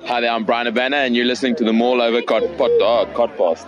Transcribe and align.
Hi 0.00 0.20
there, 0.20 0.32
I'm 0.32 0.44
Bryan 0.44 0.66
Habana, 0.66 0.96
and 0.96 1.14
you're 1.14 1.26
listening 1.26 1.54
to 1.56 1.64
the 1.64 1.72
Mall 1.72 2.02
Over 2.02 2.22
Cod, 2.22 2.42
pod, 2.58 2.70
oh, 2.80 3.06
Codcast. 3.14 3.66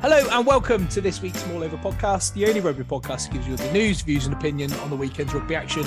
Hello 0.00 0.26
and 0.32 0.46
welcome 0.46 0.88
to 0.88 1.00
this 1.00 1.22
week's 1.22 1.46
Mall 1.46 1.62
Over 1.62 1.76
podcast, 1.76 2.32
the 2.32 2.46
only 2.48 2.60
rugby 2.60 2.82
podcast 2.82 3.26
that 3.26 3.34
gives 3.34 3.46
you 3.46 3.56
the 3.56 3.72
news, 3.72 4.00
views, 4.00 4.26
and 4.26 4.34
opinion 4.34 4.72
on 4.74 4.90
the 4.90 4.96
weekend's 4.96 5.32
rugby 5.32 5.54
action, 5.54 5.84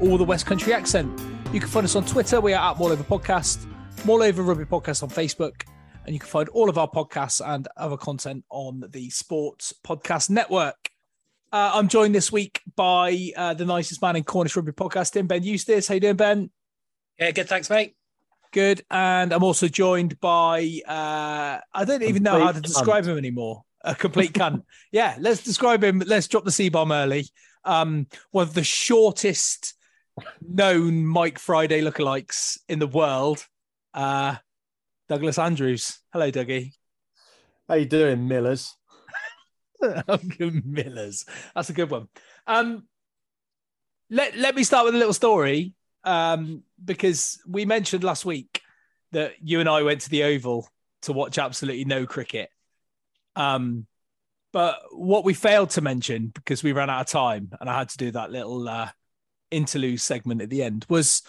all 0.00 0.16
the 0.16 0.24
West 0.24 0.46
Country 0.46 0.72
accent. 0.72 1.20
You 1.52 1.60
can 1.60 1.68
find 1.68 1.84
us 1.84 1.96
on 1.96 2.06
Twitter, 2.06 2.40
we 2.40 2.54
are 2.54 2.70
at 2.70 2.78
Mall 2.78 2.92
Over 2.92 3.04
Podcast, 3.04 3.66
Mall 4.06 4.22
Over 4.22 4.42
Rugby 4.42 4.64
Podcast 4.64 5.02
on 5.02 5.10
Facebook, 5.10 5.64
and 6.06 6.14
you 6.14 6.20
can 6.20 6.28
find 6.28 6.48
all 6.50 6.70
of 6.70 6.78
our 6.78 6.88
podcasts 6.88 7.46
and 7.46 7.68
other 7.76 7.98
content 7.98 8.44
on 8.48 8.84
the 8.88 9.10
Sports 9.10 9.74
Podcast 9.84 10.30
Network. 10.30 10.90
Uh, 11.52 11.70
I'm 11.74 11.88
joined 11.88 12.14
this 12.14 12.32
week 12.32 12.60
by 12.74 13.30
uh, 13.36 13.54
the 13.54 13.64
nicest 13.64 14.02
man 14.02 14.16
in 14.16 14.24
Cornish 14.24 14.56
rugby 14.56 14.72
podcasting, 14.72 15.28
Ben 15.28 15.44
Eustace. 15.44 15.86
How 15.86 15.94
you 15.94 16.00
doing, 16.00 16.16
Ben? 16.16 16.50
Yeah, 17.18 17.30
good. 17.30 17.48
Thanks, 17.48 17.70
mate. 17.70 17.94
Good. 18.52 18.84
And 18.90 19.32
I'm 19.32 19.44
also 19.44 19.68
joined 19.68 20.18
by 20.20 20.80
uh, 20.86 21.60
I 21.72 21.84
don't 21.84 22.02
even 22.02 22.24
know 22.24 22.40
how 22.40 22.52
to 22.52 22.60
describe 22.60 23.06
him 23.06 23.16
anymore. 23.16 23.62
A 23.82 23.94
complete 23.94 24.32
cunt. 24.32 24.62
yeah, 24.92 25.16
let's 25.20 25.42
describe 25.44 25.84
him. 25.84 26.02
Let's 26.04 26.26
drop 26.26 26.44
the 26.44 26.50
C 26.50 26.68
bomb 26.68 26.90
early. 26.90 27.28
Um, 27.64 28.08
one 28.32 28.42
of 28.42 28.54
the 28.54 28.64
shortest 28.64 29.74
known 30.40 31.06
Mike 31.06 31.38
Friday 31.38 31.80
lookalikes 31.80 32.58
in 32.68 32.80
the 32.80 32.86
world. 32.88 33.46
Uh, 33.94 34.36
Douglas 35.08 35.38
Andrews. 35.38 36.00
Hello, 36.12 36.30
Dougie. 36.32 36.72
How 37.68 37.74
you 37.76 37.86
doing, 37.86 38.26
Millers? 38.26 38.74
Millers. 40.64 41.24
That's 41.54 41.70
a 41.70 41.74
good 41.74 41.90
one. 41.90 42.08
Um, 42.46 42.86
let 44.10 44.36
let 44.36 44.54
me 44.54 44.64
start 44.64 44.84
with 44.84 44.94
a 44.94 44.98
little 44.98 45.12
story 45.12 45.74
um, 46.04 46.62
because 46.82 47.40
we 47.46 47.64
mentioned 47.64 48.04
last 48.04 48.24
week 48.24 48.60
that 49.12 49.32
you 49.42 49.60
and 49.60 49.68
I 49.68 49.82
went 49.82 50.02
to 50.02 50.10
the 50.10 50.24
Oval 50.24 50.68
to 51.02 51.12
watch 51.12 51.38
absolutely 51.38 51.84
no 51.84 52.06
cricket. 52.06 52.50
Um, 53.34 53.86
but 54.52 54.80
what 54.92 55.24
we 55.24 55.34
failed 55.34 55.70
to 55.70 55.80
mention 55.80 56.28
because 56.34 56.62
we 56.62 56.72
ran 56.72 56.88
out 56.88 57.02
of 57.02 57.06
time 57.08 57.50
and 57.60 57.68
I 57.68 57.76
had 57.78 57.90
to 57.90 57.98
do 57.98 58.10
that 58.12 58.30
little 58.30 58.68
uh, 58.68 58.88
interlude 59.50 60.00
segment 60.00 60.40
at 60.40 60.50
the 60.50 60.62
end 60.62 60.86
was 60.88 61.22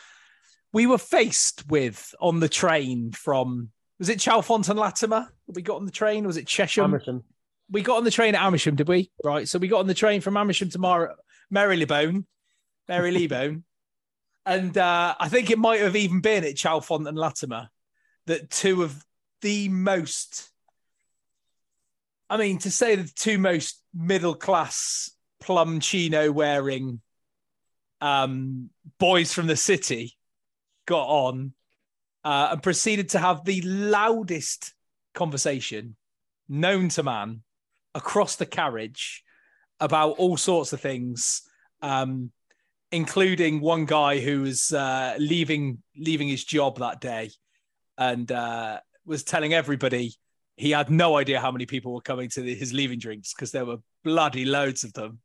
we 0.72 0.88
were 0.88 0.98
faced 0.98 1.68
with 1.68 2.14
on 2.22 2.40
the 2.40 2.50
train 2.50 3.12
from 3.12 3.70
was 4.00 4.10
it 4.10 4.20
Chalfont 4.20 4.70
and 4.70 4.80
Latimer 4.80 5.28
that 5.48 5.56
we 5.56 5.62
got 5.62 5.78
on 5.78 5.86
the 5.86 5.92
train? 5.92 6.28
Was 6.28 6.38
it 6.38 6.46
Chesham? 6.46 6.92
We 7.70 7.82
got 7.82 7.98
on 7.98 8.04
the 8.04 8.12
train 8.12 8.36
at 8.36 8.42
Amersham, 8.42 8.76
did 8.76 8.88
we? 8.88 9.12
Right. 9.24 9.48
So 9.48 9.60
we 9.60 9.68
got 9.68 9.80
on 9.80 9.88
the 9.88 9.94
train 9.94 10.22
from 10.22 10.38
Amersham 10.38 10.70
to 10.70 10.80
Mar- 10.80 11.16
Marylebone, 11.50 12.26
Marylebone. 12.88 13.64
and 14.46 14.78
uh, 14.78 15.16
I 15.20 15.30
think 15.30 15.50
it 15.50 15.60
might 15.60 15.82
have 15.82 15.96
even 15.96 16.22
been 16.22 16.44
at 16.44 16.56
Chalfont 16.56 17.08
and 17.08 17.18
Latimer 17.18 17.70
that 18.28 18.50
two 18.50 18.84
of 18.84 19.04
the 19.42 19.70
most, 19.70 20.50
I 22.30 22.38
mean, 22.38 22.58
to 22.60 22.72
say 22.72 22.96
the 22.96 23.12
two 23.14 23.38
most 23.38 23.82
middle 23.94 24.36
class 24.36 25.12
plum 25.40 25.80
chino 25.80 26.32
wearing 26.32 27.02
um, 28.02 28.70
boys 29.00 29.34
from 29.34 29.48
the 29.48 29.56
city 29.56 30.16
got 30.86 31.08
on 31.08 31.54
uh, 32.24 32.50
and 32.52 32.64
proceeded 32.64 33.10
to 33.10 33.20
have 33.20 33.44
the 33.46 33.62
loudest 33.62 34.74
conversation 35.14 35.96
known 36.48 36.90
to 36.90 37.04
man 37.04 37.42
across 37.98 38.36
the 38.36 38.46
carriage 38.46 39.24
about 39.80 40.12
all 40.12 40.38
sorts 40.38 40.72
of 40.72 40.80
things, 40.80 41.42
um, 41.82 42.32
including 42.92 43.60
one 43.60 43.86
guy 43.86 44.20
who 44.20 44.42
was 44.42 44.72
uh, 44.72 45.16
leaving 45.18 45.80
leaving 45.98 46.28
his 46.28 46.44
job 46.44 46.78
that 46.78 47.02
day 47.02 47.32
and 47.98 48.32
uh, 48.32 48.80
was 49.06 49.24
telling 49.24 49.54
everybody 49.54 50.14
he 50.56 50.72
had 50.72 50.90
no 50.90 51.18
idea 51.18 51.40
how 51.40 51.52
many 51.52 51.66
people 51.66 51.94
were 51.94 52.02
coming 52.02 52.30
to 52.30 52.42
the, 52.42 52.54
his 52.54 52.74
leaving 52.74 53.00
drinks 53.00 53.34
because 53.34 53.52
there 53.52 53.66
were 53.66 53.78
bloody 54.04 54.46
loads 54.46 54.84
of 54.84 54.94
them. 54.94 55.20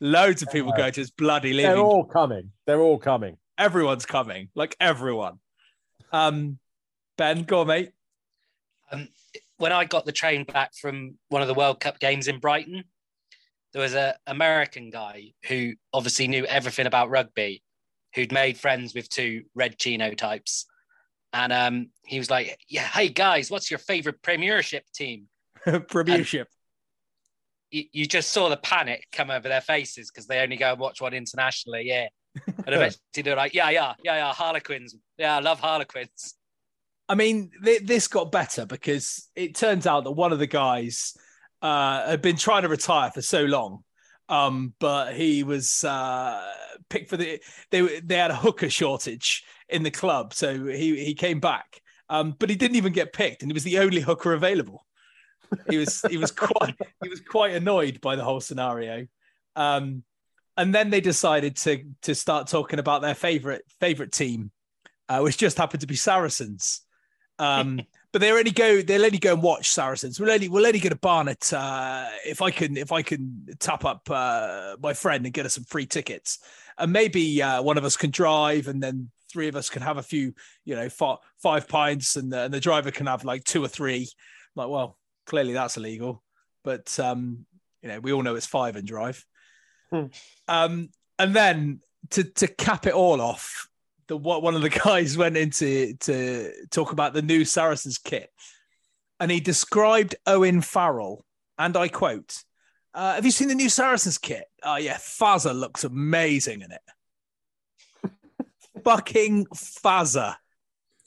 Loads 0.00 0.42
of 0.42 0.50
people 0.50 0.72
going 0.72 0.92
to 0.92 1.00
his 1.00 1.10
bloody 1.10 1.52
leaving. 1.52 1.72
They're 1.72 1.80
all 1.80 2.04
coming. 2.04 2.52
They're 2.66 2.80
all 2.80 2.98
coming. 2.98 3.36
Everyone's 3.56 4.06
coming, 4.06 4.48
like 4.54 4.76
everyone. 4.78 5.40
Um, 6.12 6.58
ben, 7.16 7.42
go 7.42 7.62
on, 7.62 7.66
mate. 7.66 7.90
Um, 8.92 9.08
when 9.58 9.72
I 9.72 9.84
got 9.84 10.06
the 10.06 10.12
train 10.12 10.44
back 10.44 10.74
from 10.74 11.16
one 11.28 11.42
of 11.42 11.48
the 11.48 11.54
World 11.54 11.80
Cup 11.80 11.98
games 11.98 12.28
in 12.28 12.38
Brighton, 12.38 12.84
there 13.72 13.82
was 13.82 13.94
a 13.94 14.16
American 14.26 14.90
guy 14.90 15.32
who 15.46 15.74
obviously 15.92 16.28
knew 16.28 16.44
everything 16.46 16.86
about 16.86 17.10
rugby, 17.10 17.62
who'd 18.14 18.32
made 18.32 18.56
friends 18.56 18.94
with 18.94 19.08
two 19.08 19.42
red 19.54 19.78
chino 19.78 20.14
types, 20.14 20.66
and 21.32 21.52
um, 21.52 21.90
he 22.04 22.18
was 22.18 22.30
like, 22.30 22.58
"Yeah, 22.68 22.84
hey 22.84 23.08
guys, 23.08 23.50
what's 23.50 23.70
your 23.70 23.78
favorite 23.78 24.22
Premiership 24.22 24.84
team?" 24.94 25.28
Premiership. 25.88 26.48
You, 27.70 27.84
you, 27.92 28.06
just 28.06 28.30
saw 28.30 28.48
the 28.48 28.56
panic 28.56 29.06
come 29.12 29.30
over 29.30 29.46
their 29.46 29.60
faces 29.60 30.10
because 30.10 30.26
they 30.26 30.40
only 30.40 30.56
go 30.56 30.70
and 30.70 30.80
watch 30.80 31.02
one 31.02 31.12
internationally. 31.12 31.82
Yeah, 31.84 32.08
and 32.46 32.54
eventually 32.68 33.22
they're 33.22 33.36
like, 33.36 33.52
"Yeah, 33.52 33.70
yeah, 33.70 33.94
yeah, 34.02 34.16
yeah, 34.16 34.32
Harlequins. 34.32 34.94
Yeah, 35.18 35.36
I 35.36 35.40
love 35.40 35.60
Harlequins." 35.60 36.37
I 37.08 37.14
mean, 37.14 37.50
th- 37.64 37.82
this 37.82 38.08
got 38.08 38.30
better 38.30 38.66
because 38.66 39.28
it 39.34 39.54
turns 39.54 39.86
out 39.86 40.04
that 40.04 40.12
one 40.12 40.32
of 40.32 40.38
the 40.38 40.46
guys 40.46 41.16
uh, 41.62 42.06
had 42.06 42.22
been 42.22 42.36
trying 42.36 42.62
to 42.62 42.68
retire 42.68 43.10
for 43.10 43.22
so 43.22 43.44
long, 43.44 43.82
um, 44.28 44.74
but 44.78 45.14
he 45.14 45.42
was 45.42 45.84
uh, 45.84 46.44
picked 46.90 47.08
for 47.08 47.16
the. 47.16 47.40
They 47.70 48.00
they 48.00 48.16
had 48.16 48.30
a 48.30 48.36
hooker 48.36 48.68
shortage 48.68 49.44
in 49.68 49.82
the 49.82 49.90
club, 49.90 50.34
so 50.34 50.66
he 50.66 51.02
he 51.02 51.14
came 51.14 51.40
back, 51.40 51.80
um, 52.10 52.34
but 52.38 52.50
he 52.50 52.56
didn't 52.56 52.76
even 52.76 52.92
get 52.92 53.12
picked, 53.12 53.42
and 53.42 53.50
he 53.50 53.54
was 53.54 53.64
the 53.64 53.78
only 53.78 54.00
hooker 54.00 54.34
available. 54.34 54.84
He 55.70 55.78
was 55.78 56.02
he 56.10 56.18
was 56.18 56.30
quite 56.30 56.76
he 57.02 57.08
was 57.08 57.20
quite 57.20 57.54
annoyed 57.54 58.00
by 58.00 58.16
the 58.16 58.24
whole 58.24 58.40
scenario. 58.40 59.06
Um, 59.56 60.04
and 60.58 60.74
then 60.74 60.90
they 60.90 61.00
decided 61.00 61.56
to 61.56 61.84
to 62.02 62.14
start 62.14 62.48
talking 62.48 62.78
about 62.78 63.00
their 63.00 63.14
favorite 63.14 63.62
favorite 63.80 64.12
team, 64.12 64.50
uh, 65.08 65.20
which 65.20 65.38
just 65.38 65.56
happened 65.56 65.80
to 65.80 65.86
be 65.86 65.96
Saracens. 65.96 66.82
Um, 67.38 67.80
but 68.12 68.20
they 68.20 68.32
only 68.32 68.50
go 68.50 68.80
they'll 68.80 69.04
only 69.04 69.18
go 69.18 69.34
and 69.34 69.42
watch 69.42 69.70
Saracens. 69.70 70.18
We'll 70.18 70.30
only 70.30 70.48
we'll 70.48 70.66
only 70.66 70.78
get 70.78 70.92
a 70.92 70.96
Barnet 70.96 71.52
uh, 71.52 72.06
if 72.24 72.40
I 72.40 72.50
can 72.50 72.76
if 72.76 72.90
I 72.90 73.02
can 73.02 73.46
tap 73.58 73.84
up 73.84 74.08
uh, 74.10 74.76
my 74.82 74.94
friend 74.94 75.24
and 75.24 75.34
get 75.34 75.46
us 75.46 75.54
some 75.54 75.64
free 75.64 75.86
tickets, 75.86 76.38
and 76.78 76.92
maybe 76.92 77.42
uh, 77.42 77.62
one 77.62 77.76
of 77.76 77.84
us 77.84 77.96
can 77.96 78.10
drive, 78.10 78.68
and 78.68 78.82
then 78.82 79.10
three 79.30 79.48
of 79.48 79.56
us 79.56 79.68
can 79.68 79.82
have 79.82 79.98
a 79.98 80.02
few 80.02 80.32
you 80.64 80.74
know 80.74 80.88
five, 80.88 81.18
five 81.38 81.68
pints, 81.68 82.16
and 82.16 82.32
the, 82.32 82.44
and 82.44 82.54
the 82.54 82.60
driver 82.60 82.90
can 82.90 83.06
have 83.06 83.24
like 83.24 83.44
two 83.44 83.62
or 83.62 83.68
three. 83.68 84.08
like, 84.54 84.68
well, 84.68 84.96
clearly 85.26 85.52
that's 85.52 85.76
illegal, 85.76 86.22
but 86.64 86.98
um, 86.98 87.44
you 87.82 87.88
know 87.88 88.00
we 88.00 88.12
all 88.12 88.22
know 88.22 88.36
it's 88.36 88.46
five 88.46 88.76
and 88.76 88.86
drive. 88.86 89.24
Hmm. 89.90 90.06
Um, 90.48 90.88
and 91.18 91.34
then 91.34 91.80
to 92.10 92.24
to 92.24 92.48
cap 92.48 92.86
it 92.86 92.94
all 92.94 93.20
off, 93.20 93.67
the 94.08 94.16
what 94.16 94.42
one 94.42 94.54
of 94.54 94.62
the 94.62 94.68
guys 94.84 95.16
went 95.16 95.36
into 95.36 95.94
to 95.94 96.52
talk 96.70 96.92
about 96.92 97.12
the 97.12 97.22
new 97.22 97.44
Saracens 97.44 97.98
kit, 97.98 98.30
and 99.20 99.30
he 99.30 99.40
described 99.40 100.16
Owen 100.26 100.60
Farrell, 100.60 101.24
and 101.58 101.76
I 101.76 101.88
quote, 101.88 102.42
uh, 102.94 103.14
"Have 103.14 103.24
you 103.24 103.30
seen 103.30 103.48
the 103.48 103.54
new 103.54 103.68
Saracens 103.68 104.18
kit? 104.18 104.44
Oh 104.62 104.76
yeah, 104.76 104.96
Fazza 104.96 105.54
looks 105.58 105.84
amazing 105.84 106.62
in 106.62 106.72
it." 106.72 108.12
fucking 108.84 109.46
Fazza. 109.46 110.36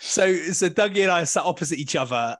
so 0.00 0.34
so 0.34 0.68
Dougie 0.68 1.02
and 1.02 1.12
I 1.12 1.24
sat 1.24 1.44
opposite 1.44 1.78
each 1.78 1.96
other 1.96 2.36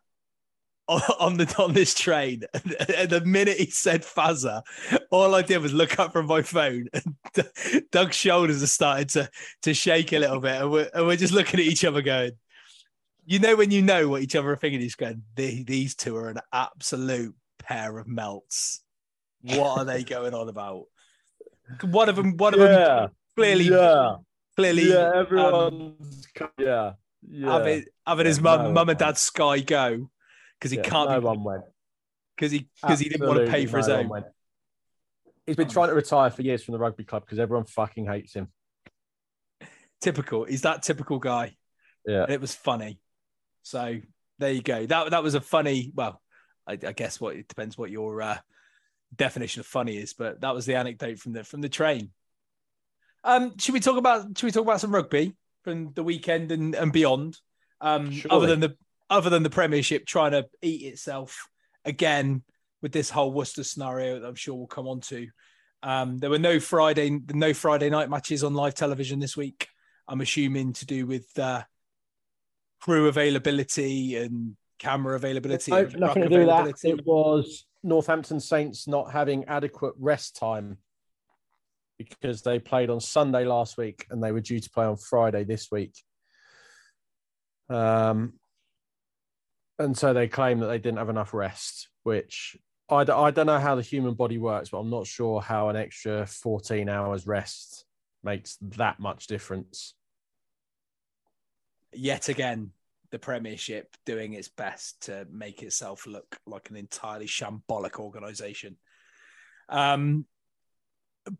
on, 1.20 1.36
the 1.36 1.54
on 1.58 1.74
this 1.74 1.94
train. 1.94 2.42
And 2.96 3.10
the 3.10 3.20
minute 3.24 3.58
he 3.58 3.70
said 3.70 4.02
Fazza, 4.02 4.62
all 5.10 5.34
I 5.34 5.42
did 5.42 5.58
was 5.58 5.72
look 5.74 5.98
up 5.98 6.12
from 6.12 6.26
my 6.26 6.42
phone, 6.42 6.88
and 6.92 7.84
Doug's 7.90 8.16
shoulders 8.16 8.62
are 8.62 8.66
starting 8.66 9.06
to 9.08 9.30
to 9.62 9.74
shake 9.74 10.12
a 10.12 10.18
little 10.18 10.40
bit, 10.40 10.60
and 10.62 10.70
we're, 10.70 10.90
and 10.94 11.06
we're 11.06 11.16
just 11.16 11.32
looking 11.34 11.60
at 11.60 11.66
each 11.66 11.84
other, 11.84 12.00
going, 12.00 12.32
"You 13.26 13.38
know 13.38 13.56
when 13.56 13.70
you 13.70 13.82
know 13.82 14.08
what 14.08 14.22
each 14.22 14.34
other 14.34 14.50
are 14.50 14.56
thinking." 14.56 14.80
He's 14.80 14.94
going, 14.94 15.22
"These 15.36 15.94
two 15.94 16.16
are 16.16 16.30
an 16.30 16.40
absolute 16.52 17.34
pair 17.58 17.98
of 17.98 18.06
melts. 18.08 18.82
What 19.42 19.78
are 19.78 19.84
they 19.84 20.04
going 20.04 20.32
on 20.34 20.48
about?" 20.48 20.84
One 21.82 22.08
of 22.08 22.16
them, 22.16 22.36
one 22.38 22.54
of 22.54 22.60
them, 22.60 23.10
clearly, 23.36 23.64
Yeah. 23.66 24.16
clearly, 24.56 24.88
Yeah. 24.88 25.10
um, 25.10 25.16
Everyone's. 25.16 26.26
co- 26.34 26.48
yeah. 26.58 26.92
Yeah. 27.28 27.52
having 27.52 27.84
having 28.06 28.26
his 28.26 28.40
mum, 28.40 28.62
no 28.62 28.72
mum 28.72 28.88
and 28.88 28.98
dad 28.98 29.18
Sky 29.18 29.60
go 29.60 30.08
because 30.58 30.70
he 30.70 30.76
Yeah, 30.78 30.82
can't 30.84 31.10
No 31.10 31.20
be 31.20 31.26
one 31.26 31.42
went. 31.44 31.64
because 32.36 32.52
he 32.52 32.68
because 32.82 32.98
he 33.00 33.08
didn't 33.08 33.26
want 33.26 33.44
to 33.44 33.50
pay 33.50 33.66
for 33.66 33.78
his 33.78 33.88
no 33.88 33.94
one 33.96 34.04
own. 34.04 34.08
went. 34.10 34.26
He's 35.46 35.56
been 35.56 35.68
trying 35.68 35.88
to 35.88 35.94
retire 35.94 36.28
for 36.30 36.42
years 36.42 36.62
from 36.62 36.72
the 36.72 36.78
rugby 36.78 37.04
club 37.04 37.24
because 37.24 37.38
everyone 37.38 37.64
fucking 37.64 38.06
hates 38.06 38.34
him. 38.34 38.48
Typical. 40.00 40.44
He's 40.44 40.62
that 40.62 40.82
typical 40.82 41.18
guy. 41.18 41.56
Yeah. 42.06 42.22
and 42.24 42.32
it 42.32 42.40
was 42.40 42.54
funny. 42.54 43.00
So 43.62 43.98
there 44.38 44.52
you 44.52 44.62
go. 44.62 44.86
That 44.86 45.10
that 45.10 45.22
was 45.22 45.34
a 45.34 45.40
funny. 45.40 45.90
Well, 45.94 46.20
I, 46.66 46.72
I 46.72 46.92
guess 46.92 47.20
what 47.20 47.36
it 47.36 47.48
depends 47.48 47.76
what 47.76 47.90
your 47.90 48.22
uh, 48.22 48.38
definition 49.14 49.60
of 49.60 49.66
funny 49.66 49.96
is, 49.96 50.14
but 50.14 50.40
that 50.42 50.54
was 50.54 50.66
the 50.66 50.76
anecdote 50.76 51.18
from 51.18 51.32
the 51.32 51.44
from 51.44 51.60
the 51.60 51.68
train. 51.68 52.10
Um, 53.24 53.58
should 53.58 53.74
we 53.74 53.80
talk 53.80 53.96
about 53.96 54.38
should 54.38 54.46
we 54.46 54.52
talk 54.52 54.62
about 54.62 54.80
some 54.80 54.94
rugby 54.94 55.34
from 55.64 55.92
the 55.94 56.04
weekend 56.04 56.52
and, 56.52 56.74
and 56.74 56.92
beyond? 56.92 57.36
Um, 57.80 58.10
Surely. 58.12 58.36
other 58.36 58.46
than 58.46 58.60
the 58.60 58.76
other 59.10 59.30
than 59.30 59.42
the 59.42 59.50
Premiership 59.50 60.06
trying 60.06 60.32
to 60.32 60.46
eat 60.62 60.82
itself 60.82 61.48
again 61.84 62.42
with 62.82 62.92
this 62.92 63.10
whole 63.10 63.32
Worcester 63.32 63.64
scenario 63.64 64.20
that 64.20 64.26
I'm 64.26 64.34
sure 64.34 64.54
we'll 64.54 64.66
come 64.66 64.86
on 64.86 65.00
to. 65.02 65.28
Um, 65.82 66.18
there 66.18 66.30
were 66.30 66.38
no 66.38 66.58
Friday 66.58 67.20
no 67.32 67.54
Friday 67.54 67.88
night 67.88 68.10
matches 68.10 68.42
on 68.42 68.54
live 68.54 68.74
television 68.74 69.20
this 69.20 69.36
week. 69.36 69.68
I'm 70.08 70.20
assuming 70.20 70.72
to 70.74 70.86
do 70.86 71.06
with 71.06 71.26
uh, 71.38 71.62
crew 72.80 73.08
availability 73.08 74.16
and 74.16 74.56
camera 74.78 75.14
availability. 75.16 75.70
No, 75.70 75.88
nothing 75.96 76.22
to 76.24 76.28
do 76.28 76.38
with 76.38 76.48
that. 76.48 76.74
It 76.84 77.06
was 77.06 77.66
Northampton 77.82 78.40
Saints 78.40 78.88
not 78.88 79.12
having 79.12 79.44
adequate 79.44 79.94
rest 79.98 80.36
time 80.36 80.78
because 81.98 82.42
they 82.42 82.58
played 82.58 82.90
on 82.90 83.00
Sunday 83.00 83.44
last 83.44 83.76
week 83.76 84.06
and 84.10 84.22
they 84.22 84.32
were 84.32 84.40
due 84.40 84.60
to 84.60 84.70
play 84.70 84.86
on 84.86 84.96
Friday 84.96 85.44
this 85.44 85.70
week. 85.70 85.94
Um, 87.68 88.34
and 89.78 89.96
so 89.96 90.12
they 90.12 90.28
claim 90.28 90.60
that 90.60 90.66
they 90.66 90.78
didn't 90.78 90.98
have 90.98 91.08
enough 91.08 91.34
rest, 91.34 91.88
which 92.02 92.56
I, 92.88 93.04
d- 93.04 93.12
I 93.12 93.30
don't 93.30 93.46
know 93.46 93.58
how 93.58 93.74
the 93.74 93.82
human 93.82 94.14
body 94.14 94.38
works, 94.38 94.70
but 94.70 94.78
I'm 94.78 94.90
not 94.90 95.06
sure 95.06 95.40
how 95.40 95.68
an 95.68 95.76
extra 95.76 96.26
14 96.26 96.88
hours 96.88 97.26
rest 97.26 97.84
makes 98.24 98.56
that 98.60 98.98
much 98.98 99.26
difference. 99.26 99.94
Yet 101.92 102.28
again, 102.28 102.72
the 103.10 103.18
Premiership 103.18 103.96
doing 104.04 104.34
its 104.34 104.48
best 104.48 105.02
to 105.02 105.26
make 105.30 105.62
itself 105.62 106.06
look 106.06 106.38
like 106.46 106.70
an 106.70 106.76
entirely 106.76 107.26
shambolic 107.26 107.98
organisation. 107.98 108.76
Um, 109.68 110.26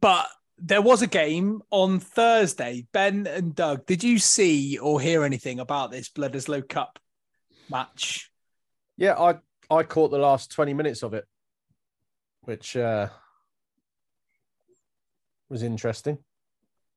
but 0.00 0.26
there 0.58 0.82
was 0.82 1.02
a 1.02 1.06
game 1.06 1.62
on 1.70 2.00
Thursday. 2.00 2.87
Ben 2.93 3.26
and 3.26 3.55
Doug, 3.55 3.87
did 3.87 4.02
you 4.02 4.19
see 4.19 4.79
or 4.79 5.00
hear 5.00 5.25
anything 5.25 5.61
about 5.61 5.90
this 5.90 6.08
Bledisloe 6.08 6.69
Cup 6.69 6.99
match? 7.70 8.28
Yeah, 8.99 9.15
I 9.19 9.37
I 9.75 9.83
caught 9.85 10.11
the 10.11 10.19
last 10.19 10.50
20 10.53 10.75
minutes 10.75 11.03
of 11.03 11.15
it, 11.15 11.25
which 12.43 12.77
uh, 12.77 13.09
was 15.49 15.62
interesting. 15.62 16.19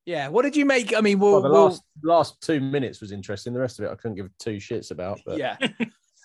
Yeah, 0.04 0.28
what 0.28 0.42
did 0.42 0.56
you 0.56 0.64
make? 0.66 0.94
I 0.96 1.00
mean, 1.00 1.20
we'll, 1.20 1.34
Well, 1.34 1.42
the 1.42 1.48
we'll- 1.50 1.64
last 1.66 1.82
last 2.02 2.40
two 2.42 2.60
minutes 2.60 3.00
was 3.00 3.12
interesting. 3.12 3.52
The 3.52 3.60
rest 3.60 3.78
of 3.78 3.84
it, 3.84 3.90
I 3.90 3.94
couldn't 3.94 4.16
give 4.16 4.28
two 4.38 4.56
shits 4.56 4.90
about. 4.90 5.20
But 5.24 5.38
yeah. 5.38 5.56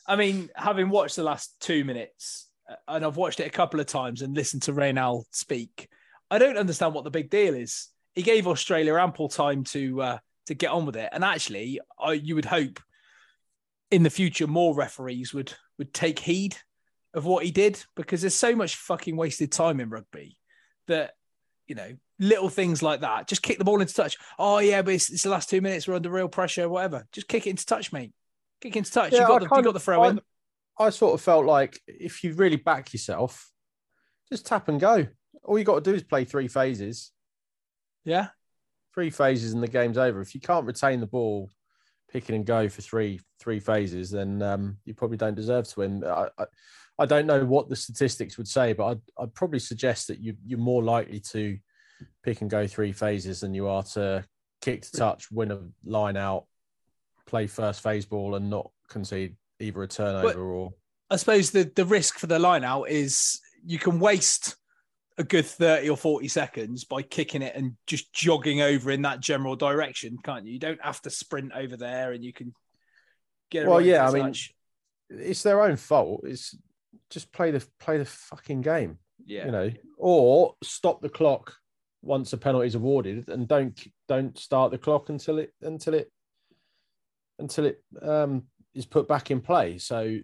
I 0.07 0.15
mean, 0.15 0.49
having 0.55 0.89
watched 0.89 1.15
the 1.15 1.23
last 1.23 1.53
two 1.59 1.83
minutes, 1.85 2.49
uh, 2.69 2.75
and 2.87 3.05
I've 3.05 3.17
watched 3.17 3.39
it 3.39 3.45
a 3.47 3.51
couple 3.51 3.79
of 3.79 3.85
times 3.85 4.21
and 4.23 4.33
listened 4.35 4.63
to 4.63 4.73
Raynal 4.73 5.27
speak, 5.31 5.89
I 6.31 6.39
don't 6.39 6.57
understand 6.57 6.93
what 6.95 7.03
the 7.03 7.11
big 7.11 7.29
deal 7.29 7.53
is. 7.53 7.89
He 8.15 8.23
gave 8.23 8.47
Australia 8.47 8.95
ample 8.95 9.29
time 9.29 9.63
to 9.65 10.01
uh, 10.01 10.17
to 10.47 10.55
get 10.55 10.71
on 10.71 10.87
with 10.87 10.95
it, 10.95 11.09
and 11.11 11.23
actually, 11.23 11.79
I, 11.99 12.13
you 12.13 12.33
would 12.33 12.45
hope 12.45 12.79
in 13.91 14.01
the 14.01 14.09
future 14.09 14.47
more 14.47 14.73
referees 14.73 15.33
would 15.35 15.53
would 15.77 15.93
take 15.93 16.19
heed 16.19 16.57
of 17.13 17.25
what 17.25 17.43
he 17.43 17.51
did 17.51 17.83
because 17.95 18.21
there's 18.21 18.35
so 18.35 18.55
much 18.55 18.75
fucking 18.75 19.15
wasted 19.15 19.51
time 19.51 19.79
in 19.79 19.89
rugby 19.89 20.37
that 20.87 21.13
you 21.67 21.75
know 21.75 21.93
little 22.19 22.49
things 22.49 22.81
like 22.81 23.01
that. 23.01 23.27
Just 23.27 23.41
kick 23.41 23.57
the 23.57 23.65
ball 23.65 23.81
into 23.81 23.93
touch. 23.93 24.17
Oh 24.39 24.59
yeah, 24.59 24.81
but 24.81 24.93
it's, 24.93 25.09
it's 25.09 25.23
the 25.23 25.29
last 25.29 25.49
two 25.49 25.61
minutes. 25.61 25.87
We're 25.87 25.95
under 25.95 26.09
real 26.09 26.29
pressure. 26.29 26.67
Whatever. 26.69 27.05
Just 27.11 27.27
kick 27.27 27.47
it 27.47 27.51
into 27.51 27.65
touch, 27.65 27.91
mate. 27.93 28.13
Kick 28.61 28.75
into 28.75 28.91
touch. 28.91 29.13
Yeah, 29.13 29.21
you 29.21 29.27
got 29.27 29.41
the, 29.41 29.55
you 29.55 29.63
got 29.63 29.73
the 29.73 29.79
throw 29.79 30.03
in. 30.05 30.19
I 30.79 30.89
sort 30.91 31.13
of 31.15 31.21
felt 31.21 31.45
like 31.45 31.79
if 31.87 32.23
you 32.23 32.33
really 32.33 32.55
back 32.55 32.93
yourself, 32.93 33.51
just 34.29 34.45
tap 34.45 34.67
and 34.67 34.79
go. 34.79 35.07
All 35.43 35.57
you 35.57 35.65
got 35.65 35.83
to 35.83 35.91
do 35.91 35.95
is 35.95 36.03
play 36.03 36.25
three 36.25 36.47
phases. 36.47 37.11
Yeah. 38.03 38.27
Three 38.93 39.09
phases 39.09 39.53
and 39.53 39.63
the 39.63 39.67
game's 39.67 39.97
over. 39.97 40.21
If 40.21 40.35
you 40.35 40.41
can't 40.41 40.65
retain 40.65 40.99
the 40.99 41.07
ball, 41.07 41.49
pick 42.11 42.29
it 42.29 42.35
and 42.35 42.45
go 42.45 42.69
for 42.69 42.81
three 42.81 43.19
three 43.39 43.59
phases, 43.59 44.11
then 44.11 44.41
um, 44.41 44.77
you 44.85 44.93
probably 44.93 45.17
don't 45.17 45.35
deserve 45.35 45.67
to 45.69 45.79
win. 45.79 46.03
I, 46.03 46.27
I, 46.37 46.45
I 46.99 47.05
don't 47.05 47.27
know 47.27 47.45
what 47.45 47.69
the 47.69 47.75
statistics 47.75 48.37
would 48.37 48.47
say, 48.47 48.73
but 48.73 48.85
I'd, 48.85 49.01
I'd 49.19 49.33
probably 49.35 49.59
suggest 49.59 50.07
that 50.07 50.19
you, 50.19 50.35
you're 50.45 50.57
more 50.57 50.83
likely 50.83 51.19
to 51.19 51.57
pick 52.23 52.41
and 52.41 52.49
go 52.49 52.65
three 52.65 52.91
phases 52.91 53.41
than 53.41 53.53
you 53.53 53.67
are 53.67 53.83
to 53.83 54.25
kick 54.61 54.81
to 54.83 54.91
touch, 54.91 55.31
win 55.31 55.51
a 55.51 55.59
line 55.85 56.17
out, 56.17 56.45
play 57.27 57.45
first 57.45 57.81
phase 57.81 58.05
ball, 58.05 58.35
and 58.35 58.49
not 58.49 58.71
concede 58.89 59.35
either 59.59 59.83
a 59.83 59.87
turnover 59.87 60.51
or 60.51 60.73
I 61.09 61.15
suppose 61.15 61.51
the 61.51 61.71
the 61.75 61.85
risk 61.85 62.17
for 62.19 62.27
the 62.27 62.39
line 62.39 62.63
out 62.63 62.89
is 62.89 63.39
you 63.65 63.79
can 63.79 63.99
waste 63.99 64.55
a 65.17 65.23
good 65.23 65.45
30 65.45 65.89
or 65.89 65.97
40 65.97 66.27
seconds 66.27 66.83
by 66.83 67.01
kicking 67.01 67.41
it 67.41 67.55
and 67.55 67.73
just 67.87 68.13
jogging 68.13 68.61
over 68.61 68.91
in 68.91 69.01
that 69.01 69.19
general 69.19 69.55
direction, 69.55 70.17
can't 70.23 70.45
you? 70.45 70.53
You 70.53 70.59
don't 70.59 70.83
have 70.83 71.01
to 71.01 71.09
sprint 71.09 71.51
over 71.55 71.75
there 71.75 72.11
and 72.11 72.23
you 72.23 72.33
can 72.33 72.53
get 73.49 73.67
Well, 73.67 73.81
yeah, 73.81 74.07
I 74.07 74.11
mean, 74.11 74.33
it's 75.09 75.43
their 75.43 75.61
own 75.61 75.75
fault. 75.75 76.21
It's 76.25 76.55
just 77.09 77.31
play 77.31 77.51
the 77.51 77.65
play 77.79 77.97
the 77.97 78.05
fucking 78.05 78.61
game, 78.61 78.99
yeah. 79.25 79.45
you 79.45 79.51
know, 79.51 79.71
or 79.97 80.55
stop 80.63 81.01
the 81.01 81.09
clock 81.09 81.55
once 82.01 82.33
a 82.33 82.37
penalty 82.37 82.67
is 82.67 82.75
awarded, 82.75 83.29
and 83.29 83.47
don't 83.47 83.79
don't 84.07 84.37
start 84.37 84.71
the 84.71 84.77
clock 84.77 85.09
until 85.09 85.39
it 85.39 85.53
until 85.61 85.93
it 85.93 86.11
until 87.39 87.65
it 87.65 87.83
um, 88.01 88.43
is 88.73 88.85
put 88.85 89.07
back 89.07 89.31
in 89.31 89.41
play. 89.41 89.77
So, 89.77 90.17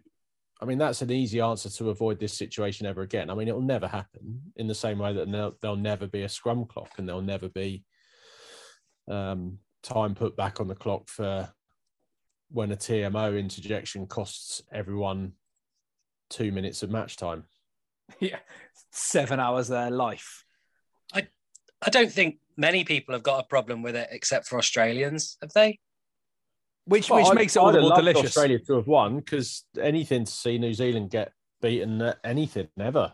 I 0.62 0.66
mean, 0.66 0.78
that's 0.78 1.02
an 1.02 1.12
easy 1.12 1.42
answer 1.42 1.70
to 1.70 1.90
avoid 1.90 2.20
this 2.20 2.34
situation 2.34 2.86
ever 2.86 3.02
again. 3.02 3.30
I 3.30 3.36
mean, 3.36 3.48
it'll 3.48 3.62
never 3.62 3.88
happen 3.88 4.42
in 4.56 4.68
the 4.68 4.76
same 4.76 5.00
way 5.00 5.14
that 5.14 5.30
there'll, 5.30 5.58
there'll 5.62 5.76
never 5.76 6.08
be 6.08 6.24
a 6.24 6.30
scrum 6.30 6.66
clock, 6.66 6.92
and 6.98 7.08
there'll 7.08 7.22
never 7.22 7.50
be 7.50 7.84
um, 9.10 9.60
time 9.82 10.16
put 10.16 10.38
back 10.38 10.62
on 10.62 10.68
the 10.68 10.76
clock 10.76 11.10
for 11.10 11.50
when 12.50 12.72
a 12.72 12.78
TMO 12.78 13.38
interjection 13.38 14.06
costs 14.08 14.62
everyone 14.72 15.34
two 16.30 16.52
minutes 16.52 16.84
of 16.84 16.90
match 16.90 17.18
time. 17.18 17.44
yeah. 18.20 18.40
Seven 18.92 19.40
hours 19.40 19.70
of 19.70 19.78
their 19.78 19.92
life. 19.92 20.44
I 21.86 21.90
don't 21.90 22.12
think 22.12 22.38
many 22.56 22.84
people 22.84 23.14
have 23.14 23.24
got 23.24 23.44
a 23.44 23.48
problem 23.48 23.82
with 23.82 23.96
it 23.96 24.08
except 24.12 24.48
for 24.48 24.58
Australians, 24.58 25.38
have 25.42 25.52
they? 25.54 25.80
Which 26.86 27.10
Well, 27.10 27.20
which 27.20 27.28
I'd- 27.28 27.36
makes 27.36 27.56
it 27.56 27.60
all 27.60 27.70
I'd 27.70 27.76
the 27.76 27.82
more 27.82 27.96
delicious. 27.96 28.26
Australia 28.26 28.60
to 28.60 28.74
have 28.76 28.88
won 28.88 29.18
because 29.18 29.66
anything 29.80 30.26
to 30.26 30.32
see 30.32 30.58
New 30.58 30.74
Zealand 30.74 31.10
get 31.10 31.32
beaten 31.62 32.02
at 32.02 32.20
anything, 32.24 32.68
ever, 32.80 33.14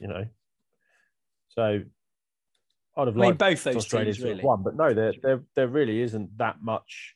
you 0.00 0.08
know. 0.08 0.26
So 1.48 1.82
I'd 2.96 3.06
have 3.06 3.16
I 3.16 3.20
mean, 3.20 3.28
liked 3.30 3.38
both 3.38 3.64
those 3.64 3.76
Australia 3.76 4.12
teams 4.12 4.24
to 4.24 4.34
have 4.36 4.42
won, 4.44 4.62
but 4.62 4.74
no, 4.76 4.94
there, 4.94 5.12
there, 5.22 5.42
there 5.54 5.68
really 5.68 6.00
isn't 6.00 6.36
that 6.38 6.62
much 6.62 7.14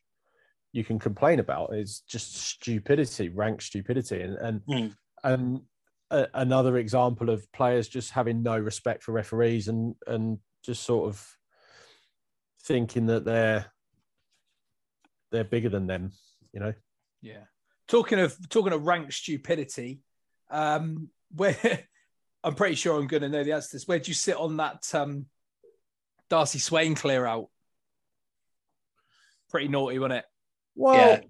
you 0.73 0.85
can 0.85 0.99
complain 0.99 1.39
about. 1.41 1.73
It's 1.73 2.01
just 2.01 2.35
stupidity, 2.37 3.31
rank 3.31 3.63
stupidity, 3.63 4.21
and 4.21 4.37
and 4.37 4.61
Mm. 4.67 4.97
and 5.25 5.63
a, 6.11 6.29
another 6.35 6.77
example 6.77 7.31
of 7.31 7.51
players 7.53 7.89
just 7.89 8.11
having 8.11 8.43
no 8.43 8.59
respect 8.59 9.03
for 9.03 9.13
referees 9.13 9.69
and 9.69 9.95
and 10.07 10.39
just 10.63 10.83
sort 10.83 11.09
of 11.09 11.37
thinking 12.63 13.07
that 13.07 13.25
they're 13.25 13.73
they're 15.31 15.45
bigger 15.45 15.69
than 15.69 15.87
them, 15.87 16.13
you 16.53 16.61
know. 16.61 16.73
Yeah. 17.21 17.45
Talking 17.89 18.21
of 18.21 18.37
talking 18.49 18.73
of 18.73 18.87
rank 18.87 19.13
stupidity, 19.13 20.01
um, 20.51 21.09
where 21.35 21.57
I'm 22.45 22.55
pretty 22.55 22.75
sure 22.77 22.99
I'm 22.99 23.07
going 23.07 23.23
to 23.23 23.29
know 23.29 23.45
the 23.45 23.53
answer 23.53 23.71
to 23.71 23.77
this. 23.77 23.89
Where 23.89 23.99
do 23.99 24.09
you 24.11 24.15
sit 24.15 24.37
on 24.37 24.57
that 24.59 24.95
um, 24.95 25.27
Darcy 26.31 26.59
Swain 26.59 26.95
clear 26.95 27.27
out? 27.27 27.49
pretty 29.51 29.69
naughty, 29.69 29.99
wasn't 29.99 30.19
it? 30.19 30.25
Well, 30.75 30.95
Yeah. 30.95 31.21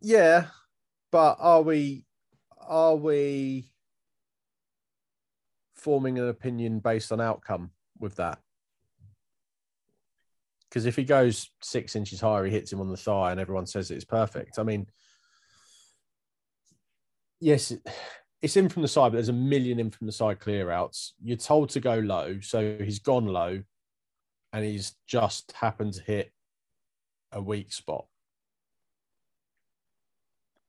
yeah. 0.00 0.46
but 1.10 1.36
are 1.40 1.62
we 1.62 2.04
are 2.60 2.94
we 2.94 3.68
forming 5.74 6.18
an 6.18 6.28
opinion 6.28 6.78
based 6.78 7.10
on 7.10 7.20
outcome 7.20 7.72
with 7.98 8.14
that? 8.16 8.38
Because 10.70 10.86
if 10.86 10.94
he 10.94 11.02
goes 11.02 11.50
six 11.62 11.96
inches 11.96 12.20
higher, 12.20 12.44
he 12.44 12.52
hits 12.52 12.72
him 12.72 12.80
on 12.80 12.88
the 12.88 12.96
thigh, 12.96 13.32
and 13.32 13.40
everyone 13.40 13.66
says 13.66 13.90
it's 13.90 14.04
perfect. 14.04 14.58
I 14.58 14.62
mean, 14.62 14.86
yes, 17.40 17.72
it's 18.40 18.56
in 18.56 18.68
from 18.68 18.82
the 18.82 18.88
side, 18.88 19.10
but 19.10 19.16
there's 19.16 19.28
a 19.28 19.32
million 19.32 19.80
in 19.80 19.90
from 19.90 20.06
the 20.06 20.12
side 20.12 20.38
clear 20.38 20.70
outs. 20.70 21.14
You're 21.22 21.36
told 21.36 21.70
to 21.70 21.80
go 21.80 21.96
low, 21.96 22.38
so 22.40 22.76
he's 22.80 23.00
gone 23.00 23.26
low, 23.26 23.62
and 24.52 24.64
he's 24.64 24.94
just 25.08 25.52
happened 25.52 25.94
to 25.94 26.02
hit 26.02 26.32
a 27.32 27.42
weak 27.42 27.72
spot. 27.72 28.06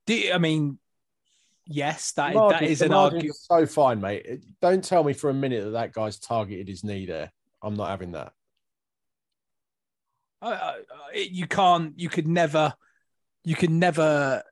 You, 0.08 0.34
I 0.34 0.39
mean, 0.39 0.79
yes, 1.65 2.12
that 2.13 2.34
margin- 2.34 2.67
is 2.67 2.79
the 2.79 2.86
an 2.86 2.93
argument. 2.93 3.36
So 3.36 3.65
fine, 3.67 4.01
mate. 4.01 4.43
Don't 4.62 4.84
tell 4.84 5.03
me 5.03 5.13
for 5.13 5.29
a 5.29 5.34
minute 5.34 5.63
that 5.63 5.72
that 5.72 5.93
guy's 5.93 6.20
targeted 6.20 6.67
his 6.67 6.84
knee 6.84 7.05
there. 7.05 7.31
I'm 7.62 7.75
not 7.75 7.89
having 7.89 8.13
that. 8.13 8.34
I, 10.41 10.51
I, 10.51 10.75
I- 11.13 11.27
you 11.31 11.48
can't. 11.48 11.98
You 12.00 12.10
could 12.10 12.27
never. 12.27 12.74
You 13.43 13.55
can 13.55 13.79
never. 13.79 14.43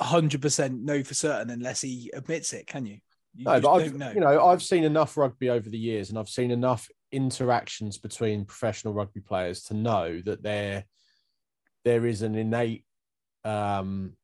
hundred 0.00 0.42
percent 0.42 0.82
know 0.82 1.02
for 1.02 1.14
certain 1.14 1.50
unless 1.50 1.80
he 1.80 2.10
admits 2.14 2.52
it. 2.52 2.66
Can 2.66 2.86
you? 2.86 2.98
You 3.34 3.44
No, 3.44 3.60
but 3.60 3.72
I've, 3.72 3.94
know. 3.94 4.12
you 4.12 4.20
know, 4.20 4.46
I've 4.46 4.62
seen 4.62 4.84
enough 4.84 5.16
rugby 5.16 5.50
over 5.50 5.68
the 5.68 5.78
years, 5.78 6.10
and 6.10 6.18
I've 6.18 6.28
seen 6.28 6.50
enough 6.50 6.88
interactions 7.12 7.98
between 7.98 8.44
professional 8.44 8.92
rugby 8.94 9.20
players 9.20 9.62
to 9.64 9.74
know 9.74 10.20
that 10.24 10.42
there, 10.42 10.84
there 11.84 12.04
is 12.06 12.22
an 12.22 12.34
innate 12.34 12.84
um, 13.44 14.14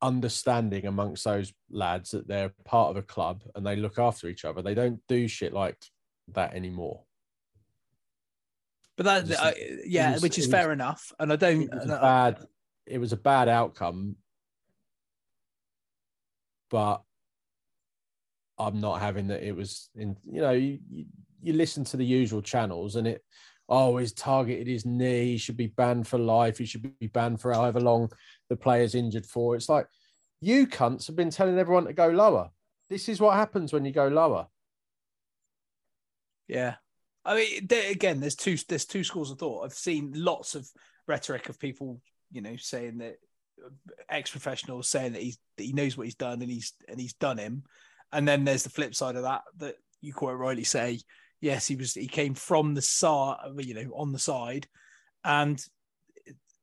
understanding 0.00 0.86
amongst 0.86 1.24
those 1.24 1.52
lads 1.70 2.10
that 2.10 2.28
they're 2.28 2.52
part 2.64 2.90
of 2.90 2.96
a 2.96 3.02
club 3.02 3.42
and 3.54 3.66
they 3.66 3.76
look 3.76 3.98
after 3.98 4.28
each 4.28 4.44
other. 4.44 4.62
They 4.62 4.74
don't 4.74 5.00
do 5.08 5.26
shit 5.26 5.52
like 5.52 5.76
that 6.34 6.54
anymore. 6.54 7.02
But 8.98 9.04
that, 9.04 9.26
just- 9.26 9.40
uh, 9.42 9.52
yeah, 9.86 10.12
was- 10.14 10.22
which 10.22 10.36
is 10.38 10.44
it 10.44 10.48
was- 10.48 10.60
fair 10.60 10.72
enough. 10.72 11.12
And 11.18 11.32
I 11.32 11.36
don't. 11.36 11.62
it 11.62 11.72
was 11.72 11.82
and 11.84 11.90
bad 11.92 12.46
it 12.86 12.98
was 12.98 13.12
a 13.12 13.16
bad 13.16 13.48
outcome 13.48 14.16
but 16.70 17.02
i'm 18.58 18.80
not 18.80 19.00
having 19.00 19.28
that 19.28 19.42
it 19.46 19.54
was 19.54 19.88
in 19.94 20.16
you 20.24 20.40
know 20.40 20.50
you, 20.52 20.78
you, 20.90 21.04
you 21.42 21.52
listen 21.52 21.84
to 21.84 21.96
the 21.96 22.04
usual 22.04 22.40
channels 22.42 22.96
and 22.96 23.06
it 23.06 23.22
oh 23.68 23.96
he's 23.98 24.12
targeted 24.12 24.66
his 24.66 24.84
knee 24.86 25.26
he 25.32 25.36
should 25.38 25.56
be 25.56 25.66
banned 25.66 26.06
for 26.08 26.18
life 26.18 26.58
he 26.58 26.64
should 26.66 26.98
be 26.98 27.06
banned 27.08 27.40
for 27.40 27.52
however 27.52 27.80
long 27.80 28.10
the 28.48 28.56
player's 28.56 28.94
injured 28.94 29.26
for 29.26 29.54
it's 29.54 29.68
like 29.68 29.86
you 30.40 30.66
cunts 30.66 31.06
have 31.06 31.16
been 31.16 31.30
telling 31.30 31.58
everyone 31.58 31.84
to 31.84 31.92
go 31.92 32.08
lower 32.08 32.48
this 32.90 33.08
is 33.08 33.20
what 33.20 33.34
happens 33.36 33.72
when 33.72 33.84
you 33.84 33.92
go 33.92 34.08
lower 34.08 34.46
Yeah, 36.48 36.76
I 37.24 37.34
mean, 37.34 37.66
there, 37.66 37.90
again, 37.90 38.20
there's 38.20 38.36
two 38.36 38.56
there's 38.68 38.86
two 38.86 39.04
schools 39.04 39.30
of 39.30 39.38
thought. 39.38 39.64
I've 39.64 39.72
seen 39.72 40.12
lots 40.14 40.54
of 40.54 40.68
rhetoric 41.06 41.48
of 41.48 41.58
people, 41.58 42.00
you 42.30 42.40
know, 42.40 42.56
saying 42.56 42.98
that 42.98 43.16
ex 44.08 44.30
professionals 44.30 44.88
saying 44.88 45.12
that 45.12 45.22
he's 45.22 45.38
that 45.56 45.64
he 45.64 45.72
knows 45.72 45.96
what 45.96 46.06
he's 46.06 46.14
done 46.14 46.40
and 46.42 46.50
he's 46.50 46.72
and 46.88 47.00
he's 47.00 47.14
done 47.14 47.38
him, 47.38 47.64
and 48.12 48.26
then 48.26 48.44
there's 48.44 48.62
the 48.62 48.70
flip 48.70 48.94
side 48.94 49.16
of 49.16 49.22
that 49.22 49.42
that 49.58 49.76
you 50.00 50.12
quite 50.12 50.32
rightly 50.32 50.64
say, 50.64 51.00
yes, 51.40 51.66
he 51.66 51.76
was 51.76 51.94
he 51.94 52.06
came 52.06 52.34
from 52.34 52.74
the 52.74 52.82
side, 52.82 53.36
you 53.58 53.74
know, 53.74 53.90
on 53.94 54.12
the 54.12 54.18
side, 54.18 54.66
and 55.24 55.62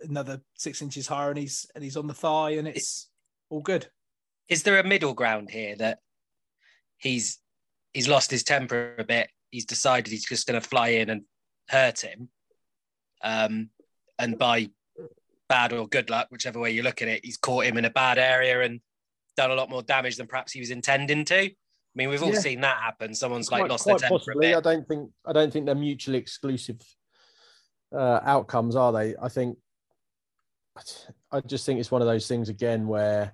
another 0.01 0.41
six 0.55 0.81
inches 0.81 1.07
higher, 1.07 1.29
and 1.29 1.39
he's 1.39 1.67
and 1.75 1.83
he's 1.83 1.97
on 1.97 2.07
the 2.07 2.13
thigh, 2.13 2.51
and 2.51 2.67
it's 2.67 3.09
all 3.50 3.62
good. 3.62 3.88
Is 4.47 4.63
there 4.63 4.79
a 4.79 4.88
middle 4.88 5.13
ground 5.13 5.50
here 5.50 5.75
that 5.77 6.00
he's 6.97 7.39
he's 7.93 8.07
lost 8.07 8.31
his 8.31 8.43
temper 8.43 8.95
a 8.97 9.03
bit? 9.03 9.29
He's 9.55 9.65
decided 9.65 10.12
he's 10.12 10.25
just 10.25 10.47
going 10.47 10.59
to 10.59 10.67
fly 10.67 10.89
in 10.89 11.09
and 11.09 11.21
hurt 11.69 12.01
him, 12.01 12.27
um, 13.24 13.69
and 14.19 14.38
by 14.38 14.69
bad 15.47 15.71
or 15.71 15.88
good 15.88 16.09
luck, 16.09 16.27
whichever 16.29 16.59
way 16.59 16.71
you 16.71 16.83
look 16.83 17.01
at 17.01 17.07
it, 17.07 17.24
he's 17.24 17.38
caught 17.38 17.63
him 17.63 17.77
in 17.77 17.85
a 17.85 17.89
bad 17.89 18.17
area 18.17 18.63
and 18.63 18.81
done 19.38 19.51
a 19.51 19.55
lot 19.55 19.69
more 19.69 19.81
damage 19.81 20.17
than 20.17 20.27
perhaps 20.27 20.51
he 20.51 20.59
was 20.59 20.71
intending 20.71 21.24
to. 21.24 21.39
I 21.39 21.53
mean, 21.95 22.09
we've 22.09 22.21
all 22.21 22.33
Yeah. 22.33 22.39
seen 22.39 22.59
that 22.62 22.81
happen. 22.81 23.15
Someone's 23.15 23.50
like 23.50 23.62
quite, 23.62 23.71
lost 23.71 23.83
quite 23.83 24.00
their 24.01 24.09
temper 24.09 24.19
possibly. 24.19 24.53
I 24.53 24.59
don't 24.59 24.85
think 24.85 25.09
I 25.24 25.31
don't 25.31 25.53
think 25.53 25.65
they're 25.67 25.74
mutually 25.74 26.17
exclusive 26.17 26.81
uh, 27.93 28.19
outcomes, 28.24 28.75
are 28.75 28.91
they? 28.91 29.15
I 29.21 29.29
think 29.29 29.57
I 31.31 31.39
just 31.39 31.65
think 31.65 31.79
it's 31.79 31.91
one 31.91 32.01
of 32.01 32.09
those 32.09 32.27
things 32.27 32.50
again 32.50 32.89
where 32.89 33.33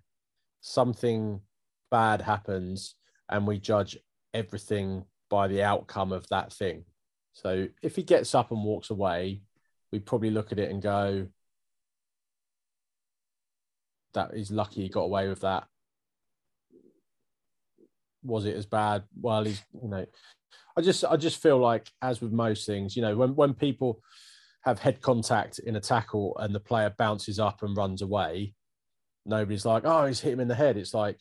something 0.59 1.41
bad 1.89 2.21
happens 2.21 2.93
and 3.27 3.47
we 3.47 3.57
judge 3.57 3.97
everything 4.35 5.03
by 5.31 5.47
the 5.47 5.63
outcome 5.63 6.11
of 6.11 6.27
that 6.27 6.51
thing. 6.51 6.83
So 7.33 7.69
if 7.81 7.95
he 7.95 8.03
gets 8.03 8.35
up 8.35 8.51
and 8.51 8.63
walks 8.63 8.89
away, 8.89 9.41
we 9.91 10.00
probably 10.00 10.29
look 10.29 10.51
at 10.51 10.59
it 10.59 10.69
and 10.69 10.81
go, 10.81 11.27
"That 14.13 14.33
he's 14.35 14.51
lucky 14.51 14.81
he 14.83 14.89
got 14.89 15.03
away 15.03 15.29
with 15.29 15.41
that." 15.41 15.67
Was 18.23 18.45
it 18.45 18.55
as 18.57 18.65
bad? 18.65 19.03
Well, 19.19 19.45
he's 19.45 19.63
you 19.81 19.88
know, 19.88 20.05
I 20.77 20.81
just 20.81 21.05
I 21.05 21.15
just 21.15 21.41
feel 21.41 21.57
like 21.57 21.89
as 22.01 22.21
with 22.21 22.33
most 22.33 22.65
things, 22.67 22.95
you 22.95 23.01
know, 23.01 23.15
when 23.15 23.33
when 23.35 23.53
people 23.53 24.03
have 24.63 24.79
head 24.79 25.01
contact 25.01 25.59
in 25.59 25.77
a 25.77 25.79
tackle 25.79 26.38
and 26.39 26.53
the 26.53 26.59
player 26.59 26.93
bounces 26.97 27.39
up 27.39 27.63
and 27.63 27.75
runs 27.75 28.01
away, 28.01 28.53
nobody's 29.25 29.65
like, 29.65 29.83
oh, 29.85 30.05
he's 30.05 30.19
hit 30.19 30.33
him 30.33 30.39
in 30.41 30.47
the 30.50 30.55
head. 30.55 30.77
It's 30.77 30.93
like 30.93 31.19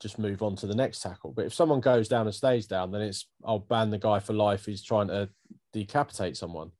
just 0.00 0.18
move 0.18 0.42
on 0.42 0.56
to 0.56 0.66
the 0.66 0.74
next 0.74 1.00
tackle. 1.00 1.32
But 1.32 1.46
if 1.46 1.54
someone 1.54 1.80
goes 1.80 2.08
down 2.08 2.26
and 2.26 2.34
stays 2.34 2.66
down, 2.66 2.90
then 2.90 3.02
it's 3.02 3.26
I'll 3.44 3.60
ban 3.60 3.90
the 3.90 3.98
guy 3.98 4.18
for 4.18 4.32
life 4.32 4.66
who's 4.66 4.82
trying 4.82 5.08
to 5.08 5.28
decapitate 5.72 6.36
someone. 6.36 6.70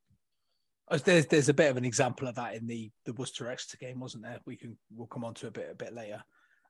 Uh, 0.89 0.99
There's 1.03 1.27
there's 1.27 1.49
a 1.49 1.55
bit 1.55 1.71
of 1.71 1.77
an 1.77 1.85
example 1.85 2.29
of 2.29 2.35
that 2.35 2.55
in 2.55 2.67
the 2.67 2.91
the 3.05 3.15
Worcester 3.15 3.51
Exeter 3.51 3.79
game, 3.79 4.01
wasn't 4.01 4.25
there? 4.25 4.41
We 4.45 4.57
can 4.57 4.77
we'll 4.95 5.07
come 5.07 5.25
on 5.25 5.35
to 5.35 5.47
a 5.47 5.51
bit 5.51 5.69
a 5.71 5.75
bit 5.75 5.95
later. 5.95 6.23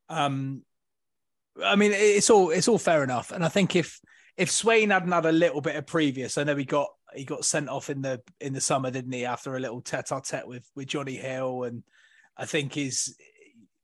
Um, 0.08 0.62
I 1.62 1.76
mean, 1.76 1.92
it's 1.92 2.30
all 2.30 2.50
it's 2.50 2.68
all 2.68 2.78
fair 2.78 3.02
enough, 3.02 3.32
and 3.32 3.44
I 3.44 3.48
think 3.48 3.74
if 3.74 4.00
if 4.36 4.50
Swain 4.50 4.90
hadn't 4.90 5.12
had 5.12 5.26
a 5.26 5.32
little 5.32 5.60
bit 5.60 5.76
of 5.76 5.86
previous, 5.86 6.38
I 6.38 6.44
know 6.44 6.56
he 6.56 6.64
got 6.64 6.88
he 7.14 7.24
got 7.24 7.44
sent 7.44 7.68
off 7.68 7.90
in 7.90 8.02
the 8.02 8.20
in 8.40 8.52
the 8.52 8.60
summer, 8.60 8.90
didn't 8.90 9.12
he? 9.12 9.24
After 9.24 9.56
a 9.56 9.60
little 9.60 9.80
tete-a-tete 9.80 10.46
with 10.46 10.68
with 10.74 10.88
Jonny 10.88 11.16
Hill, 11.16 11.64
and 11.64 11.82
I 12.36 12.46
think 12.46 12.74
his 12.74 13.16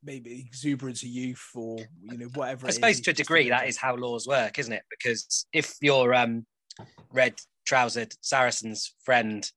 maybe 0.03 0.45
exuberance 0.47 1.03
of 1.03 1.09
youth 1.09 1.45
or 1.55 1.79
you 2.03 2.19
know 2.19 2.29
whatever. 2.35 2.67
I 2.67 2.71
suppose 2.71 2.97
he's 2.97 3.05
to 3.07 3.11
a 3.11 3.15
degree 3.15 3.51
that 3.51 3.69
is 3.69 3.77
how 3.77 3.97
laws 3.97 4.27
work, 4.27 4.59
isn't 4.59 4.73
it? 4.73 4.83
Because 4.91 5.47
if 5.53 5.75
your 5.81 6.15
um, 6.15 6.47
red 7.13 7.41
trousered 7.67 8.15
Saracen's 8.23 8.95
friend 9.05 9.49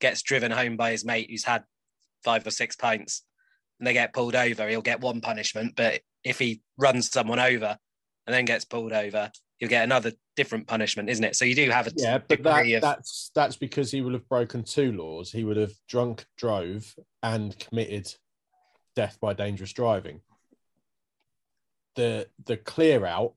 gets 0.00 0.22
driven 0.22 0.50
home 0.50 0.76
by 0.76 0.92
his 0.92 1.04
mate 1.04 1.28
who's 1.30 1.44
had 1.44 1.64
five 2.24 2.46
or 2.46 2.50
six 2.50 2.76
pints 2.76 3.24
and 3.78 3.86
they 3.86 3.92
get 3.92 4.12
pulled 4.12 4.36
over, 4.36 4.68
he'll 4.68 4.82
get 4.82 5.00
one 5.00 5.20
punishment. 5.20 5.74
But 5.76 6.00
if 6.24 6.38
he 6.38 6.62
runs 6.76 7.10
someone 7.10 7.38
over 7.38 7.76
and 8.26 8.34
then 8.34 8.44
gets 8.44 8.64
pulled 8.64 8.92
over, 8.92 9.30
he'll 9.58 9.68
get 9.68 9.84
another 9.84 10.12
different 10.36 10.66
punishment, 10.66 11.08
isn't 11.08 11.24
it? 11.24 11.36
So 11.36 11.44
you 11.44 11.54
do 11.54 11.70
have 11.70 11.86
a 11.86 11.92
Yeah, 11.96 12.18
but 12.18 12.42
that, 12.42 12.66
of 12.66 12.82
that's 12.82 13.30
that's 13.34 13.56
because 13.56 13.90
he 13.90 14.00
would 14.00 14.12
have 14.12 14.28
broken 14.28 14.62
two 14.62 14.92
laws. 14.92 15.32
He 15.32 15.44
would 15.44 15.56
have 15.56 15.72
drunk 15.88 16.26
drove 16.36 16.94
and 17.22 17.58
committed 17.58 18.12
death 18.98 19.16
by 19.20 19.32
dangerous 19.32 19.72
driving. 19.72 20.20
The 21.94 22.28
the 22.46 22.56
clear 22.56 23.06
out, 23.06 23.34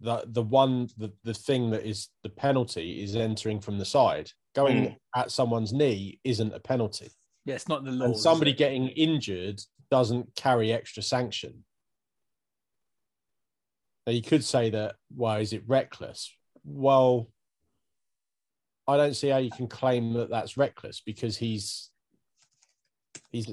the 0.00 0.24
the 0.26 0.42
one 0.42 0.88
the, 0.98 1.10
the 1.24 1.32
thing 1.34 1.70
that 1.70 1.84
is 1.88 2.08
the 2.22 2.28
penalty 2.28 3.02
is 3.02 3.16
entering 3.16 3.60
from 3.60 3.78
the 3.78 3.84
side. 3.86 4.30
Going 4.54 4.76
Mm. 4.84 4.96
at 5.16 5.30
someone's 5.32 5.72
knee 5.72 6.20
isn't 6.24 6.54
a 6.54 6.60
penalty. 6.60 7.10
yeah, 7.46 7.54
it's 7.56 7.68
not 7.68 7.84
the 7.84 7.90
law. 7.90 8.06
and 8.06 8.16
somebody 8.16 8.52
getting 8.52 8.88
injured 8.88 9.60
doesn't 9.90 10.34
carry 10.36 10.72
extra 10.72 11.02
sanction. 11.02 11.64
Now 14.06 14.12
you 14.12 14.22
could 14.22 14.44
say 14.44 14.70
that, 14.70 14.96
well, 15.16 15.36
is 15.40 15.52
it 15.52 15.62
reckless? 15.66 16.20
Well, 16.64 17.30
I 18.86 18.96
don't 18.96 19.14
see 19.16 19.28
how 19.28 19.38
you 19.38 19.50
can 19.50 19.66
claim 19.66 20.12
that 20.14 20.30
that's 20.30 20.56
reckless 20.56 21.00
because 21.04 21.36
he's 21.38 21.90
he's 23.34 23.52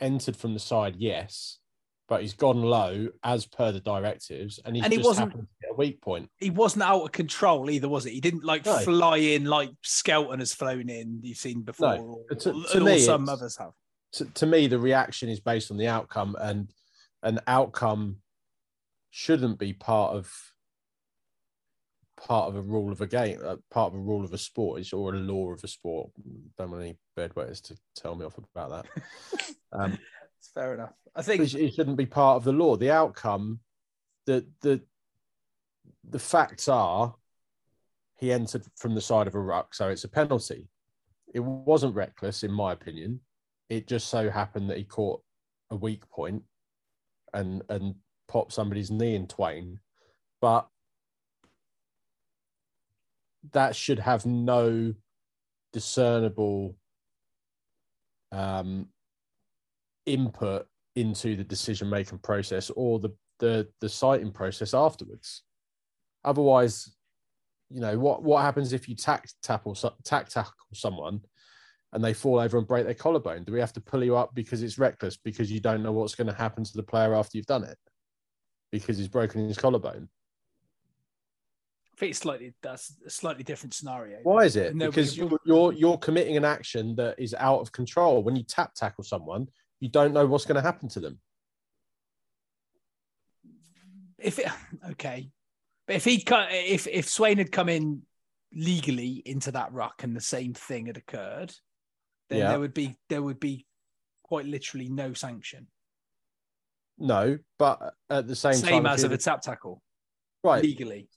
entered 0.00 0.36
from 0.36 0.54
the 0.54 0.60
side, 0.60 0.94
yes, 0.96 1.58
but 2.08 2.20
he's 2.22 2.32
gone 2.32 2.62
low 2.62 3.08
as 3.24 3.44
per 3.44 3.72
the 3.72 3.80
directives, 3.80 4.60
and 4.64 4.76
he's 4.76 4.84
And 4.84 4.92
he 4.92 4.98
just 4.98 5.08
wasn't- 5.08 5.32
happened 5.32 5.48
to 5.48 5.66
get 5.66 5.72
a 5.72 5.74
weak 5.74 6.00
point. 6.00 6.30
he 6.38 6.50
wasn't 6.50 6.84
out 6.84 7.02
of 7.02 7.10
control 7.12 7.68
either, 7.68 7.88
was 7.88 8.06
it? 8.06 8.12
He 8.12 8.20
didn't 8.20 8.44
like 8.44 8.64
No. 8.64 8.78
fly 8.78 9.16
in 9.16 9.44
like 9.46 9.70
Skelton 9.82 10.38
has 10.38 10.54
flown 10.54 10.88
in. 10.88 11.20
You've 11.22 11.36
seen 11.38 11.62
before, 11.62 11.96
No. 11.96 12.24
or, 12.30 12.36
To- 12.36 12.52
to 12.70 12.78
or 12.78 12.84
me, 12.84 13.00
some 13.00 13.28
others 13.28 13.56
have. 13.58 13.72
to, 14.12 14.24
to 14.26 14.46
me, 14.46 14.68
the 14.68 14.78
reaction 14.78 15.28
is 15.28 15.40
based 15.40 15.70
on 15.72 15.76
the 15.76 15.88
outcome, 15.88 16.36
and 16.40 16.72
an 17.24 17.40
outcome 17.48 18.22
shouldn't 19.10 19.58
be 19.58 19.72
part 19.72 20.14
of 20.14 20.32
part 22.16 22.48
of 22.48 22.56
a 22.56 22.62
rule 22.62 22.90
of 22.90 23.00
a 23.00 23.06
game, 23.06 23.38
uh, 23.44 23.56
part 23.70 23.92
of 23.92 23.98
a 23.98 24.02
rule 24.02 24.24
of 24.24 24.32
a 24.32 24.38
sport, 24.38 24.80
is 24.80 24.92
or 24.92 25.14
a 25.14 25.18
law 25.18 25.52
of 25.52 25.62
a 25.62 25.68
sport. 25.68 26.10
Don't 26.58 26.72
want 26.72 26.82
any 26.82 26.96
bedwetters 27.16 27.62
to 27.62 27.76
tell 27.94 28.16
me 28.16 28.26
off 28.26 28.36
about 28.54 28.70
that. 28.70 29.02
um, 29.72 29.98
It's 30.38 30.50
fair 30.52 30.74
enough. 30.74 30.92
I 31.14 31.22
think 31.22 31.42
it, 31.54 31.74
shouldn't 31.74 31.96
be 31.96 32.06
part 32.06 32.36
of 32.36 32.44
the 32.44 32.52
law. 32.52 32.76
The 32.76 32.90
outcome, 32.90 33.60
the 34.26 34.46
the 34.60 34.80
the 36.08 36.18
facts 36.18 36.68
are, 36.68 37.14
he 38.16 38.32
entered 38.32 38.64
from 38.76 38.94
the 38.94 39.00
side 39.00 39.26
of 39.26 39.34
a 39.34 39.40
ruck, 39.40 39.74
so 39.74 39.88
it's 39.88 40.04
a 40.04 40.08
penalty. 40.08 40.68
It 41.34 41.40
wasn't 41.40 41.94
reckless, 41.94 42.42
in 42.42 42.52
my 42.52 42.72
opinion. 42.72 43.20
It 43.68 43.86
just 43.86 44.08
so 44.08 44.30
happened 44.30 44.70
that 44.70 44.78
he 44.78 44.84
caught 44.84 45.22
a 45.70 45.76
weak 45.76 46.08
point 46.08 46.42
and 47.34 47.62
and 47.68 47.94
popped 48.26 48.52
somebody's 48.52 48.90
knee 48.90 49.14
in 49.14 49.26
twain, 49.26 49.78
but 50.40 50.68
that 53.52 53.76
should 53.76 53.98
have 53.98 54.26
no 54.26 54.94
discernible 55.72 56.76
um, 58.32 58.88
input 60.06 60.66
into 60.96 61.36
the 61.36 61.44
decision 61.44 61.88
making 61.88 62.18
process 62.18 62.70
or 62.70 62.98
the 62.98 63.10
the 63.38 63.68
the 63.80 63.88
citing 63.88 64.32
process 64.32 64.74
afterwards. 64.74 65.42
Otherwise, 66.24 66.96
you 67.70 67.80
know 67.80 67.98
what 67.98 68.22
what 68.22 68.42
happens 68.42 68.72
if 68.72 68.88
you 68.88 68.94
tack 68.94 69.28
tackle 69.42 69.76
tack 70.04 70.28
tackle 70.28 70.52
someone 70.74 71.20
and 71.92 72.04
they 72.04 72.12
fall 72.12 72.38
over 72.38 72.58
and 72.58 72.66
break 72.66 72.84
their 72.84 72.94
collarbone? 72.94 73.44
Do 73.44 73.52
we 73.52 73.60
have 73.60 73.72
to 73.74 73.80
pull 73.80 74.04
you 74.04 74.16
up 74.16 74.34
because 74.34 74.62
it's 74.62 74.78
reckless 74.78 75.16
because 75.16 75.50
you 75.50 75.60
don't 75.60 75.82
know 75.82 75.92
what's 75.92 76.14
going 76.14 76.26
to 76.26 76.34
happen 76.34 76.64
to 76.64 76.76
the 76.76 76.82
player 76.82 77.14
after 77.14 77.38
you've 77.38 77.46
done 77.46 77.64
it 77.64 77.78
because 78.72 78.98
he's 78.98 79.08
broken 79.08 79.46
his 79.46 79.58
collarbone? 79.58 80.08
It's 82.00 82.18
slightly 82.18 82.54
that's 82.62 82.94
a 83.06 83.10
slightly 83.10 83.42
different 83.44 83.74
scenario. 83.74 84.18
Why 84.22 84.44
is 84.44 84.56
it? 84.56 84.76
Because 84.78 85.16
you're, 85.16 85.38
you're 85.44 85.72
you're 85.72 85.98
committing 85.98 86.36
an 86.36 86.44
action 86.44 86.94
that 86.96 87.18
is 87.18 87.34
out 87.34 87.60
of 87.60 87.72
control. 87.72 88.22
When 88.22 88.36
you 88.36 88.44
tap 88.44 88.74
tackle 88.74 89.04
someone, 89.04 89.48
you 89.80 89.88
don't 89.88 90.12
know 90.12 90.26
what's 90.26 90.44
going 90.44 90.56
to 90.56 90.62
happen 90.62 90.88
to 90.90 91.00
them. 91.00 91.18
if 94.18 94.38
it 94.38 94.48
okay, 94.90 95.30
but 95.86 95.96
if 95.96 96.04
he 96.04 96.20
cut 96.20 96.48
if 96.50 96.86
if 96.86 97.08
Swain 97.08 97.38
had 97.38 97.52
come 97.52 97.68
in 97.68 98.02
legally 98.52 99.22
into 99.24 99.52
that 99.52 99.72
ruck 99.72 100.02
and 100.02 100.16
the 100.16 100.20
same 100.20 100.54
thing 100.54 100.86
had 100.86 100.96
occurred, 100.96 101.54
then 102.30 102.40
Yeah. 102.40 102.48
there 102.50 102.60
would 102.60 102.74
be 102.74 102.96
there 103.08 103.22
would 103.22 103.38
be 103.40 103.66
quite 104.22 104.44
literally 104.46 104.88
no 104.88 105.12
sanction, 105.14 105.68
No, 106.98 107.38
but 107.58 107.94
at 108.10 108.26
the 108.26 108.36
same, 108.36 108.54
same 108.54 108.82
time, 108.82 108.86
as 108.86 109.04
of 109.04 109.12
a 109.12 109.16
tap 109.18 109.40
tackle 109.40 109.82
right, 110.42 110.62
legally. 110.62 111.08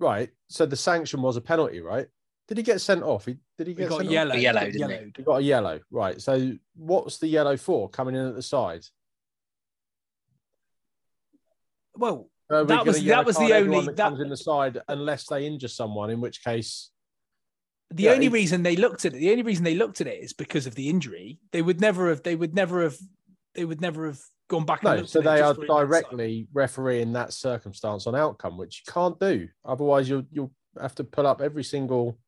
Right. 0.00 0.30
So 0.48 0.66
the 0.66 0.76
sanction 0.76 1.22
was 1.22 1.36
a 1.36 1.40
penalty, 1.40 1.80
right? 1.80 2.06
Did 2.48 2.56
he 2.56 2.64
get 2.64 2.80
sent 2.80 3.04
off? 3.04 3.26
He, 3.26 3.36
did 3.56 3.68
he 3.68 3.72
He 3.72 3.76
get 3.76 3.88
got 3.90 3.98
sent 3.98 4.08
off? 4.08 4.12
yellow, 4.12 4.34
Yellow, 4.34 4.60
didn't 4.70 4.90
he? 4.90 5.12
He 5.18 5.22
got 5.22 5.36
a 5.36 5.42
yellow, 5.42 5.78
right? 5.92 6.20
So 6.20 6.52
what's 6.74 7.18
the 7.18 7.28
yellow 7.28 7.56
for? 7.56 7.88
Coming 7.88 8.16
in 8.16 8.26
at 8.26 8.34
the 8.34 8.42
side. 8.42 8.84
Well, 11.94 12.28
Are 12.50 12.62
we 12.64 12.68
That 12.68 12.84
was- 12.86 13.04
that 13.04 13.24
was 13.24 13.36
the 13.36 13.52
only- 13.54 13.84
that 13.86 13.96
that- 13.96 14.08
comes 14.08 14.20
in 14.20 14.28
the 14.28 14.36
side 14.36 14.80
unless 14.88 15.26
they 15.28 15.46
injure 15.46 15.68
someone, 15.68 16.10
in 16.10 16.20
which 16.20 16.42
case, 16.42 16.90
the 17.90 18.04
Yeah, 18.04 18.12
only 18.12 18.26
it- 18.26 18.32
reason 18.32 18.64
they 18.64 18.74
looked 18.74 19.04
at 19.04 19.14
it, 19.14 19.18
the 19.18 19.30
only 19.30 19.44
reason 19.44 19.62
they 19.62 19.76
looked 19.76 20.00
at 20.00 20.08
it 20.08 20.20
is 20.20 20.32
because 20.32 20.66
of 20.66 20.74
the 20.74 20.88
injury. 20.88 21.38
They 21.52 21.62
would 21.62 21.80
never 21.80 22.08
have. 22.08 22.24
They 22.24 22.34
would 22.34 22.52
never 22.54 22.82
have. 22.82 22.98
They 23.54 23.64
would 23.64 23.80
never 23.80 24.06
have 24.06 24.20
gone 24.50 24.66
back. 24.66 24.82
no. 24.82 25.04
So 25.04 25.22
they 25.22 25.40
are 25.40 25.54
directly 25.54 26.48
refereeing 26.52 27.12
that 27.14 27.32
circumstance 27.32 28.06
on 28.06 28.14
outcome, 28.14 28.58
which 28.58 28.82
you 28.84 28.92
can't 28.92 29.18
do. 29.18 29.48
Otherwise, 29.64 30.08
you'll 30.08 30.24
you'll 30.30 30.52
have 30.78 30.94
to 30.96 31.04
pull 31.04 31.26
up 31.26 31.40
every 31.40 31.64
single 31.64 32.18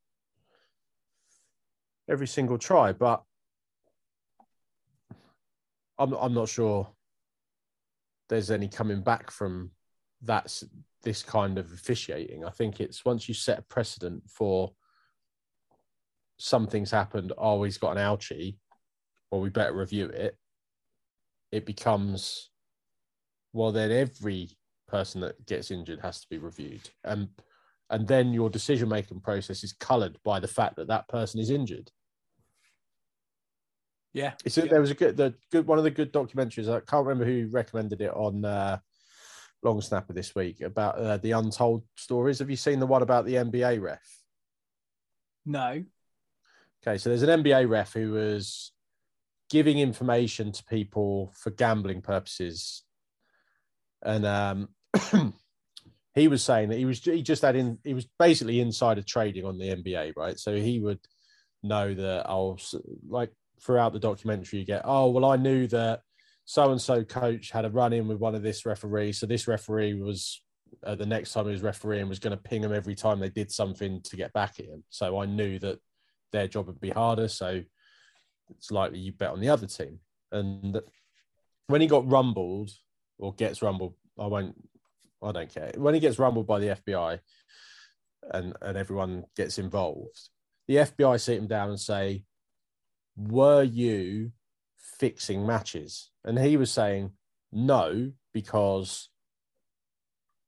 every 2.09 2.27
single 2.27 2.57
try. 2.57 2.93
But 2.93 3.23
I'm 5.99 6.15
I'm 6.15 6.33
not 6.33 6.49
sure 6.49 6.89
there's 8.31 8.51
any 8.51 8.69
coming 8.69 9.03
back 9.03 9.31
from 9.31 9.73
that's 10.23 10.65
this 11.03 11.23
kind 11.23 11.59
of 11.59 11.71
officiating. 11.73 12.45
I 12.45 12.51
think 12.51 12.81
it's 12.81 13.05
once 13.05 13.29
you 13.29 13.35
set 13.35 13.59
a 13.59 13.63
precedent 13.63 14.23
for 14.31 14.73
something's 16.39 16.93
happened, 16.93 17.33
oh, 17.37 17.65
he's 17.65 17.79
got 17.79 17.97
an 17.97 18.03
ouchie, 18.03 18.57
well, 19.31 19.41
we 19.41 19.51
better 19.51 19.73
review 19.73 20.07
it. 20.07 20.37
It 21.53 21.67
becomes 21.67 22.49
well, 23.53 23.73
then 23.73 23.91
every 23.93 24.51
person 24.89 25.21
that 25.21 25.47
gets 25.47 25.71
injured 25.71 26.01
has 26.01 26.21
to 26.21 26.27
be 26.29 26.39
reviewed, 26.39 26.89
and 27.05 27.29
and 27.91 28.09
then 28.09 28.33
your 28.33 28.49
decision 28.49 28.89
making 28.89 29.21
process 29.21 29.63
is 29.63 29.75
coloured 29.75 30.19
by 30.25 30.41
the 30.41 30.49
fact 30.49 30.77
that 30.77 30.89
that 30.89 31.09
person 31.09 31.39
is 31.41 31.51
injured. 31.51 31.91
Yeah, 34.15 34.33
It's 34.45 34.59
a, 34.59 34.63
there 34.63 34.81
was 34.81 34.91
a 34.91 34.95
good, 34.95 35.17
the 35.17 35.35
good 35.51 35.67
one 35.67 35.79
of 35.79 35.85
the 35.85 35.91
good 35.91 36.13
documentaries. 36.13 36.69
I 36.69 36.81
can't 36.81 37.07
remember 37.07 37.25
who 37.25 37.49
recommended 37.51 38.01
it 38.01 38.11
on 38.11 38.45
uh, 38.45 38.79
Long 39.63 39.81
Snapper 39.81 40.13
this 40.13 40.35
week 40.35 40.61
about 40.61 40.97
uh, 40.97 41.17
the 41.19 41.33
untold 41.33 41.85
stories. 41.97 42.39
Have 42.39 42.51
you 42.51 42.57
seen 42.57 42.79
the 42.79 42.87
one 42.87 43.03
about 43.03 43.25
the 43.25 43.37
NBA 43.37 43.81
ref? 43.81 44.01
no. 45.45 45.85
Okay, 46.85 46.99
so 46.99 47.09
there's 47.09 47.23
an 47.23 47.43
NBA 47.43 47.69
ref 47.69 47.93
who 47.93 48.13
was 48.13 48.73
giving 49.53 49.79
information 49.79 50.51
to 50.51 50.65
people 50.65 51.31
for 51.37 51.51
gambling 51.51 52.01
purposes, 52.01 52.85
and 54.03 54.25
um, 54.25 54.69
he 56.15 56.27
was 56.27 56.43
saying 56.43 56.71
that 56.71 56.79
he 56.79 56.87
was 56.87 57.05
he 57.05 57.21
just 57.21 57.43
had 57.43 57.55
in 57.55 57.79
he 57.85 57.93
was 57.93 58.09
basically 58.19 58.61
insider 58.61 59.03
trading 59.03 59.45
on 59.45 59.59
the 59.59 59.69
NBA, 59.69 60.15
right? 60.17 60.39
So 60.39 60.57
he 60.57 60.81
would 60.81 61.01
know 61.63 61.93
that 61.93 62.27
I'll 62.27 62.59
like 63.07 63.31
throughout 63.61 63.93
the 63.93 64.01
documentary, 64.01 64.61
you 64.61 64.65
get 64.65 64.83
oh 64.87 65.11
well, 65.11 65.27
I 65.27 65.37
knew 65.37 65.67
that 65.67 66.01
so 66.47 66.71
and 66.71 66.81
so 66.81 67.05
coach 67.05 67.51
had 67.51 67.67
a 67.67 67.71
run 67.71 67.93
in 67.93 68.09
with 68.09 68.19
one 68.19 68.35
of 68.35 68.43
this 68.43 68.65
referee, 68.65 69.13
so 69.13 69.27
this 69.27 69.47
referee 69.47 69.95
was. 69.95 70.43
Uh, 70.83 70.95
the 70.95 71.05
next 71.05 71.35
time 71.35 71.45
he 71.45 71.53
was 71.53 71.61
refereeing 71.61 72.09
was 72.09 72.19
going 72.19 72.35
to 72.35 72.43
ping 72.43 72.63
him 72.63 72.73
every 72.73 72.95
time 72.95 73.21
they 73.21 73.29
did 73.29 73.53
something 73.53 74.01
to 74.01 74.17
get 74.17 74.33
back 74.33 74.55
at 74.59 74.65
him. 74.65 74.83
So 74.89 75.21
I 75.21 75.27
knew 75.27 75.59
that 75.59 75.79
their 76.33 76.49
job 76.49 76.67
would 76.67 76.81
be 76.81 76.89
harder. 76.89 77.29
So 77.29 77.61
it's 78.57 78.71
likely 78.71 78.99
you 78.99 79.13
bet 79.13 79.31
on 79.31 79.41
the 79.41 79.49
other 79.49 79.67
team. 79.67 79.99
And 80.31 80.81
when 81.67 81.81
he 81.81 81.87
got 81.87 82.09
rumbled 82.11 82.71
or 83.19 83.35
gets 83.35 83.63
rumbled, 83.63 83.95
I 84.19 84.27
won't, 84.27 84.55
I 85.23 85.33
don't 85.33 85.53
care. 85.53 85.73
When 85.77 85.95
he 85.95 86.01
gets 86.01 86.19
rumbled 86.19 86.47
by 86.47 86.59
the 86.59 86.77
FBI 86.87 87.19
and, 88.33 88.55
and 88.61 88.77
everyone 88.77 89.25
gets 89.37 89.59
involved, 89.59 90.29
the 90.69 90.77
FBI 90.77 91.21
sit 91.21 91.39
him 91.39 91.47
down 91.47 91.71
and 91.71 91.81
say, 91.81 92.25
Were 93.17 93.63
you 93.63 94.33
fixing 94.99 95.47
matches? 95.47 96.11
And 96.25 96.39
he 96.39 96.57
was 96.57 96.71
saying, 96.71 97.13
No, 97.53 98.13
because 98.33 99.09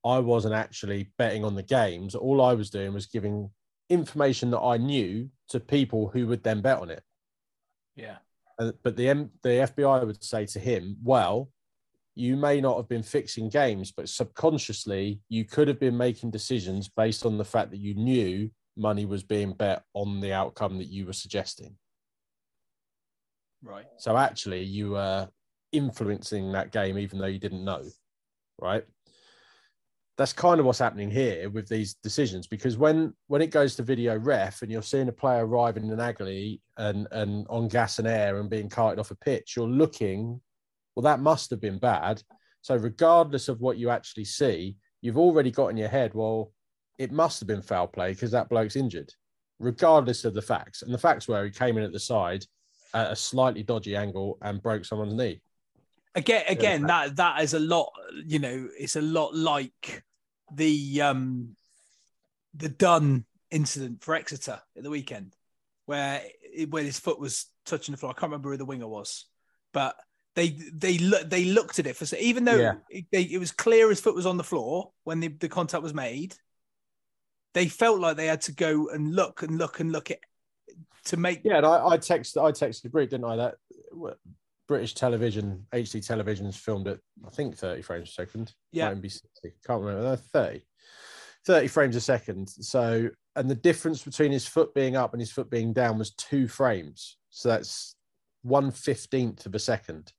I 0.05 0.19
wasn't 0.19 0.55
actually 0.55 1.11
betting 1.17 1.45
on 1.45 1.55
the 1.55 1.63
games. 1.63 2.15
All 2.15 2.43
I 2.43 2.55
was 2.55 2.71
doing 2.71 2.93
was 2.93 3.07
giving 3.07 3.51
information 3.89 4.51
that 4.51 4.61
I 4.61 4.77
knew 4.77 5.31
to 5.49 5.61
people 5.61 6.09
who 6.09 6.27
would 6.27 6.43
then 6.43 6.61
bet 6.61 6.79
on 6.79 6.91
it. 6.91 7.03
Yeah. 7.97 8.17
Uh, 8.59 8.73
but 8.83 8.97
the 8.97 9.09
M- 9.09 9.31
the 9.43 9.49
FBI 9.49 10.07
would 10.07 10.23
say 10.23 10.47
to 10.47 10.61
him, 10.61 10.97
"Well, 11.03 11.51
you 12.15 12.37
may 12.37 12.61
not 12.61 12.77
have 12.77 12.89
been 12.89 13.03
fixing 13.03 13.49
games, 13.49 13.91
but 13.91 14.09
subconsciously 14.09 15.21
you 15.29 15.45
could 15.45 15.67
have 15.67 15.81
been 15.81 15.97
making 15.97 16.31
decisions 16.31 16.89
based 16.89 17.27
on 17.27 17.39
the 17.39 17.45
fact 17.45 17.71
that 17.71 17.81
you 17.81 17.95
knew 17.95 18.51
money 18.77 19.05
was 19.05 19.23
being 19.23 19.53
bet 19.53 19.83
on 19.95 20.21
the 20.21 20.33
outcome 20.33 20.79
that 20.79 20.89
you 20.89 21.07
were 21.07 21.13
suggesting. 21.13 21.77
Right. 23.63 23.87
So 23.97 24.17
actually, 24.17 24.63
you 24.63 24.91
were 24.91 25.29
influencing 25.73 26.53
that 26.53 26.71
game 26.71 26.99
even 26.99 27.19
though 27.19 27.27
you 27.27 27.41
didn't 27.41 27.65
know, 27.65 27.83
right? 28.61 28.85
That's 30.17 30.33
kind 30.33 30.61
of 30.61 30.67
what's 30.67 30.79
happening 30.79 31.11
here 31.11 31.51
with 31.51 31.69
these 31.69 31.95
decisions 31.95 32.47
because 32.47 32.77
when 32.77 33.15
when 33.27 33.43
it 33.43 33.51
goes 33.51 33.75
to 33.77 33.83
video 33.83 34.17
ref 34.17 34.63
and 34.63 34.71
you're 34.71 34.83
seeing 34.83 35.09
a 35.09 35.13
player 35.13 35.45
arriving 35.45 35.85
in 35.85 35.91
an 35.91 36.01
agony 36.01 36.61
and 36.77 37.09
and 37.11 37.47
on 37.51 37.67
gas 37.67 37.99
and 37.99 38.07
air 38.07 38.39
and 38.39 38.49
being 38.49 38.69
carted 38.69 39.01
off 39.01 39.11
a 39.11 39.17
pitch, 39.17 39.55
you're 39.57 39.67
looking, 39.67 40.41
well, 40.95 41.03
that 41.03 41.21
must 41.21 41.51
have 41.51 41.61
been 41.61 41.79
bad. 41.79 42.23
So 42.63 42.77
regardless 42.77 43.49
of 43.49 43.61
what 43.61 43.77
you 43.77 43.91
actually 43.91 44.25
see, 44.25 44.77
you've 45.03 45.19
already 45.19 45.51
got 45.51 45.69
in 45.69 45.77
your 45.77 45.89
head, 45.89 46.15
well, 46.15 46.53
it 46.99 47.13
must 47.13 47.41
have 47.41 47.47
been 47.49 47.63
foul 47.63 47.89
play 47.89 48.13
because 48.13 48.31
that 48.31 48.49
bloke's 48.49 48.77
injured, 48.77 49.13
regardless 49.59 50.25
of 50.25 50.33
the 50.33 50.43
facts. 50.43 50.83
And 50.83 50.95
the 50.95 50.99
facts 50.99 51.29
were 51.29 51.45
he 51.45 51.51
came 51.51 51.77
in 51.77 51.85
at 51.85 51.93
the 51.93 52.01
side 52.01 52.45
at 52.95 53.11
a 53.11 53.17
slightly 53.17 53.63
dodgy 53.63 53.97
angle 53.97 54.39
and 54.43 54.63
broke 54.63 54.85
someone's 54.85 55.15
knee. 55.15 55.43
Again, 56.15 56.45
again, 56.49 56.83
that 56.83 57.17
that 57.17 57.43
is 57.43 57.55
a 57.55 57.59
lot. 57.59 57.91
You 58.25 58.39
know, 58.39 58.69
it's 58.79 58.97
a 58.97 59.03
lot 59.03 59.35
like 59.35 60.05
the 60.53 61.03
um 61.03 61.57
the 62.55 62.69
Dunne 62.69 63.25
incident 63.51 64.03
for 64.05 64.15
Exeter 64.15 64.61
at 64.77 64.83
the 64.83 64.91
weekend, 64.91 65.35
where 65.87 66.23
where 66.69 66.85
his 66.85 66.99
foot 67.01 67.19
was 67.19 67.47
touching 67.67 67.93
the 67.93 67.97
floor. 67.99 68.11
I 68.13 68.15
can't 68.15 68.31
remember 68.31 68.51
who 68.51 68.57
the 68.57 68.65
winger 68.65 68.87
was, 68.89 69.27
but 69.73 69.97
they 70.37 70.51
they 70.73 70.99
look 70.99 71.29
they 71.29 71.45
looked 71.47 71.79
at 71.79 71.87
it 71.87 71.97
for 71.97 72.15
even 72.17 72.45
though 72.45 72.57
Yeah. 72.61 72.75
it, 72.91 73.07
they, 73.11 73.23
it 73.23 73.39
was 73.39 73.51
clear 73.53 73.89
his 73.89 74.01
foot 74.01 74.15
was 74.15 74.27
on 74.27 74.37
the 74.37 74.45
floor 74.45 74.93
when 75.05 75.21
the, 75.21 75.29
the 75.29 75.49
contact 75.49 75.83
was 75.83 75.95
made. 75.95 76.35
they 77.55 77.69
felt 77.69 78.01
like 78.01 78.17
they 78.17 78.27
had 78.27 78.41
to 78.43 78.53
go 78.53 78.89
and 78.89 79.15
look 79.15 79.43
and 79.43 79.59
look 79.59 79.81
and 79.81 79.93
look 79.93 80.11
at 80.11 80.19
to 81.07 81.17
make. 81.17 81.41
Yeah, 81.45 81.59
and 81.59 81.67
I, 81.67 81.87
I 81.87 81.99
texted 81.99 82.43
I 82.43 82.51
texted 82.53 82.83
the 82.83 82.89
group, 82.89 83.11
didn't 83.11 83.27
I? 83.27 83.37
That 83.37 83.55
British 84.67 84.95
television, 84.95 85.67
HD 85.75 86.05
television's 86.07 86.57
filmed 86.57 86.89
at 86.89 86.99
I 87.27 87.31
think 87.31 87.57
30 87.57 87.83
frames 87.83 88.09
a 88.09 88.13
second. 88.13 88.53
Yeah. 88.73 88.89
Might 88.89 89.03
be 89.03 89.09
60. 89.09 89.29
Can't 89.67 89.83
remember. 89.83 90.03
No, 90.11 90.17
30. 90.17 90.63
30 91.47 91.69
frames 91.69 91.97
a 91.97 92.01
second. 92.01 92.49
So 92.49 93.11
and 93.37 93.51
the 93.51 93.55
difference 93.55 94.03
between 94.03 94.33
his 94.33 94.47
foot 94.47 94.73
being 94.75 94.97
up 94.97 95.13
and 95.13 95.21
his 95.21 95.31
foot 95.33 95.51
being 95.51 95.73
down 95.73 95.99
was 95.99 96.15
two 96.15 96.49
frames. 96.49 97.19
So 97.31 97.49
that's 97.51 97.97
one 98.43 98.71
fifteenth 98.71 99.45
of 99.47 99.55
a 99.55 99.59
second. 99.59 100.13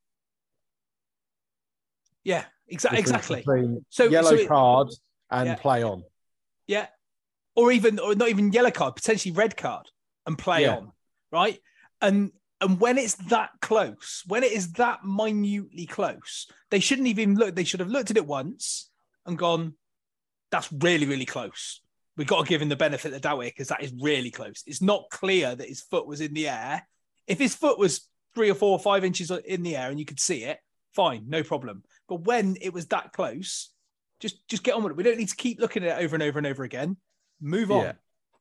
Yeah, 2.23 2.43
exa- 2.71 2.89
Difference 2.89 2.99
exactly. 2.99 3.43
So- 3.89 4.05
yellow 4.10 4.29
so 4.31 4.36
it- 4.36 4.47
card 4.47 4.88
and 5.31 5.47
Yeah. 5.49 5.55
play 5.55 5.84
on. 5.84 6.03
Yeah. 6.67 6.88
Or 7.55 7.71
even 7.71 7.99
or 7.99 8.15
not 8.15 8.29
even 8.29 8.51
yellow 8.51 8.71
card, 8.71 8.95
potentially 8.95 9.31
red 9.31 9.55
card 9.55 9.89
and 10.25 10.38
play 10.38 10.63
Yeah. 10.63 10.77
on. 10.77 10.91
Right. 11.31 11.60
And 12.01 12.31
and 12.65 12.80
when 12.80 12.97
it's 12.97 13.13
that 13.30 13.51
close, 13.62 14.23
when 14.28 14.43
it 14.43 14.51
is 14.51 14.73
that 14.73 15.06
minutely 15.06 15.86
close, 15.86 16.47
they 16.71 16.80
shouldn't 16.80 17.08
even 17.08 17.36
look, 17.36 17.56
they 17.56 17.63
should 17.63 17.80
have 17.80 17.89
looked 17.89 18.10
at 18.10 18.17
it 18.17 18.25
once 18.25 18.89
and 19.25 19.38
gone, 19.38 19.75
that's 20.51 20.71
really, 20.73 21.06
really 21.06 21.25
close. 21.25 21.82
We've 22.17 22.25
got 22.25 22.43
to 22.43 22.49
give 22.49 22.62
him 22.62 22.69
the 22.69 22.75
benefit 22.75 23.10
of 23.10 23.13
the 23.13 23.19
doubt 23.19 23.41
here 23.41 23.51
because 23.51 23.67
that 23.67 23.84
is 23.84 23.93
really 24.01 24.32
close. 24.32 24.63
It's 24.65 24.82
not 24.82 25.06
clear 25.12 25.56
that 25.56 25.67
his 25.67 25.82
foot 25.82 26.08
was 26.08 26.21
in 26.21 26.34
the 26.34 26.47
air. 26.47 26.88
If 27.28 27.38
his 27.38 27.54
foot 27.54 27.78
was 27.78 28.08
three 28.34 28.49
or 28.49 28.56
four 28.56 28.71
or 28.71 28.80
five 28.80 29.06
inches 29.06 29.30
in 29.30 29.62
the 29.62 29.78
air 29.78 29.89
and 29.91 29.99
you 29.99 30.06
could 30.06 30.19
see 30.19 30.43
it, 30.43 30.58
fine, 30.95 31.25
no 31.28 31.43
problem. 31.43 31.84
But 32.10 32.21
when 32.21 32.58
it 32.62 32.73
was 32.73 32.88
that 32.88 33.13
close, 33.13 33.69
just 34.19 34.47
just 34.47 34.63
get 34.63 34.73
on 34.73 34.82
with 34.82 34.91
it. 34.91 34.97
We 34.97 35.04
don't 35.04 35.17
need 35.17 35.30
to 35.30 35.36
keep 35.36 35.60
looking 35.60 35.84
at 35.84 35.99
it 35.99 36.04
over 36.04 36.15
and 36.15 36.23
over 36.23 36.39
and 36.39 36.47
over 36.47 36.63
again. 36.63 36.97
Move 37.41 37.69
on. 37.69 37.84
Yeah. 37.84 37.93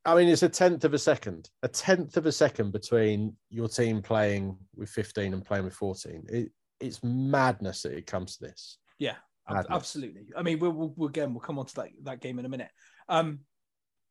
I 0.06 0.14
mean, 0.14 0.28
it's 0.28 0.42
a 0.42 0.48
tenth 0.48 0.84
of 0.84 0.92
a 0.92 0.98
second, 0.98 1.48
a 1.62 1.68
tenth 1.68 2.16
of 2.16 2.26
a 2.26 2.32
second 2.32 2.72
between 2.72 3.34
your 3.48 3.68
team 3.68 4.02
playing 4.02 4.58
with 4.76 4.90
15 4.90 5.32
and 5.32 5.44
playing 5.44 5.64
with 5.64 5.74
14. 5.74 6.26
It, 6.28 6.52
it's 6.78 7.02
madness 7.02 7.82
that 7.82 7.96
it 7.96 8.06
comes 8.06 8.36
to 8.36 8.44
this. 8.44 8.78
Yeah, 8.98 9.16
Madness. 9.48 9.66
absolutely. 9.70 10.26
I 10.36 10.42
mean, 10.42 10.58
we'll, 10.58 10.92
we'll, 10.96 11.08
again 11.08 11.32
we'll 11.32 11.40
come 11.40 11.58
on 11.58 11.66
to 11.66 11.74
that, 11.76 11.88
that 12.02 12.20
game 12.20 12.38
in 12.38 12.44
a 12.44 12.50
minute. 12.50 12.70
Um, 13.08 13.40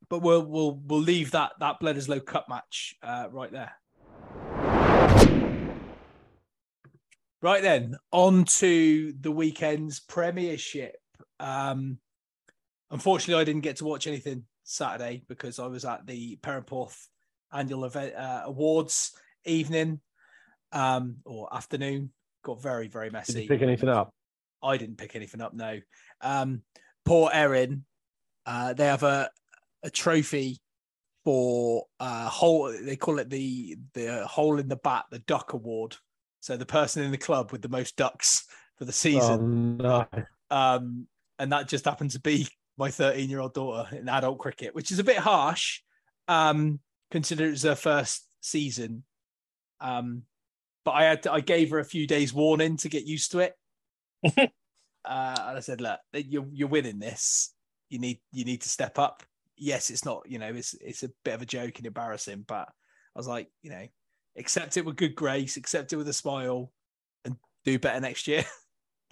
but 0.10 0.20
we'll 0.20 0.46
we'll 0.46 0.82
we'll 0.86 1.00
leave 1.00 1.32
that 1.32 1.54
that 1.60 1.80
Bledisloe 1.80 2.26
Cup 2.26 2.50
match 2.50 2.96
uh, 3.04 3.28
right 3.32 3.52
there. 3.52 3.72
Right 7.42 7.62
then, 7.62 7.98
on 8.12 8.46
to 8.46 9.14
the 9.20 9.32
weekend's 9.32 10.00
Premiership. 10.00 10.96
Um, 11.40 12.00
unfortunately, 12.90 13.42
I 13.42 13.44
didn't 13.44 13.62
get 13.62 13.78
to 13.78 13.86
watch 13.86 14.08
anything 14.08 14.46
Saturday 14.64 15.24
because 15.28 15.60
I 15.60 15.68
was 15.68 15.86
at 15.86 16.06
the 16.08 16.38
Perranporth 16.38 16.98
annual 17.52 17.86
event 17.86 18.16
uh, 18.16 18.44
awards 18.46 19.12
evening 19.46 20.00
um, 20.72 21.18
or 21.26 21.54
afternoon. 21.54 22.12
Got 22.44 22.62
very 22.62 22.88
very 22.88 23.08
Did 23.08 23.14
messy. 23.14 23.42
you 23.44 23.48
pick 23.48 23.62
anything 23.62 23.90
up? 23.90 24.14
I 24.62 24.78
didn't 24.78 24.98
pick 24.98 25.16
anything 25.16 25.42
up. 25.42 25.54
No. 25.54 25.80
Um, 26.22 26.62
poor 27.06 27.30
Erin. 27.32 27.86
Uh, 28.46 28.74
they 28.74 28.86
have 28.86 29.04
a 29.04 29.30
a 29.84 29.90
trophy 29.90 30.60
for 31.24 31.86
uh 32.00 32.28
hole. 32.28 32.74
They 32.82 32.96
call 32.96 33.20
it 33.20 33.30
the 33.30 33.78
the 33.94 34.26
hole 34.26 34.60
in 34.60 34.68
the 34.68 34.76
bat, 34.76 35.06
the 35.12 35.20
duck 35.20 35.54
award. 35.54 35.96
So 36.42 36.58
the 36.58 36.66
person 36.66 37.04
in 37.04 37.12
the 37.12 37.18
club 37.18 37.52
with 37.54 37.62
the 37.62 37.70
most 37.70 37.96
ducks 37.96 38.46
for 38.78 38.84
the 38.84 38.92
season. 38.92 39.80
Oh, 39.82 40.08
no. 40.12 40.26
Um, 40.52 41.08
and 41.40 41.52
that 41.54 41.70
just 41.70 41.86
happened 41.86 42.12
to 42.12 42.20
be 42.20 42.48
my 42.78 42.90
13 42.90 43.30
year 43.30 43.40
old 43.40 43.54
daughter 43.54 43.96
in 43.96 44.10
adult 44.10 44.40
cricket, 44.40 44.76
which 44.76 44.92
is 44.92 45.00
a 45.00 45.04
bit 45.04 45.18
harsh, 45.18 45.82
um, 46.28 46.80
considering 47.12 47.50
it 47.50 47.54
was 47.54 47.64
her 47.64 47.76
first 47.76 48.28
season. 48.42 49.04
Um, 49.80 50.24
but 50.86 50.92
I 50.92 51.04
had 51.04 51.24
to, 51.24 51.34
I 51.34 51.40
gave 51.40 51.70
her 51.72 51.80
a 51.80 51.86
few 51.86 52.08
days 52.08 52.34
warning 52.34 52.78
to 52.78 52.90
get 52.90 53.06
used 53.06 53.32
to 53.32 53.40
it. 53.40 53.54
uh, 54.38 54.50
and 55.06 55.58
I 55.58 55.60
said, 55.60 55.82
look, 55.82 56.00
you're 56.14 56.48
you're 56.52 56.68
winning 56.68 57.00
this. 57.00 57.54
You 57.90 58.00
need 58.00 58.20
you 58.32 58.46
need 58.46 58.62
to 58.62 58.70
step 58.70 58.98
up. 58.98 59.24
Yes, 59.56 59.90
it's 59.90 60.06
not 60.06 60.24
you 60.26 60.40
know 60.40 60.48
it's 60.48 60.74
it's 60.76 61.04
a 61.04 61.10
bit 61.24 61.36
of 61.36 61.42
a 61.42 61.46
joke 61.46 61.78
and 61.78 61.86
embarrassing, 61.86 62.44
but 62.48 62.68
I 62.68 63.20
was 63.20 63.28
like, 63.28 63.50
you 63.62 63.70
know, 63.70 63.88
accept 64.38 64.78
it 64.78 64.86
with 64.86 64.96
good 64.96 65.16
grace, 65.16 65.58
accept 65.58 65.94
it 65.94 65.98
with 65.98 66.08
a 66.08 66.14
smile, 66.14 66.72
and 67.24 67.36
do 67.64 67.78
better 67.80 68.00
next 68.00 68.28
year. 68.28 68.46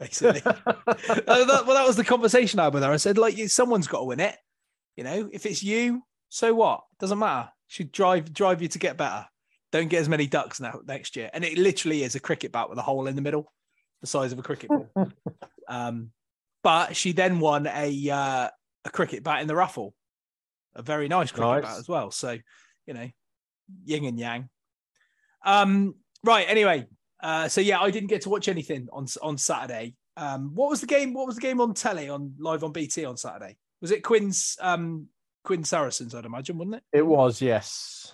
Basically, 0.02 0.42
Uh, 0.46 1.46
that, 1.46 1.64
well, 1.66 1.76
that 1.76 1.86
was 1.86 1.96
the 1.96 2.04
conversation 2.04 2.60
I 2.60 2.66
had 2.66 2.74
with 2.74 2.82
her. 2.84 2.92
I 2.92 2.98
said, 2.98 3.20
like, 3.20 3.38
someone's 3.50 3.88
got 3.88 4.00
to 4.00 4.06
win 4.06 4.20
it. 4.20 4.36
You 4.98 5.04
know, 5.04 5.30
if 5.32 5.46
it's 5.46 5.62
you, 5.62 6.02
so 6.30 6.54
what? 6.56 6.82
Doesn't 7.00 7.20
matter. 7.20 7.50
Should 7.68 7.92
drive 7.92 8.34
drive 8.34 8.62
you 8.62 8.68
to 8.70 8.80
get 8.80 8.98
better. 8.98 9.26
Don't 9.72 9.88
get 9.88 10.02
as 10.02 10.10
many 10.10 10.26
ducks 10.28 10.60
now 10.60 10.82
next 10.86 11.16
year. 11.16 11.30
And 11.34 11.46
it 11.46 11.58
literally 11.58 12.04
is 12.04 12.16
a 12.16 12.20
cricket 12.20 12.52
bat 12.52 12.70
with 12.70 12.80
a 12.80 12.82
hole 12.82 13.08
in 13.08 13.16
the 13.16 13.22
middle, 13.22 13.52
the 14.02 14.08
size 14.08 14.34
of 14.34 14.40
a 14.40 14.44
cricket 14.44 14.70
ball. 14.70 14.90
um, 15.70 16.12
but 16.64 16.96
she 16.96 17.12
then 17.14 17.40
won 17.40 17.68
a 17.68 18.10
uh, 18.10 18.50
a 18.84 18.90
cricket 18.90 19.24
bat 19.24 19.42
in 19.42 19.48
the 19.48 19.56
raffle, 19.56 19.94
a 20.76 20.82
very 20.82 21.08
nice 21.08 21.32
cricket 21.32 21.64
Nice. 21.64 21.72
bat 21.72 21.80
as 21.80 21.88
well. 21.88 22.12
So, 22.12 22.38
you 22.86 22.94
know, 22.94 23.10
yin 23.86 24.06
and 24.06 24.20
yang. 24.20 24.50
Um, 25.46 25.96
right. 26.24 26.46
Anyway, 26.50 26.88
uh, 27.22 27.48
so 27.48 27.62
yeah, 27.62 27.80
I 27.80 27.92
didn't 27.92 28.10
get 28.10 28.22
to 28.22 28.30
watch 28.30 28.48
anything 28.48 28.88
on 28.92 29.06
on 29.22 29.38
Saturday. 29.38 29.96
Um, 30.18 30.52
what 30.56 30.70
was 30.70 30.82
the 30.82 30.88
game? 30.88 31.14
What 31.14 31.28
was 31.28 31.36
the 31.36 31.42
game 31.42 31.62
on 31.62 31.74
telly 31.74 32.10
on 32.10 32.34
live 32.38 32.64
on 32.64 32.72
BT 32.72 33.06
on 33.06 33.18
Saturday? 33.18 33.58
Was 33.82 33.92
it 33.92 34.04
Quins 34.04 34.58
um, 34.60 35.08
Quinn 35.44 35.64
Saracens? 35.64 36.14
I'd 36.14 36.26
imagine, 36.26 36.58
wasn't 36.58 36.76
it? 36.76 36.84
It 36.94 37.06
was, 37.06 37.42
yes. 37.42 38.14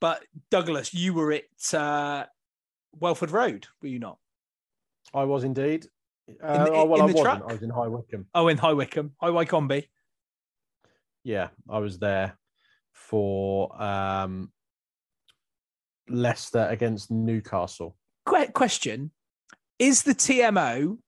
But 0.00 0.22
Douglas, 0.50 0.94
you 0.94 1.12
were 1.12 1.32
at 1.32 1.74
uh, 1.74 2.24
Welford 2.98 3.30
Road, 3.30 3.66
were 3.82 3.88
you 3.88 3.98
not? 3.98 4.18
I 5.12 5.24
was 5.24 5.44
indeed. 5.44 5.86
Uh, 6.42 6.64
the- 6.64 6.72
oh, 6.72 6.84
well, 6.86 6.94
in 6.96 7.02
I 7.02 7.04
wasn't. 7.12 7.24
truck? 7.24 7.42
I 7.48 7.52
was 7.52 7.62
in 7.62 7.70
High 7.70 7.88
Wycombe. 7.88 8.26
Oh, 8.34 8.48
in 8.48 8.56
High 8.56 8.72
Wycombe, 8.72 9.12
High 9.20 9.30
Wycombe. 9.30 9.82
Yeah, 11.22 11.48
I 11.68 11.78
was 11.78 11.98
there 11.98 12.38
for 12.92 13.80
um, 13.82 14.50
Leicester 16.08 16.66
against 16.70 17.10
Newcastle. 17.10 17.96
Que- 18.28 18.52
question: 18.52 19.10
Is 19.78 20.02
the 20.02 20.14
TMO 20.14 20.98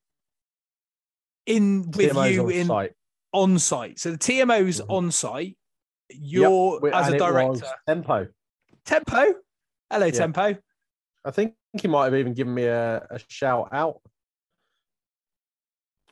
in 1.45 1.91
with 1.91 2.11
TMO's 2.11 2.31
you 2.35 2.45
on 2.45 2.51
in 2.51 2.67
site. 2.67 2.93
on 3.33 3.59
site? 3.59 3.99
So 3.99 4.11
the 4.11 4.17
TMO's 4.17 4.81
Mhm. 4.81 4.89
on 4.89 5.11
site. 5.11 5.57
Yep, 6.09 6.19
You're 6.19 6.79
we- 6.79 6.91
as 6.91 7.07
and 7.07 7.15
a 7.15 7.19
director. 7.19 7.65
Tempo. 7.87 8.27
Tempo. 8.85 9.25
Hello, 9.89 10.05
Yeah. 10.05 10.11
Tempo. 10.11 10.57
I 11.25 11.31
think 11.31 11.55
he 11.81 11.87
might 11.87 12.05
have 12.05 12.15
even 12.15 12.33
given 12.33 12.53
me 12.53 12.65
a, 12.65 12.97
a 13.09 13.19
shout 13.29 13.69
out. 13.71 14.01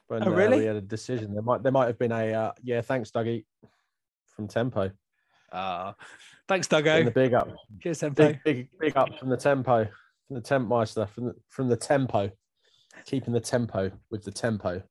When, 0.08 0.24
Oh, 0.28 0.32
uh, 0.32 0.36
really? 0.36 0.60
we 0.60 0.66
had 0.66 0.76
a 0.76 0.82
decision. 0.82 1.34
There 1.34 1.42
might 1.44 1.64
there 1.64 1.72
might 1.72 1.88
have 1.88 1.98
been 2.00 2.12
a 2.12 2.34
uh, 2.34 2.52
yeah, 2.64 2.82
thanks, 2.82 3.12
Dougie, 3.12 3.46
from 4.36 4.48
Tempo. 4.48 4.92
Uh, 5.52 5.94
thanks, 6.48 6.72
And 6.72 7.08
the 7.08 7.12
big 7.12 7.34
up, 7.34 7.50
Cheers, 7.82 8.00
Tempo. 8.00 8.28
big 8.28 8.44
big 8.44 8.70
big 8.80 8.98
up 8.98 9.18
from 9.20 9.30
the 9.30 9.38
Tempo, 9.38 9.88
from 10.32 10.36
the 10.36 10.48
Temp 10.48 10.70
Meister, 10.70 11.06
from 11.08 11.26
the, 11.26 11.36
from 11.50 11.68
the 11.68 11.76
Tempo, 11.76 12.32
keeping 13.06 13.34
the 13.34 13.42
tempo 13.42 13.92
with 14.10 14.24
the 14.24 14.32
tempo. 14.32 14.82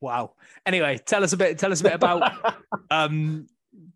Wow. 0.00 0.32
Anyway, 0.64 0.98
tell 1.04 1.22
us 1.22 1.34
a 1.34 1.36
bit. 1.36 1.58
Tell 1.58 1.70
us 1.70 1.82
a 1.82 1.84
bit 1.84 1.92
about 1.92 2.32
um, 2.90 3.46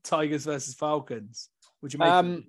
Tigers 0.04 0.44
versus 0.44 0.74
Falcons. 0.74 1.48
Would 1.80 1.94
you 1.94 2.00
make? 2.00 2.08
Um, 2.08 2.44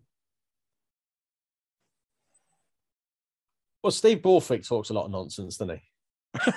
well, 3.84 3.92
Steve 3.92 4.22
Borthwick 4.22 4.68
talks 4.68 4.90
a 4.90 4.94
lot 4.94 5.06
of 5.06 5.12
nonsense, 5.12 5.56
doesn't 5.56 5.78
he? 5.78 6.52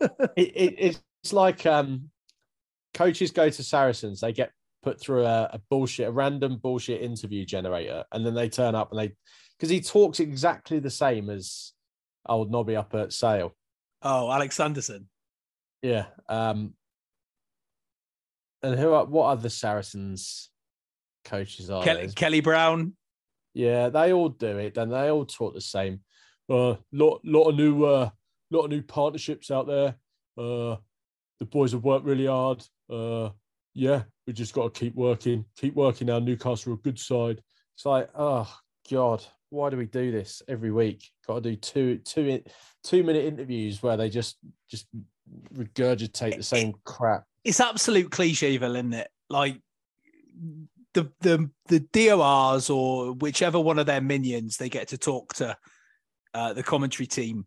it, 0.36 0.52
it, 0.54 1.00
it's 1.22 1.32
like 1.32 1.66
um, 1.66 2.10
coaches 2.92 3.32
go 3.32 3.50
to 3.50 3.62
Saracens, 3.64 4.20
they 4.20 4.32
get 4.32 4.52
put 4.84 5.00
through 5.00 5.24
a, 5.24 5.50
a 5.52 5.60
bullshit, 5.70 6.06
a 6.06 6.12
random 6.12 6.58
bullshit 6.58 7.02
interview 7.02 7.44
generator, 7.44 8.04
and 8.12 8.24
then 8.24 8.34
they 8.34 8.48
turn 8.48 8.74
up 8.74 8.92
and 8.92 9.00
they, 9.00 9.12
because 9.58 9.70
he 9.70 9.80
talks 9.80 10.20
exactly 10.20 10.78
the 10.78 10.90
same 10.90 11.30
as 11.30 11.72
old 12.26 12.50
Nobby 12.50 12.76
up 12.76 12.94
at 12.94 13.12
Sale. 13.12 13.54
oh, 14.02 14.30
Alex 14.30 14.56
Sanderson. 14.56 15.08
Yeah. 15.82 16.06
Um, 16.28 16.74
and 18.62 18.78
who 18.78 18.92
are 18.92 19.04
what 19.04 19.26
other 19.26 19.50
Saracens 19.50 20.50
coaches 21.24 21.70
are 21.70 21.84
Kelly. 21.84 22.08
Kelly 22.14 22.40
Brown. 22.40 22.94
Yeah, 23.52 23.88
they 23.88 24.12
all 24.12 24.30
do 24.30 24.58
it, 24.58 24.76
and 24.78 24.90
they 24.90 25.10
all 25.10 25.26
talk 25.26 25.54
the 25.54 25.60
same. 25.60 26.00
Uh, 26.48 26.76
lot 26.92 27.20
lot 27.24 27.50
of 27.50 27.56
new 27.56 27.84
uh, 27.84 28.10
lot 28.50 28.64
of 28.64 28.70
new 28.70 28.82
partnerships 28.82 29.50
out 29.50 29.66
there. 29.66 29.94
Uh, 30.36 30.76
the 31.38 31.46
boys 31.46 31.72
have 31.72 31.84
worked 31.84 32.06
really 32.06 32.26
hard. 32.26 32.64
Uh, 32.90 33.30
yeah, 33.74 34.02
we 34.26 34.32
just 34.32 34.54
got 34.54 34.72
to 34.72 34.80
keep 34.80 34.94
working, 34.94 35.44
keep 35.56 35.74
working. 35.74 36.10
Our 36.10 36.20
Newcastle 36.20 36.72
are 36.72 36.76
a 36.76 36.78
good 36.78 36.98
side. 36.98 37.42
It's 37.76 37.86
like, 37.86 38.08
oh 38.14 38.52
god, 38.90 39.24
why 39.54 39.70
do 39.70 39.76
we 39.76 39.86
do 39.86 40.10
this 40.10 40.42
every 40.48 40.70
week? 40.70 41.10
Got 41.26 41.42
to 41.42 41.50
do 41.50 41.56
two 41.56 41.98
two 41.98 42.42
two 42.82 43.02
minute 43.04 43.24
interviews 43.24 43.82
where 43.82 43.96
they 43.96 44.10
just 44.10 44.36
just 44.68 44.86
regurgitate 45.54 46.36
the 46.36 46.42
same 46.42 46.74
crap. 46.84 47.24
it's 47.44 47.60
absolute 47.60 48.10
clichéville, 48.10 48.76
isn't 48.76 48.92
it? 48.92 49.08
Like 49.30 49.60
the 50.92 51.10
the 51.20 51.50
the 51.68 51.80
DORs 51.80 52.68
or 52.68 53.12
whichever 53.12 53.60
one 53.60 53.78
of 53.78 53.86
their 53.86 54.00
minions 54.00 54.56
they 54.56 54.68
get 54.68 54.88
to 54.88 54.98
talk 54.98 55.34
to 55.34 55.56
uh, 56.34 56.52
the 56.52 56.62
commentary 56.62 57.06
team 57.06 57.46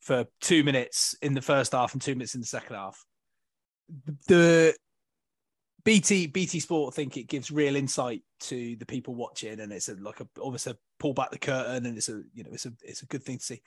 for 0.00 0.26
two 0.40 0.64
minutes 0.64 1.14
in 1.22 1.34
the 1.34 1.42
first 1.42 1.72
half 1.72 1.92
and 1.92 2.02
two 2.02 2.14
minutes 2.14 2.34
in 2.34 2.40
the 2.40 2.46
second 2.46 2.76
half. 2.76 3.04
The 4.28 4.74
BT 5.84 6.28
BT 6.28 6.60
Sport 6.60 6.94
think 6.94 7.16
it 7.16 7.28
gives 7.28 7.50
real 7.50 7.76
insight 7.76 8.22
to 8.40 8.76
the 8.76 8.86
people 8.86 9.14
watching, 9.14 9.60
and 9.60 9.72
it's 9.72 9.88
a, 9.88 9.94
like 9.94 10.20
a 10.20 10.28
almost 10.40 10.66
a 10.66 10.76
pull 10.98 11.12
back 11.12 11.30
the 11.30 11.38
curtain, 11.38 11.86
and 11.86 11.96
it's 11.96 12.08
a 12.08 12.22
you 12.32 12.44
know 12.44 12.50
it's 12.52 12.66
a 12.66 12.72
it's 12.82 13.02
a 13.02 13.06
good 13.06 13.24
thing 13.24 13.38
to 13.38 13.44
see. 13.44 13.62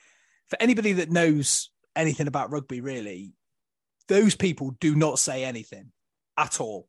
For 0.48 0.62
anybody 0.62 0.94
that 0.94 1.12
knows 1.12 1.72
anything 1.96 2.28
about 2.28 2.52
rugby, 2.52 2.80
really, 2.80 3.34
those 4.08 4.36
people 4.36 4.72
do 4.80 4.96
not 4.96 5.20
say 5.20 5.44
anything 5.44 5.92
at 6.38 6.62
all 6.62 6.88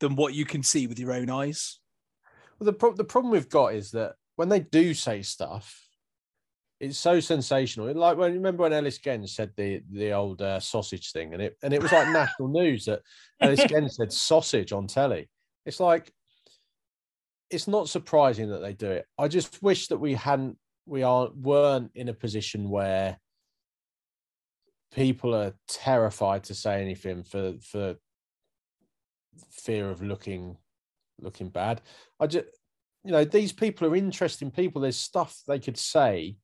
than 0.00 0.16
what 0.16 0.34
you 0.34 0.44
can 0.44 0.62
see 0.62 0.86
with 0.86 0.98
your 0.98 1.12
own 1.12 1.28
eyes. 1.28 1.80
Well, 2.58 2.66
the 2.66 2.72
pro- 2.72 2.94
the 2.94 3.04
problem 3.04 3.32
we've 3.32 3.48
got 3.48 3.74
is 3.74 3.90
that 3.90 4.14
when 4.36 4.48
they 4.48 4.60
do 4.60 4.94
say 4.94 5.22
stuff, 5.22 5.87
it's 6.80 6.98
so 6.98 7.18
sensational. 7.20 7.92
Like 7.92 8.16
when 8.16 8.34
remember 8.34 8.62
when 8.62 8.72
Ellis 8.72 8.98
Genge 8.98 9.28
said 9.28 9.50
the 9.56 9.82
the 9.90 10.12
old 10.12 10.40
uh, 10.40 10.60
sausage 10.60 11.12
thing, 11.12 11.32
and 11.34 11.42
it 11.42 11.56
and 11.62 11.74
it 11.74 11.82
was 11.82 11.92
like 11.92 12.08
national 12.12 12.48
news 12.48 12.84
that 12.84 13.02
Ellis 13.40 13.60
Genge 13.60 13.90
said 13.90 14.12
sausage 14.12 14.72
on 14.72 14.86
telly. 14.86 15.28
It's 15.66 15.80
like 15.80 16.12
it's 17.50 17.68
not 17.68 17.88
surprising 17.88 18.50
that 18.50 18.60
they 18.60 18.74
do 18.74 18.90
it. 18.90 19.06
I 19.18 19.28
just 19.28 19.62
wish 19.62 19.88
that 19.88 19.98
we 19.98 20.14
hadn't 20.14 20.56
we 20.86 21.02
aren't 21.02 21.36
weren't 21.36 21.90
in 21.94 22.08
a 22.08 22.14
position 22.14 22.70
where 22.70 23.18
people 24.92 25.34
are 25.34 25.54
terrified 25.66 26.44
to 26.44 26.54
say 26.54 26.80
anything 26.80 27.24
for 27.24 27.54
for 27.60 27.96
fear 29.50 29.90
of 29.90 30.00
looking 30.00 30.56
looking 31.20 31.48
bad. 31.48 31.82
I 32.20 32.28
just 32.28 32.46
you 33.02 33.10
know 33.10 33.24
these 33.24 33.52
people 33.52 33.88
are 33.88 33.96
interesting 33.96 34.52
people. 34.52 34.80
There's 34.80 34.96
stuff 34.96 35.42
they 35.48 35.58
could 35.58 35.76
say 35.76 36.36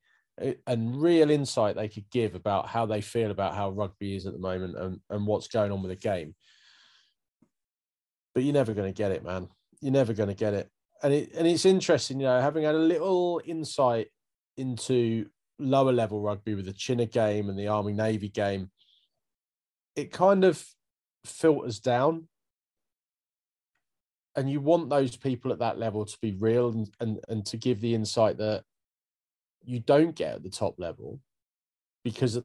and 0.67 1.01
real 1.01 1.29
insight 1.29 1.75
they 1.75 1.87
could 1.87 2.09
give 2.09 2.35
about 2.35 2.67
how 2.67 2.85
they 2.85 3.01
feel 3.01 3.31
about 3.31 3.55
how 3.55 3.69
rugby 3.69 4.15
is 4.15 4.25
at 4.25 4.33
the 4.33 4.39
moment 4.39 4.77
and, 4.77 4.99
and 5.09 5.25
what's 5.25 5.47
going 5.47 5.71
on 5.71 5.81
with 5.81 5.91
the 5.91 5.95
game. 5.95 6.35
But 8.33 8.43
you're 8.43 8.53
never 8.53 8.73
going 8.73 8.91
to 8.91 8.97
get 8.97 9.11
it, 9.11 9.23
man. 9.23 9.47
You're 9.79 9.93
never 9.93 10.13
going 10.13 10.29
to 10.29 10.35
get 10.35 10.53
it. 10.53 10.69
And 11.03 11.13
it 11.13 11.33
and 11.33 11.47
it's 11.47 11.65
interesting, 11.65 12.19
you 12.19 12.25
know, 12.25 12.41
having 12.41 12.63
had 12.63 12.75
a 12.75 12.79
little 12.79 13.41
insight 13.45 14.07
into 14.57 15.27
lower 15.57 15.93
level 15.93 16.21
rugby 16.21 16.55
with 16.55 16.65
the 16.65 16.73
China 16.73 17.05
game 17.05 17.49
and 17.49 17.57
the 17.57 17.67
Army 17.67 17.93
Navy 17.93 18.29
game, 18.29 18.71
it 19.95 20.11
kind 20.11 20.43
of 20.43 20.65
filters 21.25 21.79
down. 21.79 22.27
And 24.35 24.49
you 24.49 24.59
want 24.59 24.89
those 24.89 25.15
people 25.15 25.53
at 25.53 25.59
that 25.59 25.79
level 25.79 26.05
to 26.05 26.17
be 26.21 26.33
real 26.33 26.69
and, 26.69 26.89
and, 26.99 27.19
and 27.29 27.45
to 27.45 27.57
give 27.57 27.79
the 27.79 27.95
insight 27.95 28.37
that 28.37 28.63
you 29.65 29.79
don't 29.79 30.15
get 30.15 30.35
at 30.35 30.43
the 30.43 30.49
top 30.49 30.75
level 30.79 31.19
because 32.03 32.41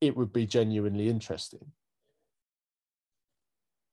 it 0.00 0.16
would 0.16 0.32
be 0.32 0.46
genuinely 0.46 1.08
interesting. 1.08 1.72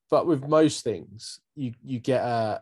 But 0.10 0.26
with 0.26 0.48
most 0.48 0.84
things, 0.84 1.40
you 1.56 1.74
you 1.84 2.00
get 2.00 2.24
a 2.24 2.62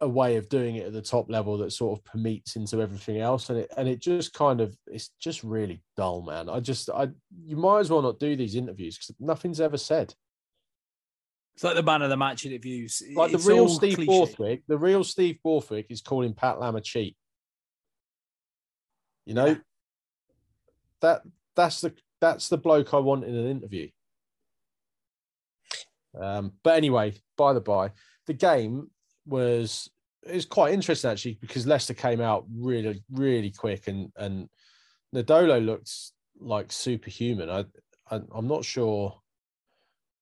a 0.00 0.08
way 0.08 0.36
of 0.36 0.48
doing 0.48 0.76
it 0.76 0.86
at 0.86 0.92
the 0.92 1.02
top 1.02 1.28
level 1.28 1.58
that 1.58 1.72
sort 1.72 1.98
of 1.98 2.04
permeates 2.04 2.56
into 2.56 2.80
everything 2.80 3.18
else. 3.18 3.50
And 3.50 3.60
it 3.60 3.72
and 3.76 3.88
it 3.88 4.00
just 4.00 4.32
kind 4.32 4.60
of 4.60 4.76
it's 4.86 5.10
just 5.20 5.42
really 5.44 5.82
dull 5.96 6.22
man. 6.22 6.48
I 6.48 6.60
just 6.60 6.90
i 6.90 7.08
you 7.44 7.56
might 7.56 7.80
as 7.80 7.90
well 7.90 8.02
not 8.02 8.18
do 8.18 8.36
these 8.36 8.54
interviews 8.54 8.96
because 8.96 9.14
nothing's 9.20 9.60
ever 9.60 9.76
said. 9.76 10.14
It's 11.54 11.64
like 11.64 11.74
the 11.74 11.82
man 11.82 12.02
of 12.02 12.10
the 12.10 12.16
match 12.16 12.46
interviews. 12.46 13.02
Like 13.14 13.32
it's 13.32 13.44
the 13.44 13.52
real 13.52 13.68
steve 13.68 13.96
cliche. 13.96 14.06
borthwick 14.06 14.62
the 14.68 14.78
real 14.78 15.04
steve 15.04 15.38
borthwick 15.42 15.86
is 15.90 16.00
calling 16.00 16.34
pat 16.34 16.60
lam 16.60 16.76
a 16.76 16.80
cheat 16.80 17.16
you 19.28 19.34
know 19.34 19.56
that 21.02 21.22
that's 21.54 21.80
the 21.82 21.94
that's 22.20 22.48
the 22.48 22.56
bloke 22.56 22.94
i 22.94 22.98
want 22.98 23.24
in 23.24 23.34
an 23.36 23.46
interview 23.46 23.88
um 26.18 26.52
but 26.64 26.74
anyway 26.76 27.14
by 27.36 27.52
the 27.52 27.60
by 27.60 27.90
the 28.26 28.32
game 28.32 28.90
was 29.26 29.90
it's 30.22 30.46
quite 30.46 30.74
interesting 30.74 31.10
actually 31.10 31.38
because 31.40 31.66
Leicester 31.66 31.94
came 31.94 32.20
out 32.20 32.44
really 32.52 33.02
really 33.12 33.50
quick 33.50 33.86
and 33.86 34.10
and 34.16 34.48
Nadolo 35.14 35.64
looked 35.64 35.90
like 36.40 36.72
superhuman. 36.72 37.50
I, 37.50 37.64
I 38.10 38.16
am 38.36 38.46
not 38.46 38.64
sure 38.64 39.14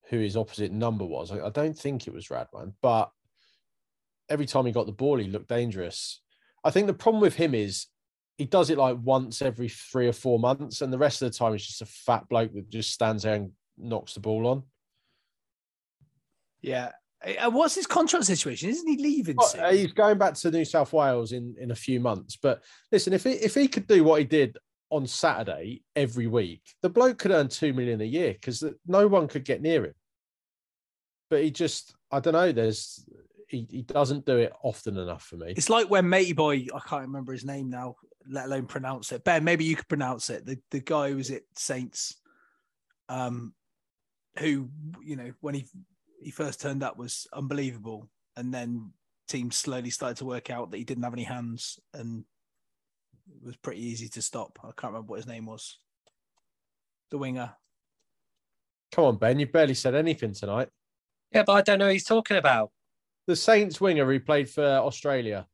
who 0.09 0.19
his 0.19 0.37
opposite 0.37 0.73
number 0.73 1.05
was. 1.05 1.33
I, 1.33 1.47
I 1.47 1.51
don't 1.51 1.77
think 1.77 2.07
it 2.07 2.15
was 2.15 2.29
Radwan, 2.29 2.73
but 2.83 3.11
every 4.29 4.47
time 4.47 4.67
he 4.67 4.73
got 4.73 4.87
the 4.87 4.93
ball, 4.93 5.19
he 5.19 5.29
looked 5.29 5.49
dangerous. 5.49 6.21
I 6.65 6.71
think 6.71 6.87
the 6.87 6.95
problem 6.95 7.21
with 7.21 7.35
him 7.35 7.55
is 7.55 7.87
he 8.37 8.45
does 8.45 8.71
it 8.71 8.79
like 8.79 8.97
once 9.03 9.41
every 9.43 9.69
three 9.69 10.09
or 10.09 10.13
four 10.13 10.39
months, 10.39 10.83
and 10.83 10.93
the 10.93 10.99
rest 10.99 11.23
of 11.23 11.31
the 11.31 11.39
time 11.39 11.53
he's 11.53 11.67
just 11.67 11.83
a 11.83 11.87
fat 11.87 12.29
bloke 12.29 12.53
that 12.55 12.71
just 12.71 12.93
stands 12.93 13.23
there 13.23 13.35
and 13.35 13.53
knocks 13.79 14.15
the 14.15 14.21
ball 14.21 14.47
on. 14.47 14.63
Yeah, 16.61 16.93
uh, 17.25 17.51
what's 17.51 17.75
his 17.75 17.87
contract 17.87 18.27
situation? 18.27 18.69
Isn't 18.69 18.87
he 18.87 18.97
leaving? 19.03 19.37
Well, 19.37 19.73
he's 19.73 19.93
going 19.93 20.19
back 20.19 20.35
to 20.35 20.51
New 20.51 20.65
South 20.65 20.93
Wales 20.93 21.33
in, 21.33 21.55
in 21.59 21.71
a 21.71 21.75
few 21.75 21.99
months. 21.99 22.37
But 22.37 22.63
listen, 22.93 23.13
if 23.13 23.25
he, 23.25 23.31
if 23.31 23.55
he 23.55 23.69
could 23.69 23.87
do 23.87 24.05
what 24.05 24.21
he 24.21 24.25
did 24.25 24.57
on 24.91 25.07
Saturday 25.07 25.83
every 25.95 26.27
week, 26.27 26.63
the 26.83 26.91
bloke 26.91 27.19
could 27.19 27.31
earn 27.31 27.49
two 27.49 27.73
million 27.73 28.01
a 28.01 28.05
year 28.05 28.33
because 28.33 28.63
no 28.87 29.07
one 29.07 29.29
could 29.29 29.45
get 29.45 29.63
near 29.63 29.87
him. 29.87 29.95
But 31.31 31.43
he 31.43 31.51
just, 31.51 31.95
I 32.13 32.21
don't 32.21 32.35
know. 32.35 32.53
There's 32.53 33.05
he, 33.49 33.67
he 33.71 33.83
doesn't 33.83 34.27
do 34.27 34.39
it 34.39 34.53
often 34.63 34.97
enough 34.97 35.25
for 35.25 35.37
me. 35.37 35.55
It's 35.57 35.71
like 35.71 35.89
when 35.89 36.09
Matey 36.09 36.33
Boy, 36.33 36.67
I 36.75 36.81
can't 36.87 37.03
remember 37.03 37.33
his 37.33 37.45
name 37.45 37.71
now, 37.71 37.97
let 38.29 38.47
alone 38.47 38.67
pronounce 38.67 39.13
it. 39.13 39.25
Ben, 39.25 39.45
maybe 39.45 39.65
you 39.65 39.77
could 39.77 39.89
pronounce 39.89 40.31
it. 40.31 40.47
The 40.47 40.59
the 40.71 40.81
guy 40.81 41.11
who 41.11 41.17
was 41.17 41.31
at 41.31 41.43
Saints, 41.55 42.17
um, 43.09 43.55
who 44.39 44.69
you 45.03 45.17
know 45.17 45.33
when 45.41 45.55
he 45.55 45.67
he 46.23 46.31
first 46.31 46.61
turned 46.61 46.83
up 46.83 46.97
was 46.97 47.27
unbelievable, 47.33 48.09
and 48.37 48.53
then 48.53 48.93
teams 49.29 49.57
slowly 49.57 49.91
started 49.91 50.17
to 50.19 50.25
work 50.25 50.51
out 50.51 50.71
that 50.71 50.77
he 50.79 50.85
didn't 50.85 51.05
have 51.05 51.13
any 51.13 51.25
hands, 51.25 51.79
and 51.95 52.25
it 53.29 53.45
was 53.45 53.57
pretty 53.57 53.85
easy 53.85 54.09
to 54.09 54.23
stop. 54.23 54.59
I 54.63 54.69
can't 54.69 54.93
remember 54.93 55.11
what 55.11 55.19
his 55.19 55.27
name 55.27 55.47
was. 55.47 55.79
The 57.11 57.19
winger. 57.19 57.53
Come 58.93 59.05
on, 59.05 59.17
Ben. 59.17 59.39
You 59.39 59.47
barely 59.47 59.75
said 59.75 59.95
anything 59.95 60.33
tonight. 60.33 60.69
Yeah, 61.33 61.43
but 61.45 61.53
I 61.53 61.63
don't 61.63 61.79
know 61.79 61.87
who 61.87 61.93
he's 61.93 62.05
talking 62.05 62.37
about. 62.37 62.71
The 63.27 63.37
Saints 63.37 63.81
winger 63.81 64.07
who 64.07 64.21
played 64.21 64.49
for 64.49 64.65
Australia. 64.65 65.47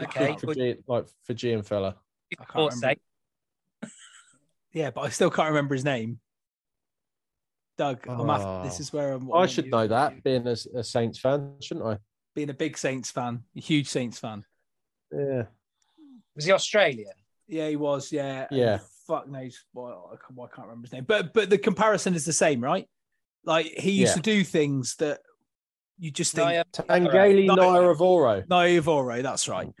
Okay. 0.00 0.36
For, 0.38 0.54
G, 0.54 0.76
like 0.86 1.06
Fijian 1.24 1.62
fella. 1.62 1.96
I 2.38 2.44
can't 2.44 2.74
remember. 2.74 3.00
yeah, 4.72 4.90
but 4.90 5.02
I 5.02 5.08
still 5.10 5.30
can't 5.30 5.48
remember 5.48 5.74
his 5.74 5.84
name. 5.84 6.20
Doug, 7.78 8.04
oh. 8.08 8.62
this 8.64 8.80
is 8.80 8.90
ah. 8.92 8.96
where 8.96 9.12
I'm. 9.12 9.32
I 9.32 9.46
should 9.46 9.70
know 9.70 9.86
that, 9.86 10.22
being 10.22 10.46
a, 10.46 10.56
a, 10.74 10.84
Saints 10.84 11.18
fan, 11.18 11.54
shouldn't 11.60 11.86
I? 11.86 11.98
Being 12.34 12.50
a 12.50 12.54
big 12.54 12.76
Saints 12.76 13.10
fan, 13.10 13.42
a 13.56 13.60
huge 13.60 13.88
Saints 13.88 14.18
fan. 14.18 14.44
Yeah. 15.10 15.44
Was 16.34 16.44
he 16.44 16.52
Australian? 16.52 17.12
Yeah, 17.46 17.68
he 17.68 17.76
was. 17.76 18.12
Yeah. 18.12 18.46
Yeah. 18.50 18.74
And 18.74 18.82
fuck 19.06 19.28
knows 19.28 19.64
why 19.72 19.92
I 19.92 20.16
can't 20.54 20.66
remember 20.68 20.86
his 20.86 20.92
name, 20.92 21.04
but 21.06 21.32
but 21.32 21.50
the 21.50 21.58
comparison 21.58 22.14
is 22.14 22.24
the 22.24 22.32
same, 22.32 22.62
right? 22.62 22.86
Like 23.44 23.66
he 23.66 23.92
used 23.92 24.12
yeah. 24.12 24.16
to 24.16 24.20
do 24.22 24.44
things 24.44 24.96
that 24.96 25.20
you 26.02 26.10
just 26.10 26.34
think 26.34 26.48
Taqele 26.72 27.46
Naiyaravoro. 27.46 28.44
Naiyaravoro, 28.48 29.22
that's 29.22 29.46
right. 29.48 29.72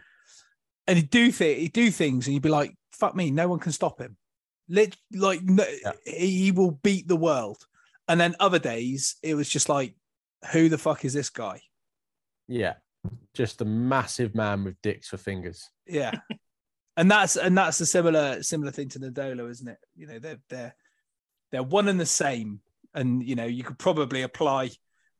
And 0.86 0.96
he'd 0.96 1.10
do 1.10 1.32
th- 1.32 1.58
he'd 1.58 1.72
do 1.72 1.90
things, 1.90 2.28
and 2.28 2.34
you'd 2.34 2.44
be 2.44 2.48
like, 2.48 2.76
"Fuck 2.92 3.16
me, 3.16 3.32
no 3.32 3.48
one 3.48 3.58
can 3.58 3.72
stop 3.72 4.00
him." 4.00 4.16
Lit- 4.68 4.96
like 5.12 5.42
no, 5.42 5.64
yeah. 5.82 5.92
he 6.04 6.52
will 6.52 6.70
beat 6.70 7.08
the 7.08 7.16
world. 7.16 7.66
And 8.06 8.20
then 8.20 8.36
other 8.38 8.60
days, 8.60 9.16
it 9.20 9.34
was 9.34 9.48
just 9.48 9.68
like, 9.68 9.96
who 10.52 10.68
the 10.68 10.78
fuck 10.78 11.04
is 11.04 11.12
this 11.12 11.28
guy? 11.28 11.60
Yeah, 12.46 12.74
just 13.34 13.60
a 13.60 13.64
massive 13.64 14.36
man 14.36 14.62
with 14.62 14.80
dicks 14.80 15.08
for 15.08 15.16
fingers. 15.16 15.70
Yeah, 15.88 16.12
and 16.96 17.10
that's 17.10 17.34
and 17.34 17.58
that's 17.58 17.80
a 17.80 17.86
similar 17.86 18.44
similar 18.44 18.70
thing 18.70 18.90
to 18.90 19.00
Nadolo, 19.00 19.50
isn't 19.50 19.68
it? 19.68 19.78
You 19.96 20.06
know, 20.06 20.18
they're 20.20 20.40
they're 20.48 20.74
they're 21.50 21.62
one 21.64 21.88
and 21.88 21.98
the 21.98 22.06
same, 22.06 22.60
and 22.94 23.24
you 23.24 23.34
know, 23.34 23.46
you 23.46 23.64
could 23.64 23.78
probably 23.78 24.22
apply 24.22 24.70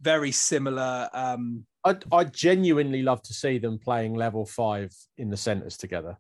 very 0.02 0.32
similar. 0.32 1.08
um 1.12 1.64
I 1.84 1.96
I 2.12 2.24
genuinely 2.24 3.02
love 3.02 3.22
to 3.22 3.34
see 3.34 3.58
them 3.58 3.78
playing 3.78 4.14
level 4.14 4.44
five 4.44 4.92
in 5.18 5.30
the 5.30 5.36
centres 5.36 5.76
together. 5.76 6.16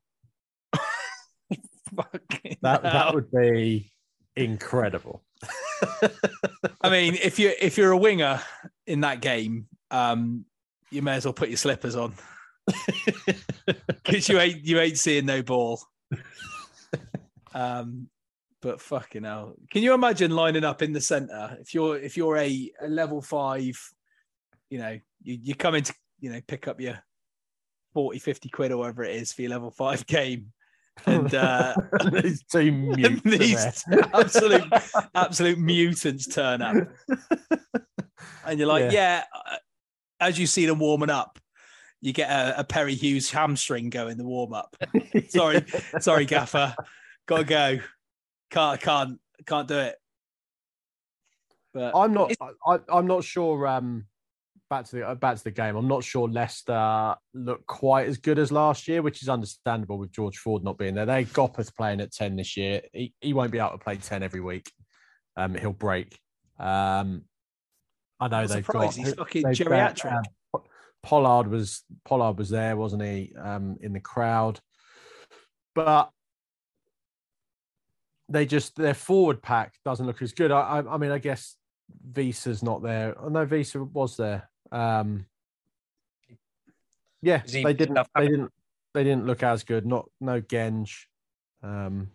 that 2.62 2.82
that 2.82 3.14
would 3.14 3.30
be 3.30 3.92
incredible. 4.36 5.22
I 6.80 6.90
mean, 6.90 7.14
if 7.14 7.38
you 7.38 7.52
if 7.60 7.76
you're 7.76 7.92
a 7.92 7.96
winger 7.96 8.40
in 8.86 9.00
that 9.00 9.20
game, 9.20 9.66
um, 9.90 10.44
you 10.90 11.02
may 11.02 11.14
as 11.14 11.24
well 11.24 11.34
put 11.34 11.48
your 11.48 11.58
slippers 11.58 11.96
on 11.96 12.14
because 13.86 14.28
you 14.28 14.38
ain't 14.38 14.64
you 14.64 14.78
ain't 14.80 14.98
seeing 14.98 15.26
no 15.26 15.42
ball. 15.42 15.80
Um, 17.54 18.08
But 18.62 18.80
fucking 18.80 19.24
hell. 19.24 19.56
Can 19.70 19.82
you 19.82 19.92
imagine 19.92 20.30
lining 20.30 20.62
up 20.62 20.82
in 20.82 20.92
the 20.92 21.00
center 21.00 21.58
if 21.60 21.74
you're 21.74 21.98
if 21.98 22.16
you're 22.16 22.36
a, 22.36 22.70
a 22.80 22.88
level 22.88 23.20
five, 23.20 23.76
you 24.70 24.78
know, 24.78 24.98
you, 25.22 25.38
you 25.42 25.54
come 25.56 25.74
in 25.74 25.82
to, 25.82 25.94
you 26.20 26.30
know, 26.30 26.40
pick 26.46 26.68
up 26.68 26.80
your 26.80 27.02
40, 27.94 28.20
50 28.20 28.48
quid 28.50 28.70
or 28.70 28.78
whatever 28.78 29.02
it 29.02 29.16
is 29.16 29.32
for 29.32 29.42
your 29.42 29.50
level 29.50 29.72
five 29.72 30.06
game. 30.06 30.52
And 31.06 31.34
uh 31.34 31.74
these 32.12 32.44
two 32.44 32.70
mutes. 32.96 33.20
these 33.24 33.84
absolute 34.14 34.70
absolute 35.14 35.58
mutants 35.58 36.28
turn 36.28 36.62
up. 36.62 36.76
And 38.46 38.58
you're 38.58 38.68
like, 38.68 38.92
yeah, 38.92 39.24
uh, 39.34 39.56
as 40.20 40.38
you 40.38 40.46
see 40.46 40.66
them 40.66 40.78
warming 40.78 41.10
up, 41.10 41.38
you 42.00 42.12
get 42.12 42.30
a, 42.30 42.60
a 42.60 42.64
Perry 42.64 42.94
Hughes 42.94 43.30
hamstring 43.30 43.90
going 43.90 44.18
the 44.18 44.24
warm 44.24 44.52
up. 44.52 44.76
Sorry, 45.28 45.64
sorry, 46.00 46.26
Gaffer. 46.26 46.74
Gotta 47.26 47.44
go. 47.44 47.78
Can't 48.52 48.80
can't 48.80 49.18
can't 49.46 49.66
do 49.66 49.78
it. 49.78 49.96
But 51.74 51.96
I'm 51.96 52.12
not. 52.12 52.32
I, 52.66 52.78
I'm 52.88 53.06
not 53.06 53.24
sure. 53.24 53.66
Um, 53.66 54.04
back 54.68 54.84
to 54.86 54.96
the 54.96 55.08
uh, 55.08 55.14
back 55.14 55.38
to 55.38 55.44
the 55.44 55.50
game. 55.50 55.74
I'm 55.74 55.88
not 55.88 56.04
sure 56.04 56.28
Leicester 56.28 57.14
look 57.34 57.66
quite 57.66 58.08
as 58.08 58.18
good 58.18 58.38
as 58.38 58.52
last 58.52 58.88
year, 58.88 59.02
which 59.02 59.22
is 59.22 59.28
understandable 59.28 59.98
with 59.98 60.12
George 60.12 60.36
Ford 60.38 60.62
not 60.62 60.78
being 60.78 60.94
there. 60.94 61.06
They 61.06 61.24
Gopperth 61.24 61.74
playing 61.74 62.00
at 62.02 62.12
ten 62.12 62.36
this 62.36 62.56
year. 62.56 62.82
He, 62.92 63.14
he 63.20 63.32
won't 63.32 63.52
be 63.52 63.58
able 63.58 63.70
to 63.70 63.78
play 63.78 63.96
ten 63.96 64.22
every 64.22 64.40
week. 64.40 64.70
Um, 65.36 65.54
he'll 65.54 65.72
break. 65.72 66.18
Um, 66.58 67.22
I 68.20 68.28
know 68.28 68.36
I'm 68.36 68.46
they've 68.48 68.64
surprised 68.64 68.98
got 68.98 69.06
he's 69.06 69.14
fucking 69.14 69.42
they've 69.42 69.66
got, 69.66 69.96
geriatric. 69.96 70.22
um, 70.54 70.62
Pollard 71.02 71.48
was 71.48 71.84
Pollard 72.04 72.38
was 72.38 72.50
there, 72.50 72.76
wasn't 72.76 73.02
he? 73.02 73.34
Um, 73.42 73.78
in 73.80 73.92
the 73.94 74.00
crowd, 74.00 74.60
but 75.74 76.10
they 78.32 78.46
just 78.46 78.76
their 78.76 78.94
forward 78.94 79.42
pack 79.42 79.74
doesn't 79.84 80.06
look 80.06 80.22
as 80.22 80.32
good. 80.32 80.50
I, 80.50 80.60
I, 80.80 80.94
I 80.94 80.96
mean, 80.96 81.10
I 81.10 81.18
guess 81.18 81.56
Wiese's 82.14 82.62
not 82.62 82.82
there. 82.82 83.14
Oh, 83.20 83.28
no, 83.28 83.44
Visa 83.44 83.82
was 83.84 84.16
there. 84.16 84.48
Um, 84.70 85.26
yeah, 87.20 87.42
they 87.62 87.74
didn't. 87.74 87.92
enough- 87.96 88.08
They 88.16 88.28
didn't. 88.28 88.52
They 88.94 89.04
didn't 89.04 89.26
look 89.26 89.42
as 89.42 89.64
good. 89.64 89.86
Not 89.86 90.08
no 90.20 90.40
Genge. 90.40 91.04
Um, 91.62 92.10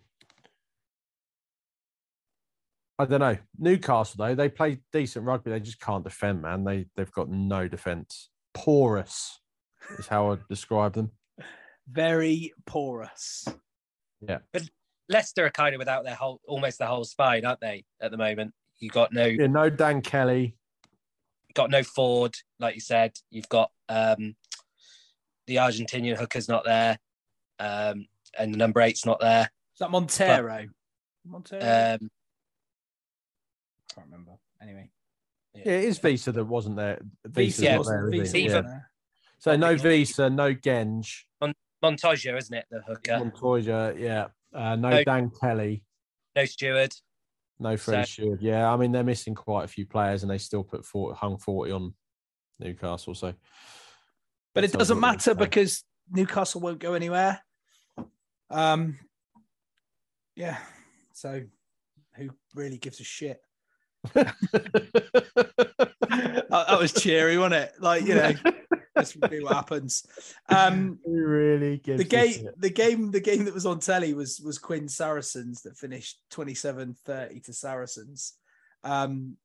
I 3.00 3.06
don't 3.06 3.20
know. 3.20 3.38
Newcastle 3.58 4.16
though, 4.18 4.36
they 4.36 4.50
play 4.50 4.80
decent 4.92 5.26
rugby. 5.26 5.52
They 5.52 5.60
just 5.60 5.80
can't 5.80 6.04
defend, 6.04 6.42
man. 6.42 6.64
They 6.64 6.88
they've 6.96 7.12
got 7.12 7.30
no 7.30 7.68
defense. 7.68 8.30
Porous 8.54 9.40
is 10.00 10.08
how 10.08 10.32
I 10.32 10.38
describe 10.50 10.94
them. 10.94 11.12
Very 11.90 12.54
porous. 12.66 13.48
Leicester 15.10 15.46
are 15.46 15.50
kind 15.50 15.74
of 15.74 15.80
without 15.80 16.04
their 16.04 16.16
whole, 16.16 16.42
almost 16.48 16.80
their 16.80 16.88
whole 16.88 17.04
spine, 17.06 17.46
aren't 17.46 17.62
they? 17.62 17.86
At 18.02 18.12
the 18.12 18.18
moment, 18.18 18.54
you 18.80 18.90
got 18.90 19.14
no, 19.14 19.26
Yeah, 19.26 19.48
no 19.48 19.70
Dan 19.70 20.02
Kelly. 20.02 20.56
got 21.54 21.70
no 21.72 21.84
Ford, 21.84 22.36
like 22.60 22.76
you 22.76 22.82
said. 22.82 23.14
You've 23.30 23.50
got 23.50 23.72
um, 23.90 24.36
the 25.48 25.56
Argentinian 25.58 26.18
hooker's 26.18 26.50
not 26.50 26.66
there, 26.66 26.98
um, 27.60 28.08
and 28.38 28.54
the 28.54 28.58
number 28.58 28.82
eight's 28.82 29.06
not 29.06 29.20
there. 29.20 29.50
Is 29.74 29.80
that 29.80 29.92
Montero? 29.92 30.68
Montero? 31.26 31.62
Um, 31.62 32.10
I 33.90 33.94
can't 33.94 34.08
remember. 34.08 34.32
Anyway. 34.62 34.90
Yeah, 35.54 35.62
it 35.74 35.84
is 35.86 36.04
Wiese 36.04 36.26
that 36.26 36.44
wasn't 36.46 36.76
there. 36.76 37.00
Wiese, 37.34 37.60
yeah, 37.62 37.78
not 37.78 37.86
there, 37.86 38.10
is 38.14 38.34
Wiese 38.34 38.52
Yeah. 38.54 38.62
there. 38.62 38.92
So 39.40 39.56
no 39.56 39.76
Wiese, 39.76 40.20
no 40.20 40.54
Genge, 40.54 41.24
Montoya, 41.82 42.36
isn't 42.36 42.58
it? 42.58 42.66
The 42.72 42.82
hooker. 42.82 43.20
Montoya, 43.20 43.94
yeah. 43.96 44.28
Uh, 44.58 44.76
no 44.76 44.90
No. 44.90 45.04
Dan 45.04 45.30
Kelly, 45.40 45.84
No 46.36 46.46
Steward. 46.46 46.94
no 47.60 47.78
Freddie 47.78 48.04
So- 48.08 48.12
Steward. 48.24 48.42
Yeah, 48.42 48.72
I 48.72 48.76
mean 48.78 48.92
they're 48.92 49.04
missing 49.04 49.36
quite 49.36 49.64
a 49.66 49.68
few 49.68 49.86
players, 49.86 50.24
and 50.24 50.32
they 50.32 50.38
still 50.40 50.64
put 50.64 50.84
40, 50.84 51.16
hung 51.18 51.38
forty 51.38 51.72
on 51.72 51.94
Newcastle. 52.60 53.14
So, 53.14 53.34
But 54.56 54.64
it 54.64 54.72
doesn't 54.74 55.00
matter 55.00 55.36
because 55.36 55.84
Newcastle 56.10 56.60
won't 56.62 56.80
go 56.80 56.94
anywhere. 56.96 57.40
Um, 58.50 58.98
yeah. 60.36 60.58
So, 61.14 61.44
who 62.16 62.30
really 62.56 62.78
gives 62.78 63.00
a 63.00 63.04
shit? 63.04 63.40
that, 64.14 64.34
that 66.50 66.80
was 66.80 66.94
cheery, 66.94 67.38
wasn't 67.38 67.56
it? 67.56 67.74
Like 67.80 68.04
you 68.06 68.16
know, 68.16 68.32
let's 68.98 69.14
see 69.14 69.20
what 69.44 69.54
happens. 69.54 70.06
Um, 70.50 70.98
really 71.06 71.82
the 71.84 72.06
game, 72.06 72.48
the 72.58 72.70
game, 72.70 73.12
the 73.12 73.20
game 73.20 73.44
that 73.46 73.54
was 73.54 73.66
on 73.66 73.80
telly 73.80 74.14
was 74.14 74.40
was 74.40 74.58
Quins 74.58 74.96
Saracens 74.96 75.62
that 75.64 75.78
finished 75.78 76.22
27-30 76.32 77.44
to 77.44 77.54
Saracens. 77.54 78.34
Um, 78.84 79.36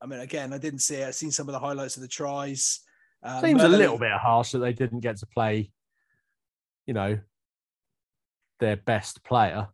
I 0.00 0.06
mean, 0.06 0.20
again, 0.20 0.52
I 0.52 0.58
didn't 0.58 0.78
see 0.78 0.96
it. 0.96 1.08
I've 1.08 1.14
seen 1.16 1.32
some 1.32 1.48
of 1.48 1.52
the 1.52 1.58
highlights 1.58 1.96
of 1.96 2.02
the 2.02 2.08
tries. 2.08 2.80
Uh, 3.22 3.40
Seems 3.40 3.64
a 3.64 3.68
little 3.68 3.98
bit 3.98 4.12
harsh 4.12 4.52
that 4.52 4.58
they 4.58 4.72
didn't 4.72 5.00
get 5.00 5.16
to 5.18 5.26
play, 5.26 5.72
you 6.86 6.94
know, 6.94 7.18
their 8.60 8.76
best 8.76 9.24
player, 9.24 9.68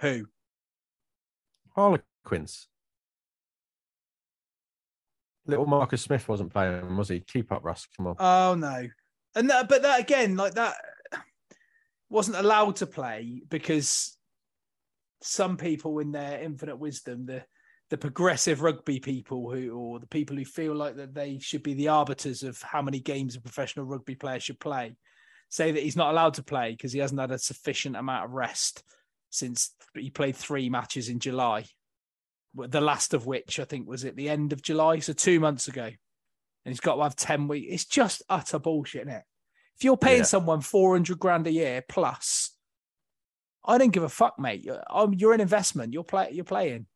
Who? 0.00 0.26
Harlequins. 1.74 2.68
Little 5.48 5.66
Marcus 5.66 6.02
Smith 6.02 6.28
wasn't 6.28 6.52
playing, 6.52 6.96
was 6.96 7.08
he? 7.08 7.20
Keep 7.20 7.50
up, 7.52 7.64
Russ. 7.64 7.88
Come 7.96 8.08
on. 8.08 8.16
Oh 8.18 8.54
no, 8.54 8.86
and 9.34 9.50
that, 9.50 9.68
but 9.68 9.82
that 9.82 9.98
again, 9.98 10.36
like 10.36 10.54
that, 10.54 10.76
wasn't 12.10 12.36
allowed 12.36 12.76
to 12.76 12.86
play 12.86 13.42
because 13.48 14.16
some 15.22 15.56
people, 15.56 15.98
in 15.98 16.12
their 16.12 16.40
infinite 16.42 16.78
wisdom, 16.78 17.26
the 17.26 17.42
the 17.90 17.96
progressive 17.96 18.60
rugby 18.60 19.00
people 19.00 19.50
who, 19.50 19.70
or 19.70 19.98
the 19.98 20.06
people 20.06 20.36
who 20.36 20.44
feel 20.44 20.74
like 20.74 20.96
that 20.96 21.14
they 21.14 21.38
should 21.38 21.62
be 21.62 21.72
the 21.72 21.88
arbiters 21.88 22.42
of 22.42 22.60
how 22.60 22.82
many 22.82 23.00
games 23.00 23.34
a 23.34 23.40
professional 23.40 23.86
rugby 23.86 24.14
player 24.14 24.38
should 24.38 24.60
play, 24.60 24.94
say 25.48 25.72
that 25.72 25.82
he's 25.82 25.96
not 25.96 26.10
allowed 26.10 26.34
to 26.34 26.42
play 26.42 26.72
because 26.72 26.92
he 26.92 26.98
hasn't 26.98 27.20
had 27.20 27.30
a 27.30 27.38
sufficient 27.38 27.96
amount 27.96 28.26
of 28.26 28.32
rest 28.32 28.82
since 29.30 29.74
he 29.94 30.10
played 30.10 30.36
three 30.36 30.68
matches 30.68 31.08
in 31.08 31.18
July. 31.18 31.64
The 32.66 32.80
last 32.80 33.14
of 33.14 33.26
which 33.26 33.60
I 33.60 33.64
think 33.64 33.86
was 33.88 34.04
at 34.04 34.16
the 34.16 34.28
end 34.28 34.52
of 34.52 34.62
July, 34.62 34.98
so 34.98 35.12
two 35.12 35.38
months 35.40 35.68
ago 35.68 35.84
and 35.84 36.72
he's 36.74 36.80
got 36.80 36.96
to 36.96 37.02
have 37.02 37.16
10 37.16 37.48
weeks. 37.48 37.66
It's 37.70 37.84
just 37.84 38.22
utter 38.28 38.58
bullshit, 38.58 39.06
is 39.08 39.14
it? 39.14 39.22
If 39.76 39.84
you're 39.84 39.96
paying 39.96 40.18
Yeah. 40.18 40.24
someone 40.24 40.60
400 40.60 41.18
grand 41.18 41.46
a 41.46 41.52
year 41.52 41.82
plus, 41.88 42.50
I 43.64 43.78
don't 43.78 43.92
give 43.92 44.02
a 44.02 44.08
fuck, 44.08 44.38
mate. 44.38 44.64
You're, 44.64 44.82
you're 45.12 45.32
an 45.32 45.40
investment. 45.40 45.92
You're, 45.92 46.04
play, 46.04 46.30
you're 46.32 46.44
playing 46.44 46.86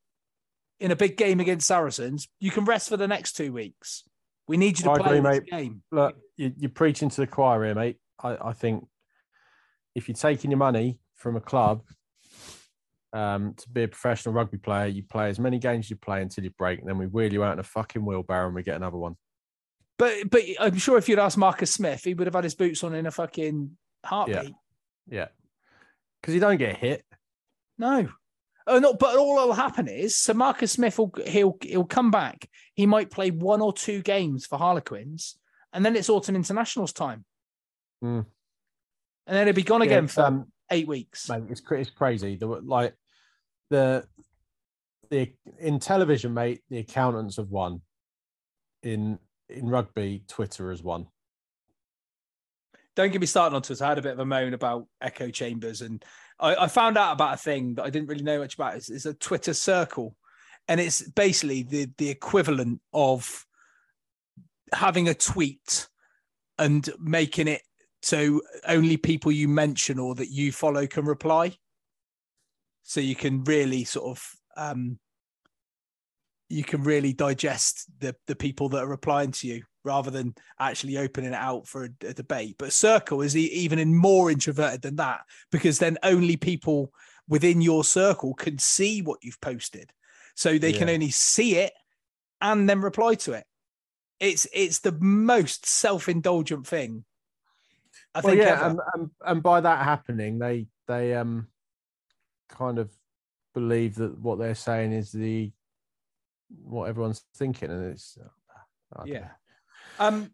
in 0.80 0.90
a 0.90 0.96
big 0.96 1.16
game 1.16 1.38
against 1.40 1.66
Saracens. 1.66 2.28
You 2.40 2.50
can 2.50 2.64
rest 2.64 2.88
for 2.88 2.96
the 2.96 3.08
next 3.08 3.34
two 3.34 3.52
weeks. 3.52 4.02
We 4.48 4.56
need 4.56 4.78
you 4.78 4.84
to 4.84 4.90
I 4.90 4.98
play 4.98 5.18
agree, 5.18 5.30
mate. 5.30 5.46
game. 5.46 5.82
Look, 5.92 6.16
you, 6.36 6.52
you're 6.58 6.70
preaching 6.70 7.08
to 7.08 7.20
the 7.20 7.26
choir 7.26 7.64
here, 7.64 7.74
mate. 7.74 7.98
I, 8.22 8.36
I 8.48 8.52
think 8.52 8.86
if 9.94 10.08
you're 10.08 10.16
taking 10.16 10.50
your 10.50 10.58
money 10.58 10.98
from 11.14 11.36
a 11.36 11.40
club 11.40 11.82
um, 13.12 13.54
to 13.54 13.68
be 13.68 13.82
a 13.84 13.88
professional 13.88 14.34
rugby 14.34 14.58
player, 14.58 14.86
you 14.86 15.02
play 15.02 15.28
as 15.28 15.38
many 15.38 15.58
games 15.58 15.86
as 15.86 15.90
you 15.90 15.96
play 15.96 16.22
until 16.22 16.44
you 16.44 16.50
break, 16.50 16.80
and 16.80 16.88
then 16.88 16.98
we 16.98 17.06
wheel 17.06 17.32
you 17.32 17.44
out 17.44 17.52
in 17.52 17.58
a 17.58 17.64
fucking 17.64 18.04
wheelbarrow 18.04 18.46
and 18.46 18.54
we 18.54 18.62
get 18.62 18.76
another 18.76 18.96
one. 18.96 19.16
But 19.98 20.30
but 20.30 20.42
I'm 20.58 20.78
sure 20.78 20.98
if 20.98 21.08
you'd 21.08 21.18
asked 21.18 21.38
Marcus 21.38 21.70
Smith, 21.72 22.02
he 22.04 22.14
would 22.14 22.26
have 22.26 22.34
had 22.34 22.44
his 22.44 22.54
boots 22.54 22.82
on 22.82 22.94
in 22.94 23.06
a 23.06 23.10
fucking 23.10 23.76
heartbeat. 24.04 24.54
Yeah. 25.08 25.28
Because 26.20 26.34
you 26.34 26.40
don't 26.40 26.56
get 26.56 26.76
hit. 26.76 27.04
No. 27.78 28.08
Oh, 28.66 28.78
no, 28.78 28.94
but 28.94 29.16
all 29.16 29.36
that'll 29.36 29.52
happen 29.54 29.88
is 29.88 30.16
so 30.16 30.34
Marcus 30.34 30.72
Smith 30.72 30.98
will 30.98 31.12
he'll 31.26 31.56
he'll 31.62 31.84
come 31.84 32.10
back. 32.10 32.48
He 32.74 32.86
might 32.86 33.10
play 33.10 33.30
one 33.30 33.60
or 33.60 33.72
two 33.72 34.02
games 34.02 34.46
for 34.46 34.56
Harlequins, 34.56 35.36
and 35.72 35.84
then 35.84 35.96
it's 35.96 36.08
autumn 36.08 36.36
internationals 36.36 36.92
time. 36.92 37.24
Hmm. 38.00 38.20
And 39.26 39.36
then 39.36 39.46
he'll 39.46 39.54
be 39.54 39.62
gone 39.62 39.80
Yeah, 39.80 39.86
again 39.86 40.06
for 40.06 40.22
um, 40.22 40.52
eight 40.70 40.86
weeks. 40.86 41.28
mate, 41.28 41.44
it's, 41.48 41.62
it's 41.70 41.90
crazy. 41.90 42.36
The, 42.36 42.46
like 42.46 42.94
the 43.72 44.04
the 45.10 45.32
in 45.58 45.80
television, 45.80 46.32
mate, 46.32 46.60
the 46.70 46.78
accountants 46.78 47.36
have 47.36 47.48
won. 47.48 47.80
In 48.82 49.18
in 49.48 49.68
rugby, 49.68 50.24
Twitter 50.28 50.70
has 50.70 50.82
won. 50.82 51.08
Don't 52.94 53.10
get 53.10 53.20
me 53.20 53.26
started 53.26 53.56
on 53.56 53.62
Twitter. 53.62 53.84
I 53.84 53.88
had 53.88 53.98
a 53.98 54.02
bit 54.02 54.12
of 54.12 54.18
a 54.18 54.24
moan 54.24 54.54
about 54.54 54.86
echo 55.00 55.30
chambers, 55.30 55.80
and 55.80 56.04
I, 56.38 56.54
I 56.54 56.68
found 56.68 56.98
out 56.98 57.12
about 57.12 57.34
a 57.34 57.38
thing 57.38 57.74
that 57.74 57.84
I 57.84 57.90
didn't 57.90 58.08
really 58.08 58.22
know 58.22 58.38
much 58.38 58.54
about. 58.54 58.76
It's, 58.76 58.90
it's 58.90 59.06
a 59.06 59.14
Twitter 59.14 59.54
circle, 59.54 60.14
and 60.68 60.78
it's 60.80 61.08
basically 61.10 61.62
the 61.62 61.90
the 61.96 62.10
equivalent 62.10 62.80
of 62.92 63.46
having 64.72 65.08
a 65.08 65.14
tweet 65.14 65.88
and 66.58 66.88
making 67.00 67.48
it 67.48 67.62
so 68.02 68.40
only 68.66 68.96
people 68.96 69.32
you 69.32 69.48
mention 69.48 69.98
or 69.98 70.14
that 70.16 70.30
you 70.30 70.52
follow 70.52 70.86
can 70.86 71.04
reply. 71.04 71.56
So 72.82 73.00
you 73.00 73.14
can 73.14 73.44
really 73.44 73.84
sort 73.84 74.16
of 74.16 74.30
um, 74.56 74.98
you 76.48 76.64
can 76.64 76.82
really 76.82 77.12
digest 77.12 77.86
the 78.00 78.14
the 78.26 78.36
people 78.36 78.68
that 78.70 78.84
are 78.84 78.88
replying 78.88 79.32
to 79.32 79.46
you 79.46 79.62
rather 79.84 80.10
than 80.10 80.34
actually 80.60 80.98
opening 80.98 81.32
it 81.32 81.36
out 81.36 81.66
for 81.66 81.84
a, 81.84 82.06
a 82.06 82.14
debate. 82.14 82.56
But 82.58 82.72
Circle 82.72 83.22
is 83.22 83.36
even 83.36 83.78
in 83.78 83.96
more 83.96 84.30
introverted 84.30 84.82
than 84.82 84.96
that 84.96 85.20
because 85.50 85.78
then 85.78 85.98
only 86.02 86.36
people 86.36 86.92
within 87.28 87.60
your 87.60 87.84
circle 87.84 88.34
can 88.34 88.58
see 88.58 89.00
what 89.00 89.18
you've 89.22 89.40
posted, 89.40 89.90
so 90.34 90.58
they 90.58 90.72
can 90.72 90.88
only 90.88 91.10
see 91.10 91.56
it 91.56 91.72
and 92.40 92.68
then 92.68 92.80
reply 92.80 93.14
to 93.14 93.32
it. 93.32 93.44
It's 94.20 94.46
it's 94.52 94.80
the 94.80 94.96
most 95.00 95.66
self 95.66 96.08
indulgent 96.08 96.66
thing. 96.66 97.04
I 98.14 98.20
well, 98.20 98.34
think 98.34 98.42
yeah, 98.42 98.68
and, 98.68 98.80
and 98.94 99.10
and 99.24 99.42
by 99.42 99.60
that 99.62 99.84
happening, 99.84 100.38
they 100.38 100.66
they 100.86 101.14
um 101.14 101.48
kind 102.52 102.78
of 102.78 102.90
believe 103.54 103.96
that 103.96 104.18
what 104.18 104.38
they're 104.38 104.54
saying 104.54 104.92
is 104.92 105.10
the 105.12 105.50
what 106.64 106.88
everyone's 106.88 107.24
thinking, 107.36 107.70
and 107.70 107.92
it's 107.92 108.16
yeah. 109.04 109.28
Um. 109.98 110.30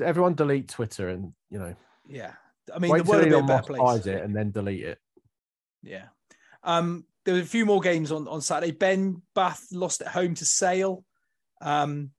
Everyone 0.00 0.34
delete 0.34 0.68
Twitter, 0.68 1.08
and 1.10 1.32
you 1.50 1.58
know, 1.58 1.74
Yeah. 2.08 2.32
I 2.74 2.78
mean, 2.78 2.90
wait 2.92 3.04
the 3.04 3.10
world 3.10 3.24
till 3.24 3.30
will 3.30 3.30
be 3.30 3.30
a 3.34 3.36
Elon 3.36 3.46
better 3.46 3.58
Musk 3.58 3.66
place. 3.68 3.80
buys 3.80 4.06
it 4.06 4.22
and 4.22 4.34
then 4.36 4.50
delete 4.52 4.84
it. 4.84 4.98
Yeah. 5.82 6.04
Um, 6.62 7.04
there 7.24 7.34
were 7.34 7.40
a 7.40 7.44
few 7.44 7.66
more 7.66 7.80
games 7.80 8.12
on, 8.12 8.28
on 8.28 8.40
Saturday. 8.42 8.70
Ben 8.72 9.22
Bath 9.34 9.66
lost 9.72 10.02
at 10.02 10.08
home 10.08 10.34
to 10.34 10.44
Sale. 10.44 11.04
Um, 11.60 12.10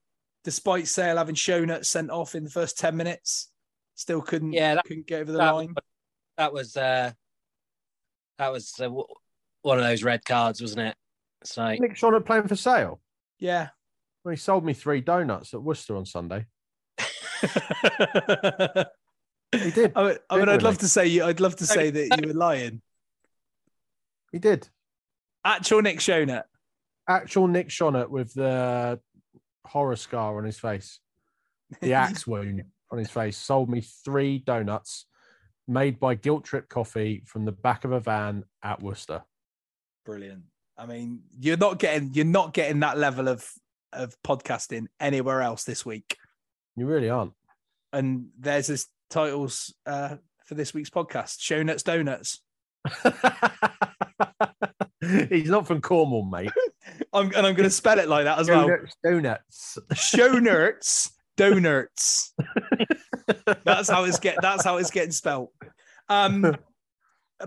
despite 0.43 0.87
Sale 0.87 1.17
having 1.17 1.35
shown 1.35 1.69
it 1.69 1.85
sent 1.85 2.09
off 2.11 2.35
in 2.35 2.43
the 2.43 2.49
first 2.49 2.77
10 2.79 2.97
minutes, 2.97 3.49
still 3.95 4.21
couldn't 4.21 4.51
Yeah, 4.53 4.75
that- 4.75 4.83
couldn't 4.85 5.07
get 5.07 5.21
over 5.21 5.31
the 5.31 5.37
that, 5.37 5.51
line. 5.51 5.73
that 6.37 6.51
was 6.53 6.75
uh, 6.75 7.11
that 8.37 8.51
was 8.51 8.73
uh, 8.79 8.83
w- 8.83 9.05
one 9.61 9.77
of 9.77 9.83
those 9.83 10.03
red 10.03 10.25
cards, 10.25 10.61
wasn't 10.61 10.87
it? 10.87 10.95
It's 11.41 11.57
like 11.57 11.79
Nick 11.79 11.95
Schonert 11.95 12.25
playing 12.25 12.47
for 12.47 12.55
sale. 12.55 12.99
Yeah. 13.39 13.69
Well, 14.23 14.31
he 14.31 14.37
sold 14.37 14.63
me 14.63 14.73
three 14.73 15.01
donuts 15.01 15.53
at 15.53 15.61
Worcester 15.61 15.95
on 15.95 16.05
Sunday. 16.05 16.45
He 19.51 19.71
did. 19.71 19.91
I 19.95 20.03
mean, 20.03 20.17
I 20.29 20.35
mean, 20.35 20.43
I'd 20.43 20.45
Genuinely. 20.45 20.63
love 20.63 20.77
to 20.77 20.87
say 20.87 21.07
you. 21.07 21.25
I'd 21.25 21.39
love 21.41 21.57
to 21.57 21.65
say 21.65 21.89
that 21.89 22.21
you 22.21 22.27
were 22.27 22.33
lying. 22.33 22.81
He 24.31 24.39
did. 24.39 24.69
Actual 25.43 25.81
Nick 25.81 25.99
Shonut. 25.99 26.43
Actual 27.07 27.47
Nick 27.47 27.67
Schonert 27.67 28.09
with 28.09 28.33
the 28.33 28.99
horror 29.65 29.97
scar 29.97 30.37
on 30.37 30.45
his 30.45 30.57
face, 30.57 30.99
the 31.81 31.93
axe 31.95 32.25
wound 32.25 32.63
on 32.91 32.97
his 32.97 33.09
face, 33.09 33.37
sold 33.37 33.69
me 33.69 33.81
three 33.81 34.39
donuts 34.39 35.05
made 35.67 35.99
by 35.99 36.15
Guilt 36.15 36.45
Trip 36.45 36.69
Coffee 36.69 37.23
from 37.25 37.43
the 37.43 37.51
back 37.51 37.83
of 37.83 37.91
a 37.91 37.99
van 37.99 38.43
at 38.63 38.81
Worcester. 38.81 39.23
Brilliant. 40.05 40.43
I 40.77 40.85
mean, 40.85 41.21
you're 41.39 41.57
not 41.57 41.79
getting 41.79 42.11
you're 42.13 42.25
not 42.25 42.53
getting 42.53 42.79
that 42.79 42.97
level 42.97 43.27
of 43.27 43.47
of 43.93 44.15
podcasting 44.23 44.87
anywhere 44.99 45.41
else 45.41 45.63
this 45.63 45.85
week. 45.85 46.17
You 46.75 46.85
really 46.85 47.09
aren't. 47.09 47.33
And 47.93 48.29
there's 48.39 48.67
his 48.67 48.87
titles 49.09 49.73
uh, 49.85 50.15
for 50.45 50.55
this 50.55 50.73
week's 50.73 50.89
podcast: 50.89 51.39
Show 51.39 51.61
Nuts 51.61 51.83
Donuts. 51.83 52.41
He's 55.29 55.49
not 55.49 55.67
from 55.67 55.81
Cornwall, 55.81 56.25
mate. 56.25 56.51
I'm, 57.13 57.27
and 57.27 57.45
I'm 57.45 57.53
going 57.55 57.63
to 57.63 57.69
spell 57.69 57.99
it 57.99 58.07
like 58.07 58.25
that 58.25 58.39
as 58.39 58.49
well. 58.49 58.67
Donuts, 59.03 59.77
Nerds 59.93 61.09
Donuts. 61.37 62.33
That's 63.63 63.89
how 63.89 64.05
it's 64.05 64.19
get. 64.19 64.37
That's 64.41 64.63
how 64.63 64.77
it's 64.77 64.91
getting 64.91 65.11
spelt. 65.11 65.51
Um, 66.09 66.55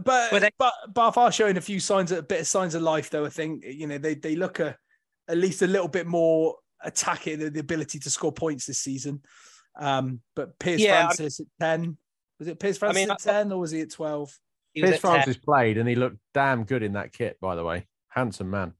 but 0.03 0.33
Were 0.33 0.41
they- 0.41 0.51
but 0.59 0.73
Bath 0.93 1.17
are 1.17 1.31
showing 1.33 1.57
a 1.57 1.61
few 1.61 1.81
signs, 1.81 2.11
of, 2.13 2.19
a 2.19 2.23
bit 2.23 2.41
of 2.41 2.47
signs 2.47 2.75
of 2.75 2.83
life, 2.83 3.11
though. 3.11 3.25
I 3.25 3.29
think 3.31 3.65
you 3.65 3.87
know 3.87 3.99
they 3.99 4.15
they 4.15 4.37
look 4.37 4.61
a, 4.61 4.77
at 5.29 5.37
least 5.37 5.63
a 5.63 5.67
little 5.67 5.89
bit 5.89 6.07
more 6.07 6.57
attacking, 6.83 7.39
the, 7.39 7.51
the 7.51 7.61
ability 7.61 7.99
to 8.01 8.11
score 8.11 8.33
points 8.33 8.67
this 8.67 8.81
season. 8.81 9.23
Um, 9.79 10.21
but 10.37 10.59
Piers 10.59 10.81
Yeah, 10.81 10.95
I'm- 10.99 11.07
Francis 11.07 11.41
at 11.41 11.47
ten. 11.61 11.97
Was 12.39 12.49
it 12.49 12.59
Piers 12.59 12.77
I 12.77 12.81
Francis 12.81 13.01
mean, 13.03 13.11
at 13.11 13.19
ten 13.21 13.53
or 13.53 13.61
was 13.61 13.71
he 13.71 13.81
at 13.81 13.91
twelve? 13.93 14.37
he 14.73 14.81
Piers 14.83 14.95
at 14.97 15.01
10. 15.03 15.11
Francis 15.13 15.37
played 15.37 15.79
and 15.79 15.89
he 15.89 15.95
looked 15.95 16.19
damn 16.35 16.65
good 16.65 16.83
in 16.83 16.95
that 16.95 17.13
kit, 17.13 17.39
by 17.41 17.55
the 17.55 17.65
way. 17.65 17.87
Handsome 18.09 18.51
man. 18.51 18.75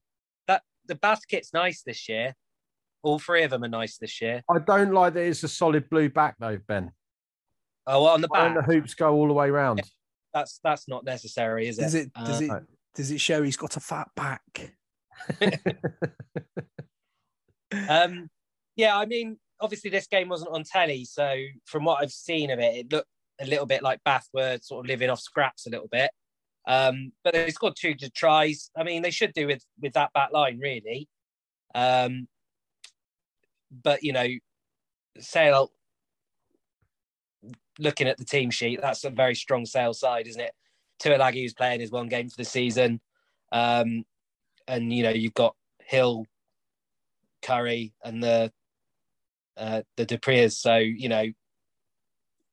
That 0.47 0.61
the 0.85 0.95
basket's 0.95 1.53
nice 1.53 1.81
this 1.83 2.09
year. 2.09 2.35
All 3.01 3.19
three 3.19 3.43
of 3.43 3.51
them 3.51 3.63
are 3.63 3.67
nice 3.69 3.97
this 3.97 4.21
year. 4.21 4.41
I 4.49 4.59
don't 4.59 4.91
like 4.91 5.13
that 5.13 5.21
it's 5.21 5.43
a 5.43 5.47
solid 5.47 5.89
blue 5.89 6.09
back, 6.09 6.35
though, 6.39 6.57
Ben. 6.67 6.91
Oh, 7.87 8.03
well, 8.03 8.13
on 8.13 8.21
the 8.21 8.27
Why 8.27 8.45
don't 8.45 8.55
back, 8.55 8.65
the 8.65 8.73
hoops 8.73 8.93
go 8.95 9.13
all 9.13 9.27
the 9.27 9.33
way 9.33 9.49
round? 9.51 9.81
That's 10.35 10.59
that's 10.63 10.87
not 10.87 11.05
necessary, 11.05 11.67
is 11.67 11.79
it? 11.79 11.81
Does 11.81 11.95
it 11.95 12.13
does 12.13 12.41
Uh, 12.41 12.55
it 12.55 12.63
does 12.93 13.11
it 13.11 13.21
show 13.21 13.41
he's 13.41 13.57
got 13.57 13.77
a 13.77 13.79
fat 13.79 14.09
back? 14.15 14.73
Um, 17.89 18.29
yeah, 18.75 18.95
I 18.97 19.05
mean, 19.05 19.37
obviously 19.59 19.89
this 19.89 20.07
game 20.07 20.29
wasn't 20.29 20.51
on 20.51 20.63
telly, 20.63 21.03
so 21.03 21.35
from 21.65 21.83
what 21.83 22.01
I've 22.01 22.11
seen 22.11 22.51
of 22.51 22.59
it, 22.59 22.75
it 22.75 22.91
looked 22.91 23.09
a 23.41 23.45
little 23.45 23.65
bit 23.65 23.83
like 23.83 24.03
Bath 24.03 24.27
were 24.33 24.59
sort 24.61 24.85
of 24.85 24.87
living 24.87 25.09
off 25.09 25.19
scraps 25.19 25.65
a 25.65 25.69
little 25.69 25.89
bit. 25.91 26.11
Um, 26.67 27.11
but 27.23 27.33
they 27.33 27.49
scored 27.49 27.75
two 27.77 27.93
good 27.93 28.13
tries. 28.13 28.69
I 28.77 28.83
mean, 28.83 29.01
they 29.01 29.11
should 29.11 29.33
do 29.33 29.47
with 29.47 29.63
with 29.81 29.93
that 29.93 30.13
back 30.13 30.31
line 30.31 30.59
really. 30.59 31.07
Um, 31.73 32.27
but 33.83 34.03
you 34.03 34.13
know, 34.13 34.27
Sale. 35.19 35.71
Looking 37.79 38.07
at 38.07 38.17
the 38.17 38.25
team 38.25 38.51
sheet, 38.51 38.79
that's 38.81 39.03
a 39.03 39.09
very 39.09 39.35
strong 39.35 39.65
sales 39.65 39.99
side, 39.99 40.27
isn't 40.27 40.41
it? 40.41 40.53
Tuilagi 41.01 41.41
who's 41.41 41.53
playing 41.53 41.81
his 41.81 41.91
one 41.91 42.07
game 42.07 42.29
for 42.29 42.37
the 42.37 42.45
season, 42.45 43.01
um, 43.51 44.05
and 44.67 44.93
you 44.93 45.03
know 45.03 45.09
you've 45.09 45.33
got 45.33 45.55
Hill, 45.79 46.25
Curry, 47.41 47.93
and 48.03 48.23
the 48.23 48.51
uh, 49.57 49.81
the 49.97 50.05
du 50.05 50.17
Preez. 50.17 50.53
So 50.53 50.77
you 50.77 51.09
know, 51.09 51.25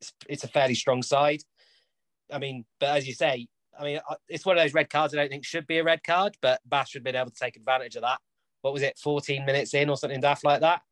it's, 0.00 0.12
it's 0.28 0.44
a 0.44 0.48
fairly 0.48 0.74
strong 0.74 1.02
side. 1.02 1.42
I 2.32 2.38
mean, 2.38 2.64
but 2.80 2.96
as 2.96 3.06
you 3.06 3.14
say, 3.14 3.46
I 3.78 3.84
mean, 3.84 4.00
it's 4.28 4.44
one 4.44 4.56
of 4.56 4.62
those 4.62 4.74
red 4.74 4.90
cards 4.90 5.14
I 5.14 5.18
don't 5.18 5.30
think 5.30 5.44
should 5.44 5.66
be 5.66 5.78
a 5.78 5.84
red 5.84 6.02
card, 6.02 6.36
but 6.42 6.60
Bath 6.66 6.88
should 6.88 7.00
have 7.00 7.04
been 7.04 7.16
able 7.16 7.30
to 7.30 7.38
take 7.38 7.56
advantage 7.56 7.96
of 7.96 8.02
that. 8.02 8.18
What 8.62 8.72
was 8.72 8.82
it, 8.82 8.98
14 8.98 9.44
minutes 9.44 9.74
in 9.74 9.88
or 9.88 9.96
something 9.96 10.20
daft 10.20 10.44
like 10.44 10.60
that? 10.60 10.82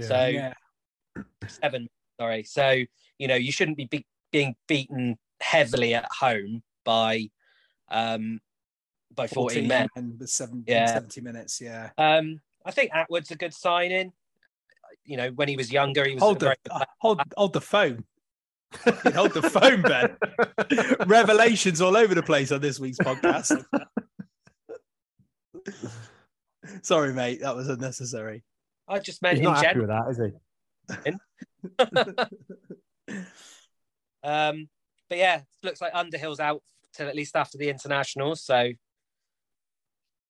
So 0.00 0.26
yeah, 0.26 0.54
seven, 1.46 1.88
sorry. 2.18 2.44
So, 2.44 2.82
you 3.18 3.28
know, 3.28 3.34
you 3.34 3.52
shouldn't 3.52 3.76
be, 3.76 3.86
be 3.86 4.06
being 4.32 4.54
beaten 4.66 5.18
heavily 5.40 5.94
at 5.94 6.06
home 6.20 6.62
by 6.84 7.28
um 7.90 8.40
by 9.14 9.26
14, 9.26 9.66
men. 9.66 9.88
with 10.18 10.28
seven, 10.30 10.64
Yeah. 10.66 10.86
70 10.86 11.20
minutes. 11.22 11.60
Yeah. 11.60 11.90
Um, 11.98 12.40
I 12.64 12.70
think 12.70 12.90
Atwood's 12.92 13.30
a 13.30 13.36
good 13.36 13.54
signing. 13.54 14.12
You 15.04 15.16
know, 15.16 15.30
when 15.30 15.48
he 15.48 15.56
was 15.56 15.72
younger, 15.72 16.06
he 16.06 16.14
was 16.14 16.22
hold 16.22 16.40
the 16.40 16.46
very 16.46 16.56
uh, 16.70 16.84
hold 16.98 17.20
hold 17.36 17.52
the 17.52 17.60
phone. 17.60 18.04
Hold 19.14 19.32
the 19.32 19.42
phone, 19.48 19.80
Ben. 19.80 20.14
Revelations 21.08 21.80
all 21.80 21.96
over 21.96 22.14
the 22.14 22.22
place 22.22 22.52
on 22.52 22.60
this 22.60 22.78
week's 22.78 22.98
podcast. 22.98 23.64
Sorry, 26.82 27.14
mate. 27.14 27.40
That 27.40 27.56
was 27.56 27.68
unnecessary. 27.68 28.44
I 28.86 28.98
just 28.98 29.22
meant 29.22 29.38
He's 29.38 29.46
in 29.46 29.52
not 29.52 29.64
happy 29.64 29.80
with 29.80 29.88
that, 29.88 30.08
is 30.10 30.18
he? 30.18 30.32
Um, 34.22 34.68
but 35.08 35.18
yeah, 35.18 35.42
looks 35.62 35.80
like 35.80 35.92
Underhill's 35.94 36.40
out 36.40 36.62
till 36.94 37.08
at 37.08 37.16
least 37.16 37.36
after 37.36 37.58
the 37.58 37.68
internationals. 37.70 38.42
So 38.42 38.72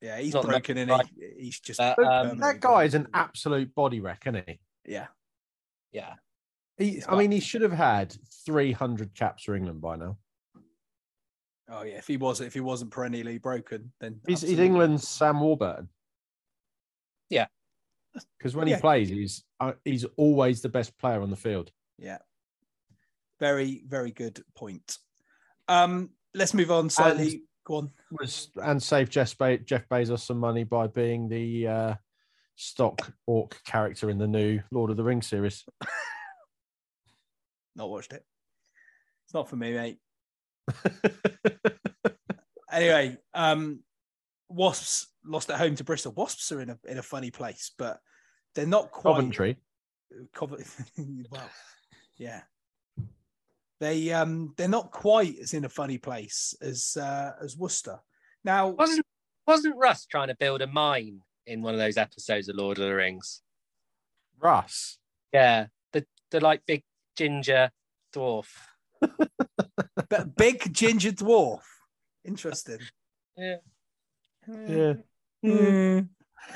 Yeah, 0.01 0.19
he's 0.19 0.35
Not 0.35 0.43
the 0.43 0.49
broken 0.49 0.79
in. 0.79 0.89
He? 0.89 0.97
He's 1.39 1.61
just 1.61 1.81
Uh, 1.81 1.95
But 1.97 2.07
um, 2.07 2.39
that 2.39 2.61
guy 2.61 2.85
is 2.85 2.95
an 2.95 3.09
absolute 3.15 3.75
body 3.75 4.01
wreck, 4.01 4.23
isn't 4.27 4.45
he? 4.47 4.61
yeah. 4.85 5.09
yeah, 5.93 6.15
he 6.77 7.03
I 7.09 7.17
mean, 7.17 7.31
he 7.31 7.41
should 7.41 7.63
have 7.63 7.73
had 7.73 8.17
300 8.47 9.15
caps 9.15 9.45
for 9.45 9.55
England 9.55 9.81
by 9.81 9.97
now. 9.97 10.17
Oh 11.71 11.83
yeah. 11.83 11.97
If 11.97 12.07
he 12.07 12.17
was 12.17 12.41
if 12.41 12.55
he 12.55 12.61
wasn't 12.61 12.91
perennially 12.91 13.39
broken, 13.39 13.93
then 14.01 14.21
He's, 14.27 14.41
he's. 14.41 14.59
England's 14.59 15.07
Sam 15.07 15.41
Warburton. 15.41 15.89
Yeah. 17.29 17.47
Because 18.39 18.57
when 18.57 18.67
Yeah. 18.69 18.77
he 18.77 18.81
plays, 18.81 19.09
he's 19.09 19.45
uh, 19.61 19.73
he's 19.85 20.05
always 20.17 20.61
the 20.63 20.69
best 20.69 20.97
player 20.99 21.21
on 21.21 21.31
the 21.31 21.37
field. 21.37 21.71
Yeah. 21.99 22.19
Very 23.41 23.83
very 23.87 24.11
good 24.11 24.43
point. 24.55 24.99
Um, 25.69 26.11
let's 26.35 26.55
move 26.55 26.71
on 26.71 26.91
slightly. 26.91 27.43
Go 27.65 27.77
on. 27.77 27.91
Was 28.13 28.51
and 28.57 28.83
save 28.83 29.11
Jeff, 29.11 29.37
Be- 29.39 29.59
Jeff 29.59 29.89
Bezos 29.89 30.21
some 30.21 30.39
money 30.39 30.65
by 30.65 30.87
being 30.87 31.29
the 31.29 31.67
uh, 31.69 31.95
stock 32.57 33.13
orc 33.27 33.63
character 33.65 34.11
in 34.11 34.19
the 34.19 34.27
new 34.27 34.61
Lord 34.71 34.91
of 34.91 34.97
the 34.97 35.05
Rings 35.05 35.27
series. 35.27 35.65
Not 37.77 37.91
watched 37.91 38.13
it. 38.13 38.25
It's 39.27 39.35
not 39.35 39.49
for 39.49 39.57
me, 39.57 39.73
mate. 39.75 39.99
Anyway, 42.71 43.17
um, 43.33 43.81
Wasps 44.49 45.09
lost 45.25 45.51
at 45.51 45.59
home 45.59 45.75
to 45.77 45.85
Bristol. 45.85 46.13
Wasps 46.13 46.53
are 46.53 46.61
in 46.61 46.71
a 46.71 46.79
in 46.87 46.99
a 46.99 47.03
funny 47.03 47.31
place, 47.31 47.73
but 47.79 47.99
they're 48.55 48.67
not 48.67 48.91
quite 48.91 49.13
Coventry. 49.13 49.57
Covent- 50.35 50.67
well, 51.31 51.51
yeah. 52.17 52.43
They 53.81 54.13
um 54.13 54.55
they're 54.57 54.69
not 54.69 54.91
quite 54.91 55.39
as 55.41 55.55
in 55.55 55.65
a 55.65 55.69
funny 55.69 55.99
place 55.99 56.55
as 56.61 56.97
uh, 57.01 57.33
as 57.43 57.57
Worcester. 57.57 58.01
Now, 58.45 58.69
wasn't 58.69 59.07
wasn't 59.47 59.77
Russ 59.77 60.07
trying 60.07 60.29
to 60.29 60.37
build 60.37 60.63
a 60.63 60.67
mine 60.67 61.21
in 61.47 61.63
one 61.63 61.75
of 61.75 61.81
those 61.81 61.97
episodes 61.97 62.49
of 62.49 62.57
Lord 62.57 62.79
of 62.79 62.85
the 62.85 62.95
Rings? 62.95 63.43
Russ. 64.41 64.99
Yeah, 65.33 65.67
the 65.93 66.07
the 66.31 66.41
like 66.41 66.63
big 66.67 66.83
ginger 67.17 67.71
dwarf. 68.15 68.49
but 70.09 70.37
big 70.37 70.73
ginger 70.73 71.13
dwarf. 71.13 71.63
Interesting. 72.25 72.81
Yeah. 73.37 73.57
Yeah. 74.49 74.95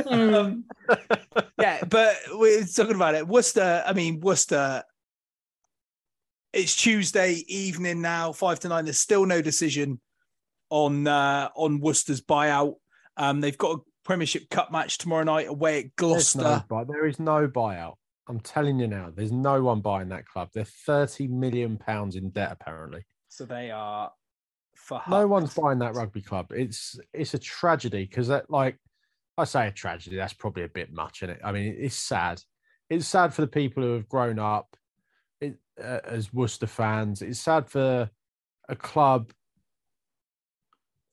Um, 0.06 0.64
yeah, 1.60 1.84
but 1.84 2.16
we're 2.32 2.64
talking 2.64 2.94
about 2.94 3.14
it. 3.14 3.26
Worcester, 3.28 3.82
I 3.86 3.92
mean, 3.92 4.20
Worcester, 4.20 4.82
it's 6.52 6.76
Tuesday 6.76 7.44
evening 7.48 8.00
now, 8.00 8.32
five 8.32 8.60
to 8.60 8.68
nine. 8.68 8.84
There's 8.84 9.00
still 9.00 9.26
no 9.26 9.42
decision 9.42 10.00
on 10.70 11.06
uh, 11.06 11.48
on 11.54 11.80
Worcester's 11.80 12.20
buyout. 12.20 12.74
Um, 13.16 13.40
they've 13.40 13.58
got 13.58 13.76
a 13.76 13.80
Premiership 14.04 14.48
Cup 14.50 14.72
match 14.72 14.98
tomorrow 14.98 15.24
night 15.24 15.48
away 15.48 15.80
at 15.80 15.96
Gloucester. 15.96 16.40
no 16.40 16.62
buy- 16.68 16.84
there 16.84 17.06
is 17.06 17.20
no 17.20 17.46
buyout. 17.46 17.94
I'm 18.28 18.40
telling 18.40 18.78
you 18.78 18.86
now, 18.86 19.12
there's 19.14 19.32
no 19.32 19.62
one 19.62 19.80
buying 19.80 20.08
that 20.10 20.26
club. 20.26 20.48
They're 20.54 20.64
30 20.64 21.28
million 21.28 21.76
pounds 21.76 22.16
in 22.16 22.30
debt, 22.30 22.52
apparently. 22.52 23.04
So 23.28 23.44
they 23.44 23.70
are 23.70 24.12
for 24.82 25.00
No 25.08 25.26
one's 25.26 25.54
buying 25.54 25.78
that 25.78 25.94
rugby 25.94 26.22
club. 26.22 26.52
It's 26.52 26.98
it's 27.12 27.34
a 27.34 27.38
tragedy 27.38 28.04
because 28.04 28.28
that 28.28 28.50
like 28.50 28.78
I 29.38 29.44
say 29.44 29.68
a 29.68 29.70
tragedy. 29.70 30.16
That's 30.16 30.32
probably 30.32 30.64
a 30.64 30.68
bit 30.68 30.92
much 30.92 31.22
in 31.22 31.30
it. 31.30 31.40
I 31.42 31.52
mean, 31.52 31.76
it's 31.78 31.94
sad. 31.94 32.42
It's 32.90 33.06
sad 33.06 33.32
for 33.32 33.42
the 33.42 33.48
people 33.48 33.82
who 33.82 33.94
have 33.94 34.08
grown 34.08 34.38
up 34.38 34.76
it, 35.40 35.56
uh, 35.82 36.00
as 36.04 36.32
Worcester 36.32 36.66
fans. 36.66 37.22
It's 37.22 37.40
sad 37.40 37.70
for 37.70 38.10
a 38.68 38.76
club. 38.76 39.32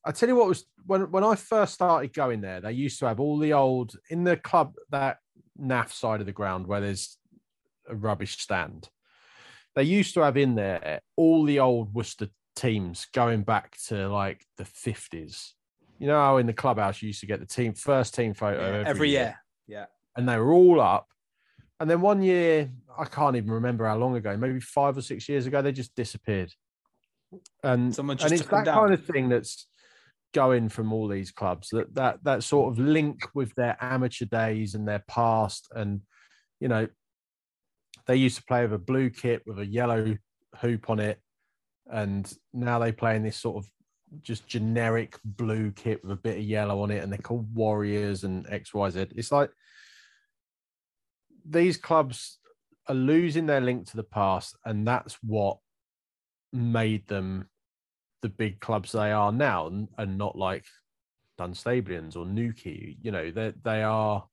I 0.03 0.11
tell 0.11 0.29
you 0.29 0.35
what 0.35 0.47
was 0.47 0.65
when 0.85 1.11
when 1.11 1.23
I 1.23 1.35
first 1.35 1.75
started 1.75 2.13
going 2.13 2.41
there. 2.41 2.61
They 2.61 2.71
used 2.71 2.99
to 2.99 3.05
have 3.05 3.19
all 3.19 3.37
the 3.37 3.53
old 3.53 3.95
in 4.09 4.23
the 4.23 4.35
club 4.35 4.73
that 4.89 5.19
naff 5.61 5.91
side 5.91 6.21
of 6.21 6.25
the 6.25 6.31
ground 6.31 6.67
where 6.67 6.81
there's 6.81 7.17
a 7.87 7.95
rubbish 7.95 8.39
stand. 8.39 8.89
They 9.75 9.83
used 9.83 10.15
to 10.15 10.21
have 10.21 10.37
in 10.37 10.55
there 10.55 11.01
all 11.15 11.43
the 11.43 11.59
old 11.59 11.93
Worcester 11.93 12.29
teams 12.59 13.07
going 13.13 13.43
back 13.43 13.77
to 13.87 14.09
like 14.09 14.45
the 14.57 14.63
50s. 14.63 15.51
You 15.97 16.07
know 16.07 16.19
how 16.19 16.37
in 16.37 16.45
the 16.45 16.53
clubhouse 16.53 17.01
you 17.01 17.07
used 17.07 17.19
to 17.21 17.25
get 17.25 17.39
the 17.39 17.45
team 17.45 17.73
first 17.73 18.13
team 18.15 18.33
photo 18.33 18.59
Yeah, 18.59 18.77
every, 18.77 18.85
every 18.85 19.09
year. 19.11 19.39
Yeah. 19.67 19.85
and 20.15 20.27
they 20.27 20.37
were 20.37 20.51
all 20.51 20.81
up. 20.81 21.07
And 21.79 21.89
then 21.89 22.01
one 22.01 22.21
year, 22.21 22.69
I 22.97 23.05
can't 23.05 23.37
even 23.37 23.51
remember 23.51 23.85
how 23.85 23.95
long 23.97 24.15
ago, 24.15 24.35
maybe 24.35 24.59
five 24.59 24.97
or 24.97 25.01
six 25.01 25.29
years 25.29 25.45
ago, 25.47 25.61
they 25.61 25.71
just 25.71 25.95
disappeared. 25.95 26.51
And 27.63 27.95
Someone 27.95 28.17
and 28.21 28.31
it's 28.33 28.45
that 28.47 28.65
kind 28.65 28.93
of 28.93 29.05
thing 29.05 29.29
that's 29.29 29.67
going 30.33 30.69
from 30.69 30.91
all 30.93 31.07
these 31.07 31.31
clubs 31.31 31.69
that 31.69 31.93
that 31.95 32.23
that 32.23 32.43
sort 32.43 32.71
of 32.71 32.79
link 32.79 33.27
with 33.33 33.53
their 33.55 33.77
amateur 33.81 34.25
days 34.25 34.75
and 34.75 34.87
their 34.87 35.03
past 35.07 35.67
and 35.75 36.01
you 36.59 36.67
know 36.67 36.87
they 38.05 38.15
used 38.15 38.37
to 38.37 38.43
play 38.43 38.61
with 38.61 38.73
a 38.73 38.77
blue 38.77 39.09
kit 39.09 39.41
with 39.47 39.57
a 39.57 39.65
yellow 39.65 40.15
hoop 40.61 40.89
on 40.89 40.99
it 40.99 41.19
and 41.89 42.31
now 42.53 42.79
they 42.79 42.91
play 42.91 43.15
in 43.15 43.23
this 43.23 43.37
sort 43.37 43.57
of 43.57 43.69
just 44.21 44.47
generic 44.47 45.17
blue 45.23 45.71
kit 45.71 46.01
with 46.03 46.11
a 46.11 46.15
bit 46.15 46.37
of 46.37 46.43
yellow 46.43 46.81
on 46.81 46.91
it 46.91 47.03
and 47.03 47.11
they're 47.11 47.19
called 47.19 47.53
warriors 47.53 48.23
and 48.23 48.45
xyz 48.47 48.95
it's 49.15 49.31
like 49.31 49.51
these 51.47 51.77
clubs 51.77 52.39
are 52.87 52.95
losing 52.95 53.45
their 53.45 53.61
link 53.61 53.87
to 53.87 53.97
the 53.97 54.03
past 54.03 54.55
and 54.65 54.87
that's 54.87 55.17
what 55.21 55.57
made 56.51 57.07
them 57.07 57.47
the 58.21 58.29
big 58.29 58.59
clubs 58.59 58.91
they 58.91 59.11
are 59.11 59.31
now 59.31 59.67
and, 59.67 59.87
and 59.97 60.17
not 60.17 60.35
like 60.35 60.65
Dunstablians 61.39 62.15
or 62.15 62.25
Newquay. 62.25 62.97
You 63.01 63.11
know, 63.11 63.31
they 63.31 63.53
they 63.63 63.81
are 63.81 64.27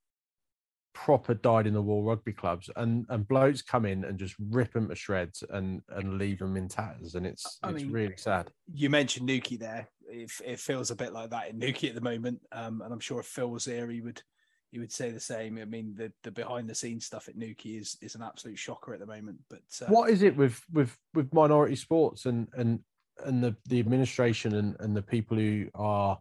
proper 0.97 1.35
died 1.35 1.67
in 1.67 1.75
the 1.75 1.83
wall 1.83 2.03
rugby 2.03 2.33
clubs 2.33 2.71
and 2.77 3.05
and 3.11 3.29
blokes 3.29 3.61
come 3.61 3.85
in 3.85 4.03
and 4.03 4.19
just 4.19 4.35
rip 4.49 4.73
them 4.73 4.89
to 4.89 4.95
shreds 4.95 5.45
and 5.51 5.83
and 5.91 6.17
leave 6.17 6.39
them 6.39 6.57
in 6.57 6.69
tatters 6.69 7.15
and 7.15 7.27
it's 7.27 7.59
I 7.63 7.71
it's 7.71 7.83
mean, 7.83 7.93
really 7.93 8.17
sad. 8.17 8.51
You 8.73 8.89
mentioned 8.89 9.27
Newquay 9.27 9.59
there. 9.59 9.91
It, 10.09 10.33
it 10.43 10.59
feels 10.59 10.91
a 10.91 10.97
bit 10.97 11.13
like 11.13 11.31
that 11.31 11.51
in 11.51 11.59
Newquay 11.59 11.91
at 11.91 11.95
the 11.95 12.01
moment. 12.01 12.41
Um, 12.51 12.81
and 12.81 12.95
I'm 12.95 13.01
sure 13.01 13.21
if 13.21 13.27
Phil 13.27 13.51
was 13.51 13.67
here, 13.67 13.91
he 13.91 14.01
would 14.01 14.23
he 14.71 14.79
would 14.79 14.91
say 14.91 15.11
the 15.11 15.21
same. 15.21 15.59
I 15.59 15.67
mean, 15.67 15.95
the, 15.95 16.13
the 16.25 16.31
behind 16.31 16.67
the 16.67 16.75
scenes 16.75 17.05
stuff 17.05 17.29
at 17.29 17.37
Newquay 17.37 17.73
is 17.73 17.99
is 18.01 18.15
an 18.15 18.23
absolute 18.23 18.59
shocker 18.59 18.95
at 18.95 19.01
the 19.01 19.07
moment. 19.07 19.39
But 19.51 19.61
uh, 19.83 19.87
What 19.89 20.09
is 20.09 20.23
it 20.23 20.35
with 20.35 20.63
with 20.73 20.97
with 21.13 21.35
minority 21.35 21.77
sports 21.77 22.25
and 22.25 22.49
and 22.55 22.81
and 23.23 23.45
the 23.45 23.55
the 23.69 23.81
administration 23.81 24.55
and 24.55 24.77
and 24.81 24.97
the 24.97 25.03
people 25.03 25.37
who 25.37 25.67
are 25.75 26.19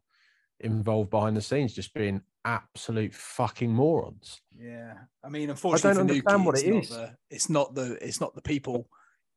involved 0.60 1.12
behind 1.12 1.38
the 1.38 1.42
scenes 1.42 1.74
just 1.74 1.94
being 1.94 2.22
absolute 2.46 3.14
fucking 3.14 3.72
morons? 3.74 4.42
Yeah, 4.58 4.94
I 5.24 5.30
mean, 5.30 5.50
unfortunately, 5.50 5.90
I 5.90 5.94
don't 5.94 5.96
for 5.96 6.14
understand 6.14 6.44
Newquay, 6.44 6.46
what 6.46 6.56
it's 6.56 6.64
it 6.64 6.74
not. 6.74 6.90
The, 6.90 7.16
it's 7.30 7.50
not 7.50 7.76
the 7.76 8.08
it's 8.08 8.22
not 8.22 8.36
the 8.36 8.42
people 8.42 8.88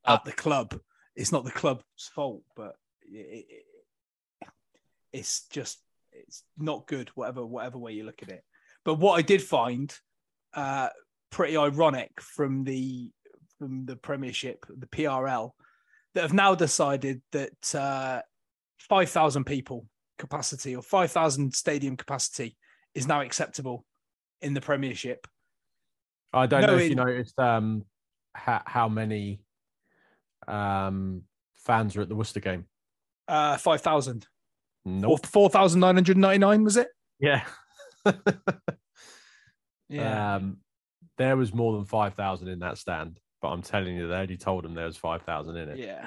Uh, 0.05 0.15
at 0.15 0.25
the 0.25 0.33
club. 0.33 0.79
It's 1.17 1.33
not 1.33 1.45
the 1.45 1.51
club's 1.51 1.85
fault, 2.15 2.43
but 2.55 2.77
it, 3.03 3.47
it, 3.51 4.49
it's 5.13 5.47
just 5.49 5.79
it's 6.13 6.45
not 6.57 6.87
good. 6.87 7.09
Whatever 7.15 7.45
whatever 7.45 7.79
way 7.79 7.93
you 7.93 8.05
look 8.05 8.23
at 8.23 8.29
it. 8.31 8.45
But 8.85 8.95
what 9.01 9.19
I 9.19 9.23
did 9.23 9.43
find 9.43 9.93
uh, 10.55 10.89
pretty 11.31 11.57
ironic 11.57 12.21
from 12.21 12.65
the 12.65 13.11
from 13.59 13.87
the 13.87 13.97
Premiership, 13.97 14.65
the 14.69 14.87
PRL, 14.87 15.51
that 16.15 16.23
have 16.23 16.33
now 16.33 16.55
decided 16.55 17.23
that 17.33 17.75
uh, 17.75 18.21
five 18.79 19.11
thousand 19.11 19.45
people 19.45 19.87
capacity 20.19 20.77
or 20.77 20.83
five 20.83 21.11
thousand 21.11 21.55
stadium 21.55 21.97
capacity 21.97 22.57
is 22.95 23.07
now 23.07 23.21
acceptable 23.21 23.85
in 24.43 24.55
the 24.55 24.61
Premiership. 24.61 25.27
I 26.33 26.47
don't 26.47 26.61
No, 26.63 26.69
know 26.69 26.77
if 26.77 26.89
you 26.91 26.95
noticed 26.95 27.39
um, 27.39 27.85
how, 28.35 28.63
how 28.67 28.89
many 28.89 29.41
um, 30.47 31.23
fans 31.57 31.97
were 31.97 32.03
at 32.03 32.09
the 32.09 32.15
Worcester 32.17 32.41
game. 32.41 32.67
Uh, 33.27 33.57
five 33.57 33.81
thousand. 33.81 34.27
Nope. 34.85 35.27
Four 35.27 35.51
thousand 35.51 35.81
nine 35.81 35.95
hundred 35.95 36.17
ninety 36.17 36.39
nine 36.39 36.65
was 36.65 36.77
it? 36.77 36.89
Yeah. 37.19 37.45
Yeah. 39.89 40.37
Um, 40.37 40.59
there 41.17 41.37
was 41.37 41.55
more 41.55 41.73
than 41.75 41.85
5,000 41.87 42.49
in 42.49 42.59
that 42.61 42.79
stand, 42.79 43.19
but 43.41 43.49
I'm 43.49 43.63
telling 43.63 43.97
you, 43.97 44.07
they 44.07 44.15
already 44.15 44.37
told 44.37 44.65
them 44.65 44.75
there 44.75 44.85
was 44.85 44.97
5,000 44.99 45.57
in 45.57 45.69
it. 45.71 45.79
yeah. 45.79 46.07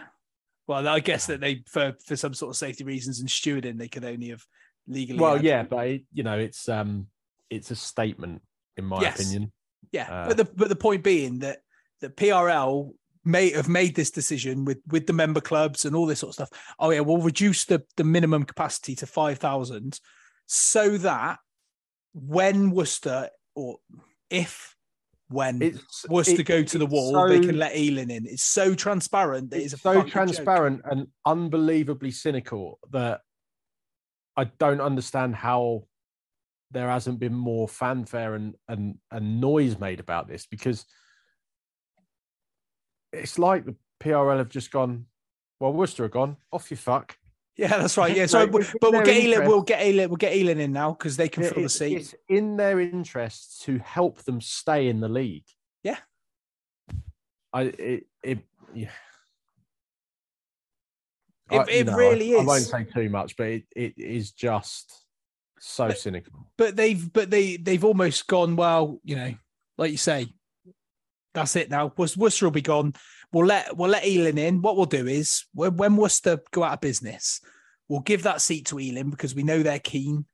Well, 0.68 0.88
I 0.88 1.00
guess 1.00 1.26
that 1.26 1.42
they 1.42 1.64
for 1.68 1.96
for 2.06 2.16
some 2.16 2.34
sort 2.34 2.52
of 2.52 2.56
safety 2.58 2.84
reasons 2.84 3.20
and 3.20 3.28
stewarding, 3.28 3.78
they 3.78 3.88
could 3.90 4.06
only 4.06 4.30
have 4.30 4.46
legally. 4.88 5.20
Well, 5.20 5.42
yeah, 5.44 5.64
but 5.64 5.88
it, 5.88 6.04
you 6.14 6.24
know, 6.24 6.38
it's 6.38 6.68
um, 6.70 7.08
it's 7.50 7.72
a 7.72 7.76
statement 7.76 8.42
in 8.78 8.86
my 8.86 9.02
Yes. 9.02 9.20
opinion. 9.20 9.52
yeah. 9.92 10.12
uh, 10.12 10.28
but 10.28 10.38
the 10.38 10.46
but 10.46 10.70
the 10.70 10.76
point 10.76 11.04
being 11.04 11.40
that 11.40 11.60
the 12.00 12.10
PRL 12.10 12.92
may 13.24 13.52
have 13.52 13.70
made 13.70 13.96
this 13.96 14.10
decision 14.12 14.66
with 14.66 14.80
with 14.88 15.06
the 15.08 15.14
member 15.14 15.42
clubs 15.42 15.86
and 15.86 15.96
all 15.96 16.06
this 16.08 16.20
sort 16.20 16.30
of 16.30 16.34
stuff. 16.48 16.50
Oh 16.80 16.90
yeah, 16.90 17.02
we'll 17.02 17.18
reduce 17.22 17.66
the 17.66 17.84
the 17.98 18.04
minimum 18.04 18.44
capacity 18.46 18.96
to 18.96 19.06
five 19.06 19.38
thousand, 19.38 20.00
so 20.48 20.98
that 20.98 21.38
when 22.14 22.72
Worcester 22.72 23.30
or 23.56 23.78
if 24.30 24.76
when 25.30 25.62
It's 25.62 26.06
Worcester 26.10 26.42
it- 26.42 26.46
go 26.48 26.64
to 26.64 26.78
the 26.78 26.86
wall, 26.86 27.28
they 27.28 27.40
can 27.40 27.58
let 27.58 27.76
Ealing 27.76 28.10
in. 28.10 28.26
It's 28.26 28.44
so 28.44 28.74
transparent 28.76 29.52
that 29.52 29.58
it's, 29.58 29.66
it's 29.74 29.74
a 29.76 29.78
so 29.78 29.94
fucking 29.94 30.08
joke. 30.08 30.12
transparent 30.14 30.82
and 30.86 31.08
unbelievably 31.26 32.12
cynical 32.12 32.80
that 32.92 33.22
I 34.38 34.46
don't 34.46 34.82
understand 34.82 35.36
how 35.36 35.86
there 36.72 36.90
hasn't 36.90 37.20
been 37.20 37.34
more 37.34 37.68
fanfare 37.68 38.36
and 38.36 38.56
and, 38.68 38.98
and 39.12 39.42
noise 39.42 39.80
made 39.80 40.00
about 40.00 40.28
this 40.28 40.46
because 40.46 40.86
it's 43.12 43.38
like 43.38 43.66
the 43.66 43.76
PRL 44.02 44.38
have 44.38 44.50
just 44.50 44.72
gone, 44.72 45.06
well, 45.60 45.74
Worcester 45.74 46.06
are 46.06 46.10
gone, 46.10 46.38
off 46.52 46.72
you 46.72 46.78
fuck. 46.78 47.18
Yeah, 47.58 47.78
that's 47.78 47.98
right. 47.98 48.16
Yeah, 48.16 48.26
so 48.28 48.48
but, 48.48 48.72
but 48.80 48.92
we'll 48.92 49.04
get 49.04 49.18
interest. 49.18 49.48
we'll 49.48 49.62
get 49.62 49.86
Ealing, 49.86 50.10
we'll 50.10 50.18
get 50.18 50.36
Ealing 50.36 50.60
in 50.60 50.72
now 50.72 50.92
because 50.92 51.18
they 51.18 51.30
can 51.30 51.44
fill 51.44 51.64
the 51.64 51.70
seat. 51.70 51.98
it's 51.98 52.16
in 52.30 52.58
their 52.58 52.80
interest 52.80 53.62
to 53.64 53.78
help 53.80 54.24
them 54.24 54.42
stay 54.42 54.88
in 54.88 55.00
the 55.00 55.10
league. 55.10 55.46
Yeah. 55.84 55.98
I 57.54 57.64
it 57.64 58.08
it 58.24 58.40
yeah. 58.74 58.90
It- 61.52 61.60
I- 61.60 61.72
it 61.72 61.88
know, 61.88 61.94
I- 61.94 61.98
really 61.98 62.36
I, 62.36 62.44
won't 62.44 62.64
say 62.64 62.84
too 62.86 63.10
much, 63.10 63.36
but 63.36 63.48
it, 63.48 63.64
it 63.76 63.94
is 63.98 64.32
just 64.32 64.94
so 65.60 65.88
But- 65.90 66.00
cynical. 66.00 66.48
but 66.58 66.76
they've 66.76 67.12
but 67.14 67.30
they 67.30 67.58
they've 67.58 67.84
almost 67.86 68.26
gone 68.28 68.56
well 68.56 69.00
you 69.04 69.16
know 69.16 69.36
like 69.78 69.92
you 69.92 69.98
say 69.98 70.28
that's 71.34 71.56
it 71.56 71.70
now. 71.70 71.94
Wor- 71.96 72.08
worcester 72.18 72.46
will 72.46 72.52
be 72.52 72.62
gone. 72.62 72.94
We'll 73.32 73.46
let 73.46 73.78
we'll 73.78 73.90
let 73.90 74.06
Ealing 74.06 74.38
in. 74.38 74.62
What 74.62 74.76
we'll 74.76 74.86
do 74.86 75.08
is 75.08 75.46
when, 75.54 75.78
when 75.78 75.96
worcester 75.96 76.40
go 76.52 76.64
out 76.64 76.74
of 76.74 76.82
business 76.82 77.40
we'll 77.88 78.00
give 78.00 78.24
that 78.24 78.40
seat 78.42 78.66
to 78.68 78.80
Ealing 78.80 79.10
because 79.10 79.36
we 79.36 79.44
know 79.44 79.62
they're 79.62 79.78
keen. 79.80 80.26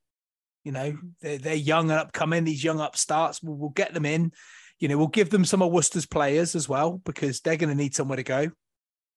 You 0.63 0.71
know 0.71 0.97
they're, 1.21 1.37
they're 1.39 1.55
young 1.55 1.89
and 1.91 1.99
upcoming 1.99 2.43
these 2.43 2.63
young 2.63 2.79
upstarts. 2.79 3.41
We'll, 3.41 3.55
we'll 3.57 3.69
get 3.69 3.93
them 3.93 4.05
in. 4.05 4.31
You 4.79 4.87
know 4.87 4.97
we'll 4.97 5.07
give 5.07 5.29
them 5.29 5.43
some 5.45 5.61
of 5.61 5.71
worcester's 5.71 6.05
players 6.05 6.55
as 6.55 6.69
well 6.69 7.01
because 7.03 7.41
they're 7.41 7.57
going 7.57 7.69
to 7.69 7.75
need 7.75 7.95
somewhere 7.95 8.17
to 8.17 8.23
go. 8.23 8.51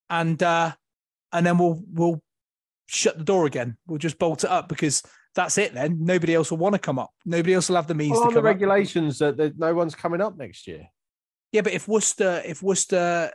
And 0.08 0.42
uh 0.42 0.72
and 1.32 1.44
then 1.46 1.58
we'll 1.58 1.82
we'll 1.92 2.22
shut 2.86 3.16
the 3.18 3.24
door 3.24 3.46
again 3.46 3.76
we'll 3.86 3.98
just 3.98 4.18
bolt 4.18 4.42
it 4.44 4.50
up 4.50 4.68
because 4.68 5.02
that's 5.36 5.58
it 5.58 5.72
then. 5.74 5.98
Nobody 6.04 6.34
else 6.34 6.50
will 6.50 6.58
want 6.58 6.74
to 6.74 6.78
come 6.80 6.98
up. 6.98 7.10
Nobody 7.24 7.54
else 7.54 7.68
will 7.68 7.76
have 7.76 7.86
the 7.86 7.94
means 7.94 8.12
Well, 8.18 8.22
to 8.22 8.28
the 8.30 8.34
come 8.34 8.38
up. 8.38 8.44
regulations 8.46 9.20
that, 9.20 9.36
that 9.36 9.56
no 9.56 9.72
one's 9.74 9.94
coming 9.94 10.20
up 10.20 10.36
next 10.36 10.66
year. 10.66 10.88
Yeah, 11.52 11.60
but 11.60 11.72
if 11.72 11.86
Worcester, 11.86 12.42
if 12.44 12.64
Worcester 12.64 13.30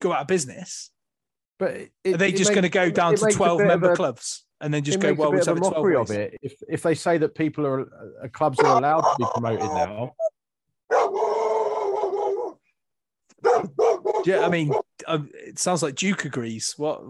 go 0.00 0.12
out 0.14 0.22
of 0.22 0.26
business, 0.26 0.90
But 1.58 1.74
it, 2.02 2.14
are 2.14 2.16
they 2.16 2.32
just 2.32 2.50
going 2.52 2.62
to 2.62 2.70
go 2.70 2.90
down 2.90 3.14
to 3.16 3.30
12 3.30 3.60
member 3.60 3.92
a- 3.92 3.96
clubs? 3.96 4.44
and 4.62 4.72
then 4.72 4.82
just 4.82 4.96
it 4.96 5.02
go 5.02 5.08
makes 5.08 5.18
well. 5.18 5.28
a 5.28 5.32
We'll 5.32 5.44
have 5.44 5.56
a 5.56 5.60
12 5.60 5.74
mockery 5.74 5.96
of 5.96 6.10
it. 6.10 6.38
If 6.40 6.54
if 6.66 6.82
they 6.82 6.94
say 6.94 7.18
that 7.18 7.34
people 7.34 7.66
are 7.66 7.82
uh, 7.82 8.28
clubs 8.32 8.58
are 8.60 8.78
allowed 8.78 9.02
to 9.02 9.16
be 9.18 9.26
promoted 9.34 9.66
now, 9.66 10.12
Yeah, 14.24 14.40
I 14.40 14.48
mean, 14.48 14.72
um, 15.06 15.30
it 15.34 15.58
sounds 15.58 15.82
like 15.82 15.94
Duke 15.94 16.24
agrees. 16.24 16.74
What 16.76 17.02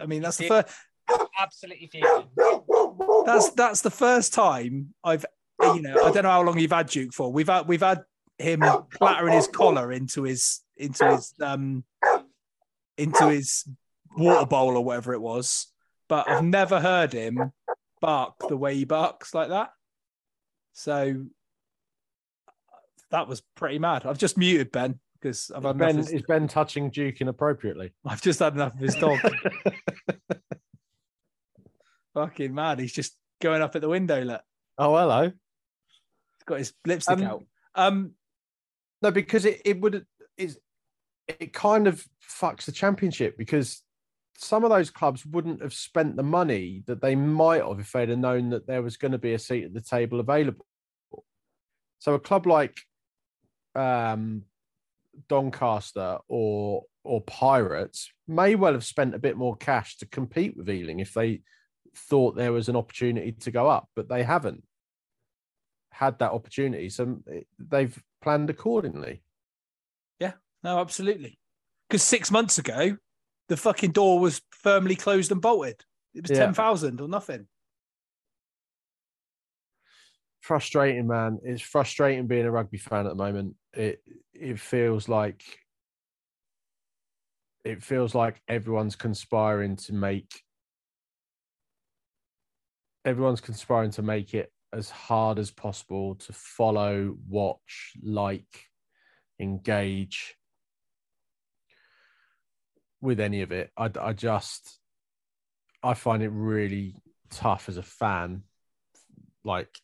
I 0.00 0.06
mean, 0.06 0.22
that's 0.22 0.36
the 0.36 0.48
first. 0.48 0.68
Absolutely 1.40 1.88
fuming. 1.88 2.28
That's 3.26 3.50
that's 3.50 3.80
the 3.80 3.90
first 3.90 4.32
time 4.32 4.94
I've, 5.02 5.24
you 5.60 5.82
know, 5.82 5.96
I 6.04 6.10
don't 6.12 6.22
know 6.22 6.30
how 6.30 6.42
long 6.42 6.58
you've 6.58 6.70
had 6.70 6.88
Duke 6.88 7.12
for. 7.12 7.32
We've 7.32 7.48
had 7.48 7.66
we've 7.66 7.80
had 7.80 8.02
him 8.38 8.62
clattering 8.90 9.34
his 9.34 9.48
collar 9.48 9.92
into 9.92 10.22
his 10.22 10.60
into 10.76 11.06
his 11.10 11.34
um 11.40 11.84
into 12.96 13.28
his 13.28 13.68
water 14.16 14.46
bowl 14.46 14.76
or 14.76 14.84
whatever 14.84 15.12
it 15.12 15.20
was, 15.20 15.66
but 16.08 16.28
I've 16.28 16.44
never 16.44 16.80
heard 16.80 17.12
him 17.12 17.52
bark 18.00 18.34
the 18.48 18.56
way 18.56 18.74
he 18.74 18.84
barks 18.84 19.34
like 19.34 19.48
that. 19.48 19.70
So 20.72 21.26
that 23.10 23.28
was 23.28 23.42
pretty 23.56 23.78
mad. 23.78 24.06
I've 24.06 24.18
just 24.18 24.38
muted 24.38 24.70
Ben 24.70 25.00
because 25.20 25.50
I've 25.54 25.64
had 25.64 25.78
Ben 25.78 25.96
his, 25.96 26.10
is 26.10 26.22
Ben 26.22 26.48
touching 26.48 26.90
Duke 26.90 27.20
inappropriately. 27.20 27.92
I've 28.04 28.22
just 28.22 28.38
had 28.38 28.54
enough 28.54 28.74
of 28.74 28.80
his 28.80 28.94
dog. 28.94 29.18
Fucking 32.14 32.54
mad. 32.54 32.80
He's 32.80 32.92
just 32.92 33.16
going 33.40 33.62
up 33.62 33.74
at 33.76 33.82
the 33.82 33.88
window. 33.88 34.22
Look, 34.22 34.42
oh, 34.78 34.96
hello. 34.96 35.24
he's 35.24 36.44
got 36.46 36.58
his 36.58 36.72
lipstick 36.86 37.18
Um, 37.18 37.24
out. 37.24 37.44
Um, 37.74 38.12
No, 39.02 39.10
because 39.10 39.44
it, 39.44 39.60
it 39.64 39.80
would 39.80 40.06
is 40.36 40.58
it 41.28 41.52
kind 41.52 41.86
of 41.86 42.04
fucks 42.26 42.64
the 42.64 42.72
championship 42.72 43.38
because 43.38 43.82
some 44.36 44.64
of 44.64 44.70
those 44.70 44.90
clubs 44.90 45.24
wouldn't 45.26 45.62
have 45.62 45.74
spent 45.74 46.16
the 46.16 46.22
money 46.22 46.82
that 46.86 47.00
they 47.02 47.14
might 47.14 47.62
have 47.62 47.78
if 47.78 47.92
they'd 47.92 48.08
have 48.08 48.18
known 48.18 48.50
that 48.50 48.66
there 48.66 48.82
was 48.82 48.96
going 48.96 49.12
to 49.12 49.18
be 49.18 49.34
a 49.34 49.38
seat 49.38 49.64
at 49.64 49.74
the 49.74 49.80
table 49.80 50.18
available. 50.18 50.66
So 51.98 52.14
a 52.14 52.18
club 52.18 52.46
like 52.46 52.80
um, 53.74 54.44
Doncaster 55.28 56.18
or 56.28 56.84
or 57.02 57.22
Pirates 57.22 58.10
may 58.28 58.54
well 58.54 58.74
have 58.74 58.84
spent 58.84 59.14
a 59.14 59.18
bit 59.18 59.36
more 59.36 59.56
cash 59.56 59.96
to 59.98 60.06
compete 60.06 60.56
with 60.56 60.68
Ealing 60.68 61.00
if 61.00 61.14
they 61.14 61.40
thought 61.96 62.36
there 62.36 62.52
was 62.52 62.68
an 62.68 62.76
opportunity 62.76 63.32
to 63.32 63.50
go 63.50 63.68
up, 63.68 63.88
but 63.96 64.08
they 64.08 64.22
haven't 64.22 64.62
had 65.90 66.18
that 66.18 66.32
opportunity. 66.32 66.88
So 66.90 67.18
eh, 67.32 67.40
they've 67.58 67.98
planned 68.22 68.50
accordingly. 68.50 69.22
Yeah, 70.18 70.32
no, 70.62 70.78
absolutely. 70.78 71.38
Because 71.88 72.02
six 72.02 72.30
months 72.30 72.58
ago, 72.58 72.96
the 73.48 73.56
fucking 73.56 73.92
door 73.92 74.20
was 74.20 74.40
firmly 74.50 74.94
closed 74.94 75.32
and 75.32 75.40
bolted. 75.40 75.82
It 76.14 76.22
was 76.22 76.30
Yeah. 76.30 76.44
ten 76.46 76.54
thousand 76.54 77.00
or 77.00 77.08
nothing. 77.08 77.48
Frustrating, 80.40 81.06
man. 81.06 81.38
It's 81.44 81.62
frustrating 81.62 82.26
being 82.26 82.46
a 82.46 82.50
rugby 82.50 82.78
fan 82.78 83.06
at 83.06 83.10
the 83.10 83.22
moment. 83.22 83.56
It 83.72 84.02
it 84.32 84.58
feels 84.58 85.08
like 85.08 85.42
it 87.64 87.82
feels 87.82 88.14
like 88.14 88.40
everyone's 88.48 88.96
conspiring 88.96 89.76
to 89.76 89.92
make 89.92 90.42
everyone's 93.04 93.40
conspiring 93.40 93.90
to 93.92 94.02
make 94.02 94.34
it 94.34 94.52
as 94.72 94.90
hard 94.90 95.38
as 95.38 95.50
possible 95.50 96.14
to 96.14 96.32
follow, 96.32 97.16
watch, 97.28 97.92
like, 98.02 98.66
engage 99.40 100.36
with 103.00 103.20
any 103.20 103.42
of 103.42 103.52
it. 103.52 103.70
I, 103.76 103.90
I 104.00 104.12
just, 104.12 104.78
I 105.82 105.94
find 105.94 106.22
it 106.22 106.28
really 106.28 106.94
tough 107.30 107.68
as 107.68 107.78
a 107.78 107.82
fan. 107.82 108.42
Like, 109.44 109.76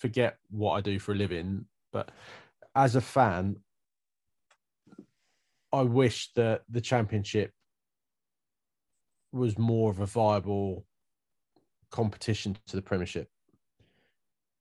forget 0.00 0.38
what 0.50 0.72
I 0.72 0.80
do 0.80 0.98
for 0.98 1.12
a 1.12 1.14
living, 1.14 1.66
but 1.92 2.10
as 2.74 2.96
a 2.96 3.00
fan, 3.00 3.56
I 5.72 5.82
wish 5.82 6.32
that 6.34 6.62
the 6.68 6.80
championship 6.80 7.52
was 9.32 9.58
more 9.58 9.90
of 9.90 10.00
a 10.00 10.06
viable 10.06 10.86
competition 11.90 12.56
to 12.66 12.76
the 12.76 12.82
Premiership. 12.82 13.28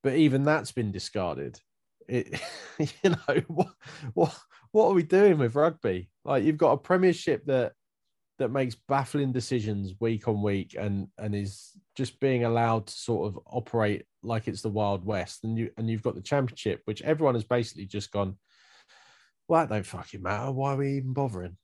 But 0.03 0.15
even 0.15 0.43
that's 0.43 0.71
been 0.71 0.91
discarded. 0.91 1.59
It, 2.07 2.39
you 2.79 3.09
know, 3.09 3.41
what, 3.47 3.73
what 4.13 4.37
what 4.71 4.89
are 4.89 4.93
we 4.93 5.03
doing 5.03 5.37
with 5.37 5.55
rugby? 5.55 6.09
Like 6.23 6.43
you've 6.43 6.57
got 6.57 6.73
a 6.73 6.77
Premiership 6.77 7.45
that 7.45 7.73
that 8.39 8.49
makes 8.49 8.75
baffling 8.75 9.31
decisions 9.31 9.93
week 9.99 10.27
on 10.27 10.41
week 10.41 10.75
and 10.79 11.07
and 11.17 11.35
is 11.35 11.71
just 11.95 12.19
being 12.19 12.45
allowed 12.45 12.87
to 12.87 12.93
sort 12.93 13.27
of 13.27 13.39
operate 13.45 14.05
like 14.23 14.47
it's 14.47 14.61
the 14.61 14.69
Wild 14.69 15.05
West, 15.05 15.43
and 15.43 15.57
you 15.57 15.69
and 15.77 15.89
you've 15.89 16.01
got 16.01 16.15
the 16.15 16.21
Championship, 16.21 16.81
which 16.85 17.01
everyone 17.01 17.35
has 17.35 17.43
basically 17.43 17.85
just 17.85 18.11
gone. 18.11 18.37
Well, 19.47 19.61
that 19.61 19.69
don't 19.69 19.85
fucking 19.85 20.21
matter. 20.21 20.51
Why 20.51 20.73
are 20.73 20.77
we 20.77 20.97
even 20.97 21.13
bothering? 21.13 21.57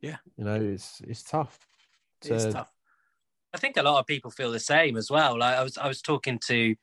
Yeah. 0.00 0.16
you 0.36 0.44
know, 0.44 0.54
it's 0.54 1.00
it's 1.06 1.22
tough. 1.22 1.58
It's 2.24 2.46
tough. 2.46 2.70
I 3.54 3.58
think 3.58 3.76
a 3.76 3.82
lot 3.82 3.98
of 3.98 4.06
people 4.06 4.30
feel 4.30 4.50
the 4.50 4.60
same 4.60 4.96
as 4.96 5.10
well. 5.10 5.38
Like 5.38 5.56
I 5.56 5.62
was, 5.62 5.78
I 5.78 5.88
was 5.88 6.02
talking 6.02 6.38
to 6.46 6.74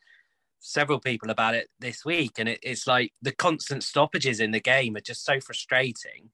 several 0.59 0.99
people 0.99 1.29
about 1.29 1.55
it 1.55 1.69
this 1.79 2.03
week, 2.03 2.39
and 2.39 2.49
it, 2.49 2.59
it's 2.63 2.87
like 2.87 3.11
the 3.21 3.31
constant 3.31 3.83
stoppages 3.83 4.39
in 4.39 4.51
the 4.51 4.59
game 4.59 4.95
are 4.95 5.01
just 5.01 5.25
so 5.25 5.39
frustrating. 5.39 6.29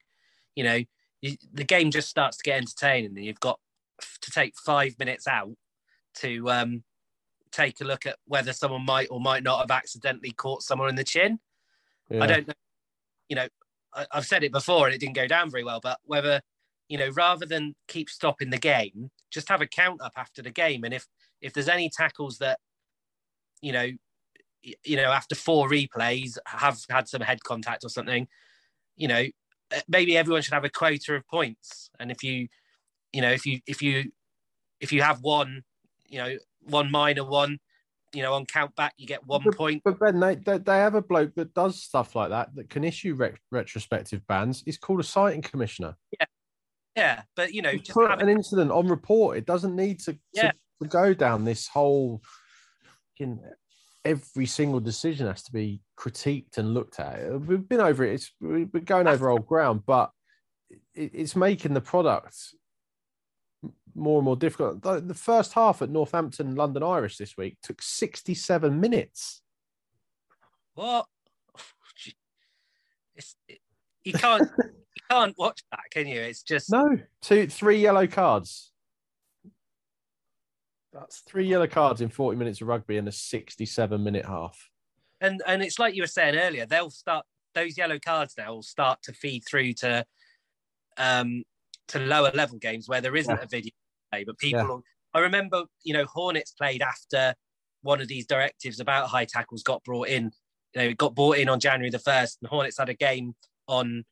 You 0.54 0.64
know, 0.64 0.84
you, 1.22 1.36
the 1.52 1.64
game 1.64 1.90
just 1.90 2.08
starts 2.08 2.36
to 2.38 2.42
get 2.42 2.58
entertaining, 2.58 3.16
and 3.16 3.24
you've 3.24 3.40
got 3.40 3.58
to 4.22 4.30
take 4.30 4.54
five 4.56 4.98
minutes 4.98 5.26
out 5.26 5.52
to 6.16 6.50
um, 6.50 6.82
take 7.52 7.80
a 7.80 7.84
look 7.84 8.06
at 8.06 8.16
whether 8.26 8.52
someone 8.52 8.84
might 8.84 9.08
or 9.10 9.20
might 9.20 9.42
not 9.42 9.60
have 9.60 9.70
accidentally 9.70 10.32
caught 10.32 10.62
someone 10.62 10.88
in 10.88 10.94
the 10.94 11.04
chin. 11.04 11.38
Yeah. 12.08 12.24
I 12.24 12.26
don't 12.26 12.48
know. 12.48 12.54
You 13.28 13.36
know, 13.36 13.48
I, 13.94 14.06
I've 14.12 14.26
said 14.26 14.42
it 14.42 14.52
before, 14.52 14.86
and 14.86 14.94
it 14.94 14.98
didn't 14.98 15.16
go 15.16 15.26
down 15.26 15.50
very 15.50 15.64
well. 15.64 15.80
But 15.82 15.98
whether 16.04 16.40
you 16.90 16.98
know, 16.98 17.08
rather 17.10 17.46
than 17.46 17.76
keep 17.86 18.10
stopping 18.10 18.50
the 18.50 18.58
game, 18.58 19.10
just 19.30 19.48
have 19.48 19.60
a 19.60 19.66
count 19.66 20.02
up 20.02 20.12
after 20.16 20.42
the 20.42 20.50
game. 20.50 20.82
And 20.82 20.92
if 20.92 21.06
if 21.40 21.52
there's 21.52 21.68
any 21.68 21.88
tackles 21.88 22.38
that, 22.38 22.58
you 23.62 23.72
know, 23.72 23.90
you 24.62 24.96
know, 24.96 25.12
after 25.12 25.36
four 25.36 25.68
replays 25.68 26.36
have 26.46 26.80
had 26.90 27.08
some 27.08 27.20
head 27.20 27.44
contact 27.44 27.84
or 27.84 27.90
something, 27.90 28.26
you 28.96 29.06
know, 29.06 29.24
maybe 29.88 30.16
everyone 30.16 30.42
should 30.42 30.54
have 30.54 30.64
a 30.64 30.70
quota 30.70 31.14
of 31.14 31.26
points. 31.28 31.90
And 31.98 32.10
if 32.10 32.22
you, 32.22 32.48
you 33.12 33.20
know, 33.22 33.30
if 33.30 33.46
you 33.46 33.60
if 33.66 33.82
you 33.82 34.10
if 34.80 34.92
you 34.92 35.02
have 35.02 35.20
one, 35.22 35.62
you 36.08 36.18
know, 36.18 36.36
one 36.62 36.90
minor 36.90 37.24
one, 37.24 37.58
you 38.12 38.22
know, 38.22 38.34
on 38.34 38.46
count 38.46 38.74
back, 38.76 38.94
you 38.96 39.06
get 39.06 39.26
one 39.26 39.42
But- 39.44 39.56
point. 39.56 39.82
But 39.84 39.98
Ben, 40.00 40.18
they, 40.20 40.34
they 40.36 40.58
they 40.58 40.78
have 40.78 40.94
a 40.94 41.02
bloke 41.02 41.34
that 41.36 41.54
does 41.54 41.82
stuff 41.82 42.14
like 42.16 42.30
that 42.30 42.54
that 42.56 42.70
can 42.70 42.84
issue 42.84 43.14
ret- 43.14 43.38
retrospective 43.50 44.26
bans. 44.26 44.62
He's 44.64 44.78
called 44.78 45.00
a 45.00 45.04
citing 45.04 45.42
commissioner. 45.42 45.96
Yeah, 46.18 46.26
Yeah. 46.96 47.22
but 47.36 47.52
you 47.54 47.62
know, 47.62 47.74
just 47.76 47.90
put 47.92 48.10
an 48.20 48.28
incident 48.28 48.70
on 48.72 48.88
report. 48.88 49.36
It 49.38 49.46
doesn't 49.46 49.76
need 49.76 50.00
to, 50.00 50.12
to, 50.14 50.18
Yeah. 50.34 50.52
to 50.82 50.88
go 50.88 51.14
down 51.14 51.44
this 51.44 51.68
whole. 51.68 52.22
Every 54.04 54.46
single 54.46 54.80
decision 54.80 55.26
has 55.26 55.42
to 55.44 55.52
be 55.52 55.80
critiqued 55.98 56.58
and 56.58 56.74
looked 56.74 57.00
at. 57.00 57.40
We've 57.40 57.68
been 57.68 57.80
over 57.80 58.04
it. 58.04 58.14
It's 58.14 58.32
we're 58.40 58.66
going 58.66 59.06
over 59.06 59.28
old 59.28 59.46
ground, 59.46 59.82
but 59.86 60.10
it, 60.94 61.10
it's 61.14 61.36
making 61.36 61.74
the 61.74 61.80
product 61.80 62.36
more 63.94 64.18
and 64.18 64.24
more 64.24 64.36
difficult. 64.36 64.82
The, 64.82 65.14
first 65.14 65.52
half 65.52 65.82
at 65.82 65.90
Northampton 65.90 66.54
London 66.54 66.82
Irish 66.82 67.16
this 67.16 67.36
week 67.36 67.58
took 67.62 67.82
sixty-seven 67.82 68.80
minutes. 68.80 69.42
What? 70.74 71.06
It's, 73.16 73.36
you 74.02 74.14
can't 74.14 74.48
you 74.58 75.02
can't 75.10 75.34
watch 75.36 75.60
that, 75.72 75.80
can 75.90 76.06
you? 76.06 76.20
It's 76.20 76.42
just 76.42 76.70
No, 76.70 76.98
two, 77.20 77.48
three 77.48 77.78
yellow 77.78 78.06
cards. 78.06 78.69
That's 80.92 81.20
three 81.20 81.46
yellow 81.46 81.66
cards 81.68 82.00
in 82.00 82.08
40 82.08 82.36
minutes 82.36 82.60
of 82.60 82.68
rugby 82.68 82.96
in 82.96 83.06
a 83.08 83.12
67 83.12 84.02
minute 84.02 84.26
half. 84.26 84.68
and 85.20 85.42
and 85.46 85.62
it's 85.62 85.78
like 85.78 85.94
you 85.94 86.02
were 86.02 86.06
saying 86.08 86.36
earlier. 86.36 86.66
They'll 86.66 86.90
start 86.90 87.24
those 87.54 87.76
yellow 87.76 87.98
cards 87.98 88.34
now 88.38 88.54
will 88.54 88.62
start 88.62 89.02
to 89.02 89.12
feed 89.12 89.42
through 89.48 89.72
to 89.74 90.04
um 90.96 91.42
to 91.88 91.98
lower 91.98 92.30
level 92.34 92.58
games 92.58 92.88
where 92.88 93.00
there 93.00 93.16
isn't 93.16 93.36
Yeah. 93.36 93.42
a 93.42 93.46
video 93.46 93.70
play, 94.12 94.24
but 94.24 94.38
people. 94.38 94.82
I 95.12 95.18
remember, 95.18 95.64
you 95.82 95.92
know, 95.92 96.04
Hornets 96.04 96.52
played 96.52 96.82
after 96.82 97.34
one 97.82 98.00
of 98.00 98.06
these 98.06 98.26
directives 98.26 98.78
about 98.78 99.08
high 99.08 99.24
tackles 99.24 99.64
got 99.64 99.82
brought 99.82 100.06
in. 100.08 100.30
You 100.74 100.82
know, 100.82 100.88
it 100.90 100.98
got 100.98 101.16
brought 101.16 101.38
in 101.38 101.48
on 101.48 101.58
January 101.58 101.90
the 101.90 101.98
first, 101.98 102.38
and 102.40 102.48
Hornets 102.48 102.78
had 102.78 102.88
a 102.88 102.94
game 102.94 103.34
on, 103.66 104.04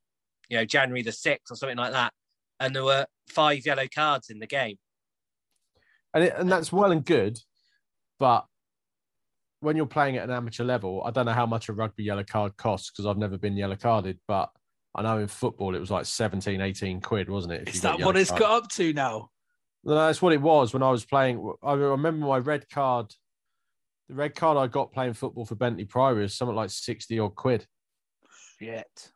you 0.49 0.57
know, 0.57 0.65
January 0.65 1.03
the 1.03 1.13
sixth 1.13 1.53
or 1.53 1.55
something 1.57 1.77
like 1.79 1.93
that, 1.93 2.13
and 2.59 2.75
there 2.75 2.83
were 2.83 3.07
five 3.29 3.65
yellow 3.65 3.87
cards 3.95 4.29
in 4.29 4.41
the 4.41 4.47
game. 4.49 4.77
And, 6.19 6.25
it, 6.27 6.35
and 6.37 6.51
that's 6.51 6.73
well 6.73 6.91
and 6.91 7.05
good. 7.05 7.39
But 8.19 8.45
when 9.61 9.77
you're 9.77 9.87
playing 9.87 10.17
at 10.17 10.25
an 10.25 10.33
amateur 10.33 10.65
level, 10.65 11.01
I 11.05 11.13
don't 11.13 11.27
know 11.27 11.33
how 11.33 11.47
much 11.47 11.69
a 11.69 11.73
rugby 11.73 12.03
yellow 12.03 12.25
card 12.25 12.57
costs 12.57 12.91
because 12.91 13.07
I've 13.07 13.19
never 13.19 13.39
been 13.39 13.57
yellow 13.57 13.77
carded. 13.77 14.19
But 14.27 14.51
I 14.97 15.03
know 15.03 15.19
in 15.19 15.29
football 15.29 15.77
it 15.77 15.79
was 15.79 15.93
like 15.93 16.07
17, 16.07 16.61
18 16.61 17.01
quid, 17.01 17.29
wasn't 17.29 17.55
it? 17.55 17.69
Is 17.69 17.83
that 17.83 18.01
what 18.01 18.17
it's 18.17 18.31
card? 18.31 18.41
got 18.41 18.65
up 18.65 18.71
to 18.71 18.93
now? 18.93 19.31
No, 19.85 19.95
that's 19.95 20.21
what 20.21 20.33
it 20.33 20.43
was 20.43 20.73
when 20.73 20.83
I 20.83 20.91
was 20.91 21.05
playing. 21.05 21.53
I 21.63 21.75
remember 21.75 22.27
my 22.27 22.39
red 22.39 22.69
card. 22.69 23.15
The 24.09 24.17
red 24.17 24.35
card 24.35 24.59
I 24.59 24.67
got 24.67 24.91
playing 24.93 25.13
football 25.13 25.45
for 25.45 25.55
Bentley 25.55 25.85
Priory 25.85 26.23
was 26.23 26.35
something 26.35 26.57
like 26.57 26.71
sixty 26.71 27.21
odd 27.21 27.37
quid, 27.37 27.65
Shit. 28.59 29.13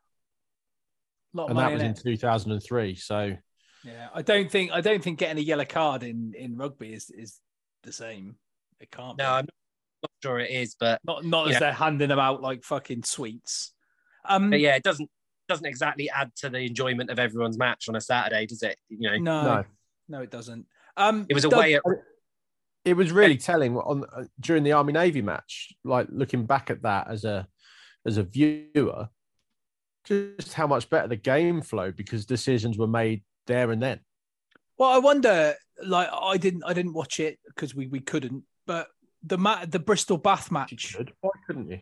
Lot 1.34 1.50
and 1.50 1.58
that 1.58 1.72
was 1.72 1.82
in 1.82 1.90
it. 1.92 2.00
two 2.00 2.16
thousand 2.16 2.52
and 2.52 2.62
three. 2.62 2.94
So 2.94 3.36
Yeah, 3.84 4.08
I 4.14 4.22
don't 4.22 4.50
think 4.50 4.72
I 4.72 4.80
don't 4.80 5.02
think 5.02 5.18
getting 5.18 5.38
a 5.38 5.46
yellow 5.46 5.64
card 5.64 6.02
in 6.02 6.34
in 6.36 6.56
rugby 6.56 6.92
is 6.92 7.10
is 7.10 7.40
the 7.82 7.92
same. 7.92 8.36
It 8.80 8.90
can't. 8.90 9.18
No, 9.18 9.24
be. 9.24 9.30
I'm 9.30 9.46
not 10.02 10.10
sure 10.22 10.38
it 10.38 10.50
is, 10.50 10.76
but, 10.78 11.00
not 11.04 11.24
not 11.24 11.48
as 11.48 11.54
yeah. 11.54 11.58
they're 11.60 11.72
handing 11.72 12.08
them 12.08 12.18
out 12.18 12.42
like 12.42 12.64
fucking 12.64 13.02
sweets. 13.04 13.72
Um, 14.24 14.50
but 14.50 14.60
yeah, 14.60 14.76
it 14.76 14.82
doesn't 14.82 15.10
doesn't 15.48 15.66
exactly 15.66 16.08
add 16.10 16.34
to 16.36 16.48
the 16.48 16.60
enjoyment 16.60 17.10
of 17.10 17.18
everyone's 17.18 17.58
match 17.58 17.88
on 17.88 17.96
a 17.96 18.00
Saturday, 18.00 18.46
does 18.46 18.62
it? 18.62 18.76
You 18.88 19.10
know, 19.10 19.18
no, 19.18 19.42
no. 19.42 19.64
no, 20.08 20.20
it 20.20 20.30
doesn't. 20.30 20.66
Um, 20.96 21.26
it 21.28 21.34
was 21.34 21.44
a 21.44 21.50
way. 21.50 21.74
at 21.74 21.82
it 22.84 22.94
was 22.94 23.12
really 23.12 23.36
telling 23.36 23.76
on 23.76 24.04
uh, 24.12 24.24
during 24.40 24.62
the 24.62 24.72
Army 24.72 24.92
Navy 24.92 25.22
match. 25.22 25.72
Like 25.84 26.08
looking 26.10 26.46
back 26.46 26.70
at 26.70 26.82
that 26.82 27.08
as 27.08 27.24
a 27.24 27.46
as 28.06 28.16
a 28.16 28.22
viewer, 28.22 29.08
just 30.04 30.52
how 30.54 30.66
much 30.66 30.90
better 30.90 31.08
the 31.08 31.16
game 31.16 31.62
flowed 31.62 31.96
because 31.96 32.26
decisions 32.26 32.78
were 32.78 32.88
made 32.88 33.22
there 33.46 33.70
and 33.70 33.82
then. 33.82 34.00
Well, 34.78 34.90
I 34.90 34.98
wonder. 34.98 35.54
Like, 35.84 36.08
I 36.12 36.36
didn't, 36.36 36.64
I 36.64 36.74
didn't 36.74 36.92
watch 36.92 37.18
it 37.18 37.38
because 37.46 37.74
we 37.74 37.86
we 37.86 38.00
couldn't. 38.00 38.44
But 38.66 38.88
the 39.22 39.38
ma- 39.38 39.64
the 39.64 39.78
Bristol 39.78 40.18
Bath 40.18 40.50
match, 40.50 40.94
could. 40.96 41.12
Why 41.20 41.30
couldn't 41.46 41.70
you? 41.70 41.80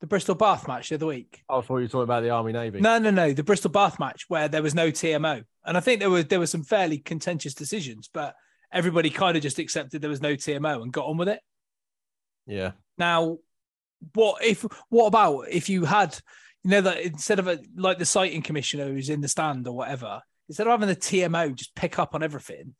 the 0.00 0.06
Bristol 0.06 0.34
Bath 0.34 0.66
match 0.66 0.88
the 0.88 0.94
other 0.96 1.06
week. 1.06 1.42
Oh, 1.48 1.58
I 1.58 1.60
thought 1.60 1.76
you 1.76 1.82
were 1.82 1.88
talking 1.88 2.02
about 2.02 2.22
the 2.22 2.30
Army 2.30 2.52
Navy. 2.52 2.80
No, 2.80 2.98
no, 2.98 3.10
no, 3.10 3.32
the 3.32 3.44
Bristol 3.44 3.70
Bath 3.70 4.00
match 4.00 4.24
where 4.28 4.48
there 4.48 4.62
was 4.62 4.74
no 4.74 4.90
TMO, 4.90 5.44
and 5.64 5.76
I 5.76 5.80
think 5.80 6.00
there 6.00 6.10
were 6.10 6.22
there 6.22 6.38
were 6.38 6.46
some 6.46 6.64
fairly 6.64 6.98
contentious 6.98 7.54
decisions, 7.54 8.08
but 8.12 8.34
everybody 8.72 9.10
kind 9.10 9.36
of 9.36 9.42
just 9.42 9.58
accepted 9.58 10.00
there 10.00 10.10
was 10.10 10.22
no 10.22 10.34
TMO 10.34 10.82
and 10.82 10.92
got 10.92 11.06
on 11.06 11.18
with 11.18 11.28
it. 11.28 11.40
Yeah. 12.46 12.72
Now, 12.96 13.38
what 14.14 14.42
if? 14.42 14.64
What 14.88 15.06
about 15.06 15.48
if 15.50 15.68
you 15.68 15.84
had, 15.84 16.18
you 16.64 16.70
know, 16.70 16.80
that 16.80 17.00
instead 17.00 17.38
of 17.38 17.46
a 17.46 17.58
like 17.76 17.98
the 17.98 18.06
citing 18.06 18.42
commissioner 18.42 18.86
who's 18.86 19.10
in 19.10 19.20
the 19.20 19.28
stand 19.28 19.68
or 19.68 19.76
whatever, 19.76 20.22
instead 20.50 20.66
of 20.66 20.72
having 20.72 20.88
the 20.88 20.96
TMO 20.96 21.54
just 21.54 21.76
pick 21.76 21.96
up 22.00 22.12
on 22.12 22.24
everything, 22.24 22.74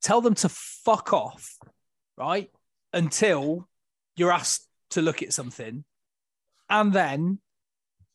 tell 0.00 0.22
them 0.22 0.34
to 0.34 0.48
fuck 0.48 1.12
off, 1.12 1.58
right? 2.16 2.50
Until 2.94 3.68
you're 4.16 4.32
asked 4.32 4.66
to 4.92 5.02
look 5.02 5.22
at 5.22 5.34
something, 5.34 5.84
and 6.70 6.92
then 6.94 7.38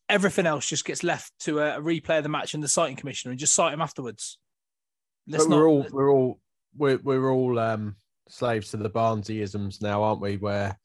everything 0.09 0.47
else 0.47 0.67
just 0.67 0.85
gets 0.85 1.03
left 1.03 1.31
to 1.41 1.59
a, 1.59 1.79
replay 1.79 2.17
of 2.17 2.23
the 2.23 2.29
match 2.29 2.55
and 2.55 2.63
the 2.63 2.67
citing 2.67 2.95
commissioner 2.95 3.29
and 3.29 3.39
just 3.39 3.53
cite 3.53 3.73
him 3.73 3.81
afterwards. 3.81 4.39
Let's 5.27 5.43
But 5.43 5.51
not. 5.51 5.57
we're 5.57 5.69
all 5.69 5.87
we're 5.91 6.11
all 6.11 6.39
we're 6.75 6.97
we're 6.97 7.31
all 7.31 7.59
um 7.59 7.97
slaves 8.27 8.71
to 8.71 8.77
the 8.77 8.89
Barnsleyisms 8.89 9.83
now, 9.83 10.01
aren't 10.01 10.21
we? 10.21 10.37
Where 10.37 10.79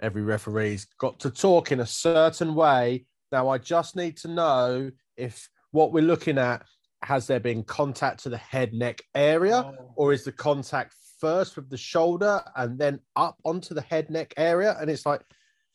every 0.00 0.22
referee's 0.22 0.86
got 1.00 1.18
to 1.20 1.30
talk 1.30 1.72
in 1.72 1.80
a 1.80 1.86
certain 1.86 2.54
way. 2.54 3.06
Now 3.32 3.48
I 3.48 3.58
just 3.58 3.96
need 3.96 4.16
to 4.18 4.28
know 4.28 4.92
if 5.16 5.48
what 5.72 5.92
we're 5.92 6.04
looking 6.04 6.38
at 6.38 6.62
has 7.02 7.26
there 7.26 7.40
been 7.40 7.62
contact 7.62 8.22
to 8.24 8.28
the 8.28 8.36
head 8.36 8.72
neck 8.72 9.02
area, 9.14 9.56
Oh. 9.56 9.92
or 9.96 10.12
is 10.12 10.24
the 10.24 10.32
contact 10.32 10.94
first 11.20 11.56
with 11.56 11.68
the 11.70 11.76
shoulder 11.76 12.42
and 12.56 12.78
then 12.78 13.00
up 13.16 13.36
onto 13.44 13.74
the 13.74 13.80
head 13.82 14.10
neck 14.10 14.34
area? 14.36 14.76
And 14.80 14.90
it's 14.90 15.06
like, 15.06 15.22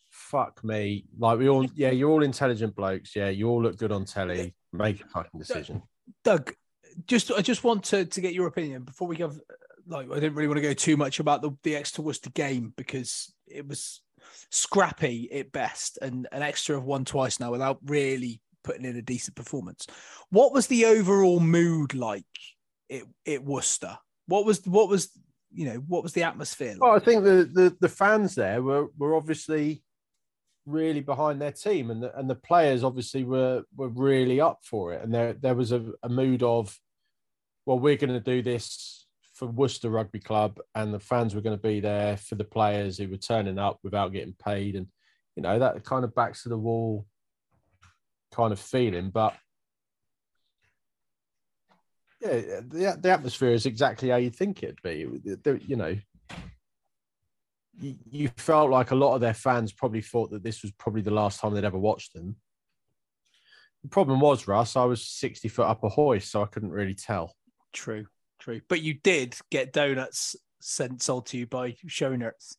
fuck 0.09 0.63
me. 0.63 1.05
Like 1.17 1.39
we 1.39 1.49
all 1.49 1.65
yeah, 1.76 1.91
you're 1.91 2.09
all 2.11 2.24
intelligent 2.24 2.76
blokes. 2.76 3.15
Yeah, 3.15 3.30
you 3.30 3.49
all 3.49 3.61
look 3.61 3.78
good 3.78 3.91
on 3.91 4.05
telly. 4.05 4.55
Make 4.71 5.01
a 5.01 5.07
fucking 5.07 5.39
decision. 5.39 5.82
Doug, 6.24 6.53
just 7.07 7.32
I 7.32 7.41
just 7.41 7.63
want 7.63 7.84
to 7.86 8.05
to 8.05 8.21
get 8.21 8.34
your 8.34 8.47
opinion 8.47 8.84
before 8.84 9.07
we 9.07 9.15
go. 9.15 9.34
Like, 9.86 10.09
I 10.11 10.15
didn't 10.15 10.36
really 10.36 10.47
want 10.47 10.57
to 10.57 10.61
go 10.61 10.74
too 10.74 10.97
much 10.97 11.19
about 11.19 11.41
the 11.41 11.51
the 11.63 11.76
Exeter 11.76 12.03
Worcester 12.03 12.30
game 12.30 12.74
because 12.78 13.34
it 13.47 13.67
was 13.67 14.01
scrappy 14.49 15.32
at 15.34 15.51
best, 15.51 15.97
and 16.01 16.28
an 16.32 16.41
extra 16.41 16.78
of 16.78 16.86
one 16.86 17.05
twice 17.05 17.39
now 17.39 17.51
without 17.51 17.80
really 17.86 18.41
putting 18.64 18.86
in 18.86 18.97
a 18.97 19.01
decent 19.01 19.36
performance. 19.36 19.88
What 20.30 20.53
was 20.53 20.68
the 20.68 20.86
overall 20.86 21.39
mood 21.39 21.93
like 21.93 22.26
at, 22.91 23.03
at 23.28 23.43
Worcester? 23.43 23.97
What 24.28 24.45
was 24.45 24.66
what 24.66 24.89
was 24.89 25.09
you 25.53 25.66
know 25.66 25.84
what 25.88 26.03
was 26.03 26.14
the 26.14 26.24
atmosphere? 26.24 26.74
Like? 26.74 26.82
Well, 26.82 26.95
I 26.95 26.99
think 26.99 27.24
the, 27.24 27.49
the, 27.51 27.78
the 27.80 27.89
fans 27.89 28.36
there 28.36 28.61
were, 28.61 28.88
were 28.97 29.16
obviously 29.16 29.84
really 30.66 31.01
behind 31.01 31.41
their 31.41 31.51
team, 31.51 31.91
and 31.91 32.01
the, 32.01 32.18
and 32.18 32.30
the 32.30 32.36
players 32.36 32.84
obviously 32.84 33.24
were 33.24 33.64
were 33.76 33.89
really 33.89 34.41
up 34.41 34.59
for 34.64 34.93
it. 34.93 35.03
And 35.03 35.14
there 35.14 35.34
there 35.34 35.55
was 35.55 35.72
a, 35.72 35.91
a 36.01 36.09
mood 36.09 36.43
of, 36.43 36.78
well, 37.66 37.80
we're 37.80 37.97
going 37.97 38.14
to 38.14 38.20
do 38.20 38.41
this 38.41 39.05
for 39.36 39.47
Worcester 39.47 39.89
Rugby 39.89 40.20
Club, 40.20 40.59
and 40.76 40.93
the 40.93 40.99
fans 40.99 41.36
were 41.36 41.41
going 41.41 41.57
to 41.57 41.61
be 41.61 41.80
there 41.80 42.18
for 42.18 42.36
the 42.36 42.43
players 42.43 42.97
who 42.97 43.07
were 43.07 43.18
turning 43.18 43.59
up 43.59 43.80
without 43.84 44.14
getting 44.14 44.36
paid, 44.43 44.76
and 44.76 44.88
you 45.36 45.43
know 45.43 45.59
that 45.59 45.84
kind 45.84 46.03
of 46.03 46.16
backs 46.16 46.43
to 46.43 46.49
the 46.49 46.57
wall 46.57 47.05
kind 48.34 48.51
of 48.51 48.59
feeling. 48.59 49.09
But 49.09 49.36
yeah, 52.21 52.61
the, 52.67 52.97
the 52.99 53.09
atmosphere 53.09 53.51
is 53.51 53.65
exactly 53.65 54.09
how 54.09 54.17
you 54.17 54.29
think 54.29 54.63
it'd 54.63 54.81
be. 54.81 55.07
You 55.65 55.75
know, 55.75 55.95
you, 57.79 58.29
felt 58.38 58.69
like 58.69 58.91
a 58.91 58.95
lot 58.95 59.15
of 59.15 59.21
their 59.21 59.34
fans 59.34 59.71
probably 59.71 60.01
thought 60.01 60.31
that 60.31 60.43
this 60.43 60.61
was 60.61 60.71
probably 60.73 61.01
the 61.01 61.11
last 61.11 61.39
time 61.39 61.53
they'd 61.53 61.63
ever 61.63 61.77
watched 61.77 62.13
them. 62.13 62.36
The 63.84 63.89
problem 63.89 64.21
was, 64.21 64.47
Russ, 64.47 64.75
I 64.75 64.86
was 64.86 65.05
60 65.05 65.49
foot 65.49 65.67
up 65.67 65.84
a 65.84 65.89
hoist, 65.89 66.31
so 66.31 66.41
I 66.41 66.45
couldn't 66.45 66.71
really 66.71 66.93
tell. 66.93 67.36
True, 67.73 68.05
true. 68.39 68.61
But 68.69 68.81
you 68.81 68.93
did 68.93 69.36
get 69.51 69.73
donuts 69.73 70.36
sent 70.61 71.01
sold 71.01 71.25
to 71.27 71.38
you 71.38 71.45
by 71.45 71.71
Shownuts. 71.88 72.55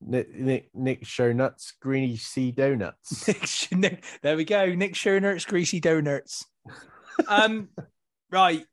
Nick, 0.00 0.34
Nick, 0.34 0.70
Nick 0.74 1.06
Sea 1.06 2.50
Donuts. 2.52 3.28
Nick, 3.28 3.72
Nick, 3.72 4.04
there 4.22 4.36
we 4.36 4.44
go. 4.44 4.74
Nick 4.74 4.94
Schonert's 4.94 5.44
greasy 5.44 5.80
donuts. 5.80 6.44
Um, 7.26 7.68
right. 8.30 8.64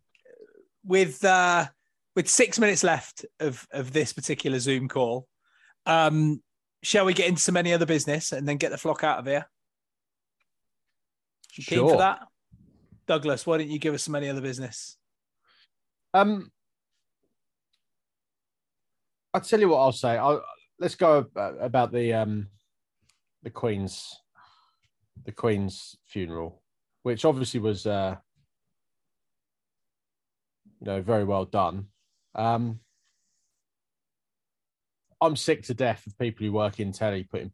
With 0.86 1.24
uh, 1.24 1.65
with 2.15 2.30
six 2.30 2.59
minutes 2.59 2.84
left 2.84 3.26
of 3.39 3.65
of 3.71 3.93
this 3.93 4.11
particular 4.11 4.59
Zoom 4.59 4.89
call, 4.89 5.28
um, 5.86 6.41
shall 6.84 7.05
we 7.05 7.13
get 7.13 7.30
into 7.30 7.41
some 7.41 7.55
any 7.55 7.74
other 7.74 7.86
business 7.86 8.34
and 8.34 8.47
then 8.47 8.57
get 8.57 8.71
the 8.71 8.78
flock 8.78 9.03
out 9.03 9.19
of 9.19 9.26
here? 9.26 9.45
You 11.55 11.63
keen 11.63 11.80
for 11.80 11.89
Sure. 11.89 11.97
that, 11.99 12.28
Douglas? 13.07 13.45
Why 13.47 13.59
don't 13.59 13.69
you 13.69 13.80
give 13.80 13.93
us 13.93 14.03
some 14.03 14.15
any 14.15 14.28
other 14.28 14.41
business? 14.41 14.97
Um, 16.13 16.51
I'll 19.34 19.41
tell 19.41 19.59
you 19.59 19.69
what 19.69 19.80
I'll 19.80 19.91
say. 19.93 20.17
I'll, 20.17 20.43
let's 20.80 20.95
go 20.95 21.26
about 21.36 21.91
the 21.91 22.13
um, 22.13 22.47
the 23.43 23.49
Queen's 23.49 24.19
the 25.26 25.32
Queen's 25.32 25.95
funeral, 26.05 26.61
which 27.03 27.26
obviously 27.26 27.59
was 27.59 27.86
uh, 27.86 28.15
you 30.80 30.86
know 30.88 31.01
very 31.01 31.24
well 31.24 31.45
done. 31.45 31.88
Um, 32.36 32.80
I'm 35.21 35.36
sick 35.36 35.63
to 35.63 35.74
death 35.74 36.05
of 36.05 36.17
people 36.17 36.45
who 36.45 36.51
work 36.51 36.80
in 36.80 36.91
telly 36.91 37.24
putting 37.24 37.51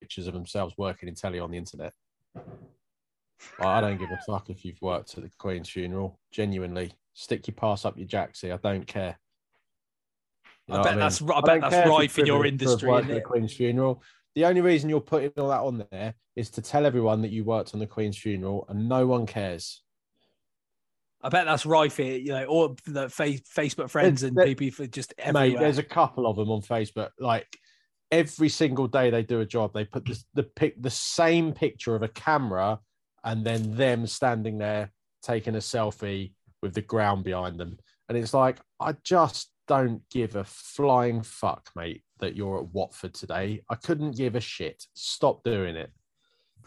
pictures 0.00 0.26
of 0.26 0.34
themselves 0.34 0.74
working 0.78 1.08
in 1.08 1.14
telly 1.14 1.40
on 1.40 1.50
the 1.50 1.58
internet. 1.58 1.92
I 3.58 3.80
don't 3.80 3.98
give 3.98 4.10
a 4.10 4.20
fuck 4.26 4.50
if 4.50 4.64
you've 4.64 4.80
worked 4.82 5.16
at 5.16 5.24
the 5.24 5.30
Queen's 5.38 5.68
funeral. 5.68 6.20
Genuinely, 6.30 6.92
stick 7.14 7.46
your 7.46 7.54
pass 7.54 7.84
up 7.84 7.98
your 7.98 8.06
jacksie. 8.06 8.52
I 8.52 8.58
don't 8.58 8.86
care. 8.86 9.18
You 10.70 10.76
I 10.76 10.78
know 10.78 10.82
bet 10.84 10.94
what 10.94 11.00
that's- 11.00 11.22
I 11.22 11.26
don't 11.26 11.44
bet 11.44 11.60
that's 11.62 11.74
care 11.74 11.80
if 11.80 11.86
you're 11.86 11.98
rife 11.98 12.18
in 12.18 12.26
your 12.26 12.40
privileged 12.40 12.58
to 12.60 12.64
have 12.64 12.70
industry, 12.70 12.88
worked 12.88 13.04
isn't 13.06 13.10
it? 13.16 13.20
the 13.20 13.26
Queen's 13.28 13.52
funeral. 13.52 14.02
The 14.36 14.44
only 14.44 14.60
reason 14.60 14.88
you're 14.88 15.00
putting 15.00 15.32
all 15.36 15.48
that 15.48 15.60
on 15.60 15.84
there 15.90 16.14
is 16.36 16.50
to 16.50 16.62
tell 16.62 16.86
everyone 16.86 17.22
that 17.22 17.30
you 17.32 17.42
worked 17.44 17.74
on 17.74 17.80
the 17.80 17.86
Queen's 17.86 18.16
funeral, 18.16 18.64
and 18.68 18.88
no 18.88 19.06
one 19.06 19.26
cares. 19.26 19.82
I 21.22 21.28
bet 21.28 21.44
that's 21.46 21.66
rife 21.66 21.96
here. 21.98 22.16
You 22.16 22.28
know, 22.32 22.44
all 22.46 22.76
the 22.86 23.08
fa- 23.10 23.24
Facebook 23.54 23.90
friends 23.90 24.22
and 24.22 24.36
people 24.36 24.70
for 24.70 24.86
just 24.86 25.12
everywhere. 25.18 25.50
Mate, 25.50 25.58
there's 25.58 25.78
a 25.78 25.82
couple 25.82 26.26
of 26.26 26.36
them 26.36 26.50
on 26.50 26.62
Facebook. 26.62 27.10
Like 27.18 27.58
every 28.10 28.48
single 28.48 28.86
day 28.86 29.10
they 29.10 29.22
do 29.22 29.40
a 29.40 29.46
job, 29.46 29.72
they 29.74 29.84
put 29.84 30.04
this, 30.06 30.24
the 30.34 30.44
pic, 30.44 30.80
the 30.80 30.90
same 30.90 31.52
picture 31.52 31.94
of 31.94 32.02
a 32.02 32.08
camera, 32.08 32.78
and 33.24 33.44
then 33.44 33.76
them 33.76 34.06
standing 34.06 34.58
there 34.58 34.92
taking 35.22 35.56
a 35.56 35.58
selfie 35.58 36.32
with 36.62 36.72
the 36.74 36.80
ground 36.82 37.24
behind 37.24 37.58
them. 37.58 37.78
And 38.08 38.16
it's 38.16 38.32
like, 38.32 38.58
I 38.80 38.94
just 39.04 39.50
don't 39.70 40.02
give 40.10 40.34
a 40.34 40.42
flying 40.42 41.22
fuck, 41.22 41.70
mate, 41.76 42.02
that 42.18 42.34
you're 42.34 42.58
at 42.58 42.74
Watford 42.74 43.14
today. 43.14 43.62
I 43.70 43.76
couldn't 43.76 44.16
give 44.16 44.34
a 44.34 44.40
shit. 44.40 44.84
Stop 44.94 45.44
doing 45.44 45.76
it. 45.76 45.92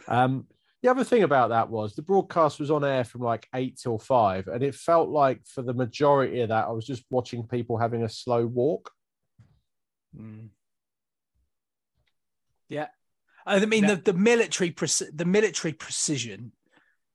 Um, 0.08 0.48
the 0.82 0.90
other 0.90 1.04
thing 1.04 1.24
about 1.24 1.50
that 1.50 1.70
was 1.70 1.96
the 1.96 2.02
broadcast 2.02 2.62
was 2.62 2.72
on 2.72 2.86
air 2.86 3.04
from 3.04 3.20
like 3.20 3.46
eight 3.54 3.78
till 3.78 4.00
five, 4.00 4.48
and 4.48 4.64
it 4.64 4.74
felt 4.74 5.10
like 5.10 5.46
for 5.46 5.62
the 5.64 5.74
majority 5.74 6.40
of 6.40 6.50
that, 6.50 6.66
I 6.66 6.72
was 6.72 6.86
just 6.86 7.04
watching 7.10 7.46
people 7.46 7.78
having 7.78 8.04
a 8.04 8.10
slow 8.10 8.46
walk. 8.46 8.90
Mm. 10.18 10.48
Yeah, 12.70 12.88
I 13.46 13.66
mean 13.66 13.84
Yeah. 13.84 13.96
the, 13.96 14.14
the 14.14 14.18
military 14.18 14.72
preci- 14.72 15.12
the 15.14 15.26
military 15.26 15.74
precision 15.74 16.54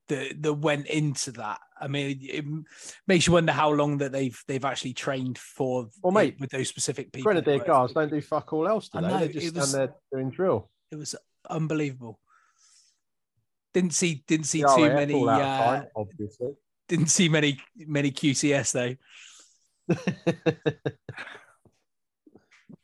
that 0.09 0.43
that 0.43 0.55
went 0.55 0.87
into 0.87 1.33
that 1.33 1.61
I 1.81 1.89
mean, 1.89 2.19
it 2.23 2.45
makes 3.07 3.27
you 3.27 3.33
wonder 3.35 3.53
how 3.53 3.71
long 3.71 3.99
that 3.99 4.13
they've 4.13 4.39
they've 4.49 4.65
actually 4.65 4.95
trained 4.95 5.39
for. 5.39 5.89
Well, 6.03 6.13
mate, 6.13 6.37
with 6.41 6.51
those 6.51 6.69
specific 6.69 7.13
people. 7.13 7.33
Grenadier 7.33 7.61
Guards 7.65 7.93
don't 7.93 8.11
do 8.11 8.21
fuck 8.21 8.53
all 8.53 8.67
else, 8.69 8.89
do 8.89 9.01
they? 9.01 9.09
know, 9.09 9.19
They 9.21 9.29
just 9.29 9.47
it 9.47 9.49
stand 9.51 9.57
was- 9.57 9.73
there 9.73 9.95
doing 10.13 10.31
drill. 10.31 10.71
It 10.91 10.97
was 10.97 11.15
unbelievable. 11.49 12.19
Didn't 13.75 13.93
see 13.95 14.25
didn't 14.27 14.47
see 14.47 14.63
too 14.63 14.89
many. 14.93 15.15
all 15.15 15.29
out 15.29 15.41
of 15.41 15.47
Uh, 15.47 15.59
time, 15.81 15.87
obviously. 15.95 16.49
didn't 16.89 17.09
see 17.11 17.29
many 17.29 17.61
many 17.77 18.11
QCS 18.11 18.73
though. 18.73 18.97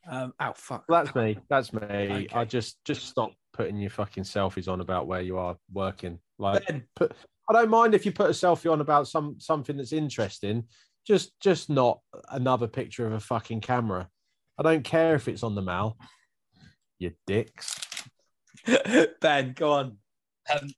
Um, 0.07 0.35
oh 0.39 0.53
fuck! 0.55 0.85
That's 0.87 1.15
me. 1.15 1.39
That's 1.49 1.73
me. 1.73 1.81
Okay. 1.81 2.29
I 2.35 2.45
just 2.45 2.77
just 2.85 3.07
stop 3.07 3.33
putting 3.55 3.79
your 3.79 3.89
fucking 3.89 4.25
selfies 4.25 4.69
on 4.71 4.83
about 4.83 5.07
where 5.07 5.23
you 5.23 5.39
are 5.39 5.57
working. 5.73 6.19
Like, 6.39 6.67
Ben, 6.67 6.85
put, 6.95 7.13
I 7.49 7.53
don't 7.53 7.71
mind 7.71 7.95
if 7.95 8.07
you 8.07 8.13
put 8.13 8.31
a 8.31 8.33
selfie 8.33 8.73
on 8.73 8.81
about 8.81 9.09
some 9.09 9.37
something 9.39 9.77
that's 9.77 9.93
interesting. 9.93 10.65
Just 11.07 11.39
just 11.41 11.69
not 11.69 12.01
another 12.31 12.67
picture 12.67 13.07
of 13.07 13.13
a 13.13 13.21
fucking 13.21 13.61
camera. 13.61 14.09
I 14.59 14.63
don't 14.63 14.85
care 14.85 15.15
if 15.15 15.29
it's 15.29 15.43
on 15.43 15.55
the 15.55 15.63
Mall. 15.63 15.99
You 16.99 17.13
dicks. 17.27 17.77
ben, 19.21 19.53
go 19.55 19.73
on. 19.73 19.99
Um, 20.53 20.71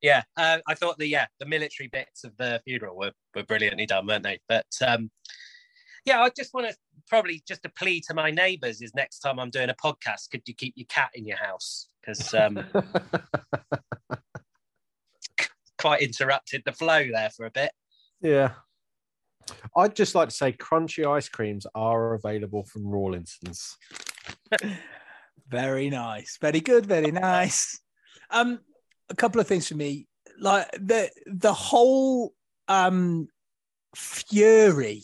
yeah, 0.00 0.22
uh, 0.36 0.58
I 0.66 0.74
thought 0.74 0.98
the 0.98 1.06
yeah 1.06 1.26
the 1.38 1.46
military 1.46 1.88
bits 1.88 2.24
of 2.24 2.36
the 2.36 2.60
funeral 2.64 2.96
were, 2.96 3.12
were 3.34 3.44
brilliantly 3.44 3.86
done, 3.86 4.06
weren't 4.06 4.24
they? 4.24 4.38
But 4.48 4.66
um, 4.86 5.10
yeah, 6.04 6.22
I 6.22 6.30
just 6.36 6.54
want 6.54 6.68
to 6.68 6.76
probably 7.06 7.42
just 7.46 7.64
a 7.64 7.68
plea 7.70 8.00
to 8.08 8.14
my 8.14 8.30
neighbours 8.30 8.80
is 8.80 8.94
next 8.94 9.20
time 9.20 9.38
I'm 9.38 9.50
doing 9.50 9.70
a 9.70 9.74
podcast, 9.74 10.30
could 10.30 10.42
you 10.46 10.54
keep 10.54 10.74
your 10.76 10.86
cat 10.88 11.10
in 11.14 11.26
your 11.26 11.38
house? 11.38 11.88
Because 12.00 12.32
um, 12.34 12.64
quite 15.78 16.02
interrupted 16.02 16.62
the 16.64 16.72
flow 16.72 17.06
there 17.12 17.30
for 17.30 17.46
a 17.46 17.50
bit. 17.50 17.70
yeah. 18.20 18.52
I'd 19.74 19.96
just 19.96 20.14
like 20.14 20.28
to 20.28 20.34
say 20.34 20.52
crunchy 20.52 21.06
ice 21.06 21.30
creams 21.30 21.66
are 21.74 22.12
available 22.12 22.64
from 22.64 22.86
Rawlinson's. 22.86 23.78
Very 25.48 25.88
nice. 25.88 26.36
Very 26.38 26.60
good. 26.60 26.84
Very 26.84 27.10
nice. 27.10 27.80
Um, 28.30 28.60
a 29.08 29.14
couple 29.14 29.40
of 29.40 29.46
things 29.46 29.66
for 29.66 29.74
me. 29.74 30.06
Like 30.38 30.70
the 30.72 31.10
the 31.26 31.54
whole 31.54 32.34
um 32.68 33.28
fury 33.96 35.02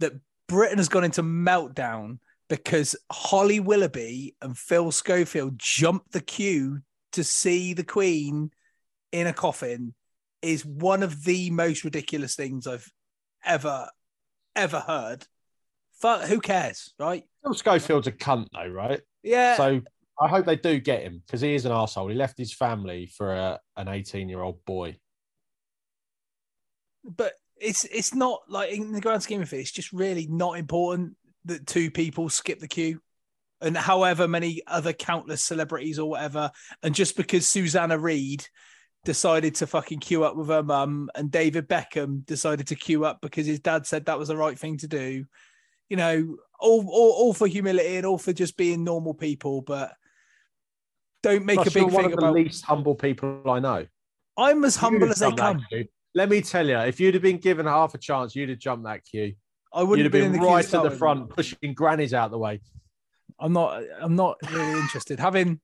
that 0.00 0.14
Britain 0.48 0.78
has 0.78 0.88
gone 0.88 1.04
into 1.04 1.22
meltdown 1.22 2.18
because 2.48 2.96
Holly 3.10 3.60
Willoughby 3.60 4.34
and 4.42 4.58
Phil 4.58 4.90
Schofield 4.90 5.58
jumped 5.58 6.12
the 6.12 6.20
queue 6.20 6.80
to 7.12 7.22
see 7.22 7.72
the 7.72 7.84
Queen 7.84 8.50
in 9.12 9.26
a 9.26 9.32
coffin 9.32 9.94
is 10.42 10.64
one 10.64 11.02
of 11.02 11.24
the 11.24 11.50
most 11.50 11.84
ridiculous 11.84 12.34
things 12.34 12.66
I've 12.66 12.90
ever 13.44 13.88
ever 14.56 14.80
heard. 14.80 15.26
Fuck, 16.00 16.22
who 16.22 16.40
cares, 16.40 16.92
right? 16.98 17.24
Phil 17.42 17.54
Schofield's 17.54 18.06
a 18.06 18.12
cunt 18.12 18.46
though, 18.52 18.68
right? 18.68 19.00
Yeah. 19.22 19.56
So 19.56 19.82
I 20.20 20.28
hope 20.28 20.46
they 20.46 20.56
do 20.56 20.78
get 20.80 21.02
him 21.02 21.22
because 21.26 21.40
he 21.40 21.54
is 21.54 21.66
an 21.66 21.72
asshole. 21.72 22.08
He 22.08 22.14
left 22.14 22.38
his 22.38 22.52
family 22.52 23.06
for 23.06 23.32
a, 23.34 23.60
an 23.76 23.88
18 23.88 24.28
year 24.28 24.42
old 24.42 24.64
boy. 24.64 24.96
but 27.04 27.32
it's 27.60 27.84
it's 27.84 28.14
not 28.14 28.40
like 28.48 28.72
in 28.72 28.92
the 28.92 29.00
grand 29.00 29.22
scheme 29.22 29.42
of 29.42 29.52
it, 29.52 29.58
it's 29.58 29.70
just 29.70 29.92
really 29.92 30.26
not 30.28 30.58
important 30.58 31.16
that 31.44 31.66
two 31.66 31.90
people 31.90 32.28
skip 32.28 32.58
the 32.58 32.68
queue. 32.68 33.00
And 33.62 33.76
however 33.76 34.26
many 34.26 34.62
other 34.66 34.94
countless 34.94 35.42
celebrities 35.42 35.98
or 35.98 36.08
whatever, 36.08 36.50
and 36.82 36.94
just 36.94 37.14
because 37.14 37.46
Susanna 37.46 37.98
Reid 37.98 38.46
decided 39.04 39.54
to 39.56 39.66
fucking 39.66 40.00
queue 40.00 40.24
up 40.24 40.36
with 40.36 40.48
her 40.48 40.62
mum, 40.62 41.10
and 41.14 41.30
David 41.30 41.68
Beckham 41.68 42.24
decided 42.26 42.66
to 42.68 42.74
queue 42.74 43.04
up 43.04 43.20
because 43.20 43.46
his 43.46 43.60
dad 43.60 43.86
said 43.86 44.06
that 44.06 44.18
was 44.18 44.28
the 44.28 44.36
right 44.36 44.58
thing 44.58 44.76
to 44.78 44.88
do, 44.88 45.24
you 45.88 45.96
know, 45.96 46.36
all 46.58 46.86
all, 46.88 47.12
all 47.12 47.34
for 47.34 47.46
humility 47.46 47.96
and 47.96 48.06
all 48.06 48.18
for 48.18 48.32
just 48.32 48.56
being 48.56 48.84
normal 48.84 49.14
people, 49.14 49.62
but 49.62 49.92
don't 51.22 51.44
make 51.44 51.60
a 51.60 51.64
big 51.64 51.74
you're 51.74 51.86
one 51.86 52.04
thing 52.04 52.12
of 52.12 52.18
the 52.18 52.26
about. 52.26 52.34
least 52.34 52.64
humble 52.64 52.94
people 52.94 53.42
I 53.46 53.60
know. 53.60 53.86
I'm 54.36 54.64
as 54.64 54.76
humble 54.76 55.10
as 55.10 55.18
they 55.18 55.32
come. 55.32 55.64
Let 56.14 56.28
me 56.28 56.40
tell 56.40 56.66
you, 56.66 56.78
if 56.78 56.98
you'd 56.98 57.14
have 57.14 57.22
been 57.22 57.38
given 57.38 57.66
half 57.66 57.94
a 57.94 57.98
chance, 57.98 58.34
you'd 58.34 58.48
have 58.48 58.58
jumped 58.58 58.84
that 58.84 59.04
queue. 59.04 59.34
I 59.72 59.82
wouldn't 59.82 60.04
have 60.04 60.12
been, 60.12 60.24
in 60.24 60.32
been 60.32 60.40
the 60.40 60.46
right 60.46 60.66
to 60.66 60.78
at 60.78 60.82
the 60.82 60.90
front, 60.90 61.30
pushing 61.30 61.74
grannies 61.74 62.12
out 62.12 62.30
the 62.30 62.38
way. 62.38 62.60
I'm 63.38 63.52
not. 63.52 63.82
I'm 64.00 64.16
not 64.16 64.36
really 64.50 64.72
interested. 64.80 65.20
Having, 65.20 65.60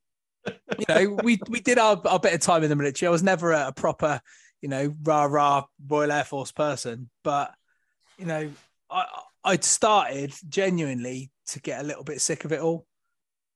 you 0.78 0.84
know, 0.88 1.18
we 1.22 1.38
we 1.48 1.60
did 1.60 1.78
our, 1.78 2.00
our 2.06 2.18
bit 2.18 2.34
of 2.34 2.40
time 2.40 2.62
in 2.62 2.70
the 2.70 2.76
military. 2.76 3.08
I 3.08 3.10
was 3.10 3.22
never 3.22 3.52
a, 3.52 3.68
a 3.68 3.72
proper, 3.72 4.20
you 4.60 4.68
know, 4.68 4.94
rah 5.02 5.24
rah 5.24 5.64
Royal 5.86 6.12
Air 6.12 6.24
Force 6.24 6.52
person, 6.52 7.10
but 7.22 7.54
you 8.18 8.26
know, 8.26 8.50
I 8.90 9.06
I'd 9.44 9.64
started 9.64 10.34
genuinely 10.48 11.30
to 11.48 11.60
get 11.60 11.80
a 11.80 11.84
little 11.84 12.04
bit 12.04 12.20
sick 12.20 12.44
of 12.44 12.52
it 12.52 12.60
all. 12.60 12.86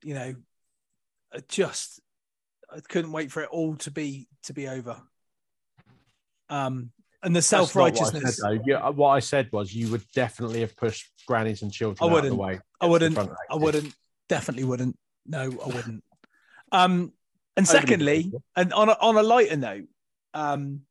You 0.02 0.14
know, 0.14 0.34
I 1.34 1.40
just 1.48 2.00
I 2.70 2.80
couldn't 2.80 3.12
wait 3.12 3.32
for 3.32 3.42
it 3.42 3.50
all 3.50 3.76
to 3.76 3.90
be 3.90 4.28
to 4.44 4.52
be 4.52 4.68
over. 4.68 5.00
Um, 6.48 6.90
and 7.22 7.36
the 7.36 7.42
self 7.42 7.74
not 7.74 7.82
what 7.82 7.92
I 7.92 8.04
said, 8.04 8.22
righteousness. 8.22 8.60
Yeah, 8.66 8.88
what 8.88 9.08
I 9.10 9.20
said 9.20 9.48
was 9.52 9.74
you 9.74 9.90
would 9.90 10.04
definitely 10.14 10.60
have 10.60 10.76
pushed 10.76 11.10
grannies 11.26 11.62
and 11.62 11.72
children 11.72 11.98
I 12.00 12.12
out 12.12 12.24
of 12.24 12.30
the 12.30 12.34
wouldn't. 12.34 12.40
way. 12.40 12.60
I 12.80 12.86
wouldn't. 12.86 13.18
I 13.18 13.54
wouldn't. 13.56 13.94
Definitely 14.28 14.64
wouldn't. 14.64 14.96
No, 15.26 15.42
I 15.42 15.66
wouldn't. 15.66 16.02
Um, 16.72 17.12
and 17.56 17.66
secondly, 17.66 18.32
and 18.56 18.72
on 18.72 18.88
a, 18.88 18.96
on 19.00 19.16
a 19.16 19.22
lighter 19.22 19.56
note, 19.56 19.86
um, 20.34 20.82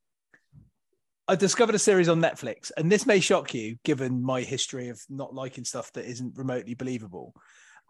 I 1.27 1.35
discovered 1.35 1.75
a 1.75 1.79
series 1.79 2.09
on 2.09 2.21
Netflix, 2.21 2.71
and 2.75 2.91
this 2.91 3.05
may 3.05 3.19
shock 3.19 3.53
you, 3.53 3.77
given 3.83 4.21
my 4.23 4.41
history 4.41 4.89
of 4.89 4.99
not 5.09 5.33
liking 5.33 5.63
stuff 5.63 5.91
that 5.93 6.05
isn't 6.05 6.37
remotely 6.37 6.73
believable. 6.73 7.33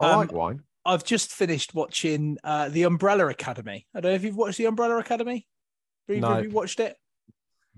queue. 0.00 0.08
I 0.08 0.12
Um, 0.12 0.18
like 0.18 0.32
wine. 0.32 0.62
I've 0.84 1.04
just 1.04 1.32
finished 1.32 1.74
watching 1.74 2.38
uh, 2.44 2.68
The 2.70 2.84
Umbrella 2.84 3.28
Academy. 3.28 3.86
I 3.94 4.00
don't 4.00 4.12
know 4.12 4.16
if 4.16 4.24
you've 4.24 4.36
watched 4.36 4.58
The 4.58 4.66
Umbrella 4.66 4.98
Academy. 4.98 5.46
Have 6.08 6.16
either 6.16 6.26
No. 6.28 6.38
of 6.38 6.44
you 6.44 6.50
watched 6.50 6.80
it? 6.80 6.96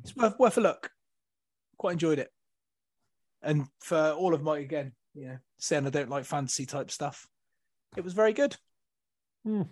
It's 0.02 0.14
worth, 0.14 0.38
worth 0.38 0.58
a 0.58 0.60
look. 0.60 0.90
Quite 1.78 1.92
enjoyed 1.92 2.18
it. 2.18 2.30
And 3.42 3.66
for 3.80 4.10
all 4.12 4.34
of 4.34 4.42
my, 4.42 4.58
again, 4.58 4.92
you 5.14 5.26
know, 5.26 5.38
saying 5.58 5.86
I 5.86 5.90
don't 5.90 6.10
like 6.10 6.24
fantasy 6.24 6.64
type 6.64 6.90
stuff, 6.90 7.26
it 7.96 8.04
was 8.04 8.12
very 8.14 8.32
good. 8.32 8.56
Hmm. 9.44 9.62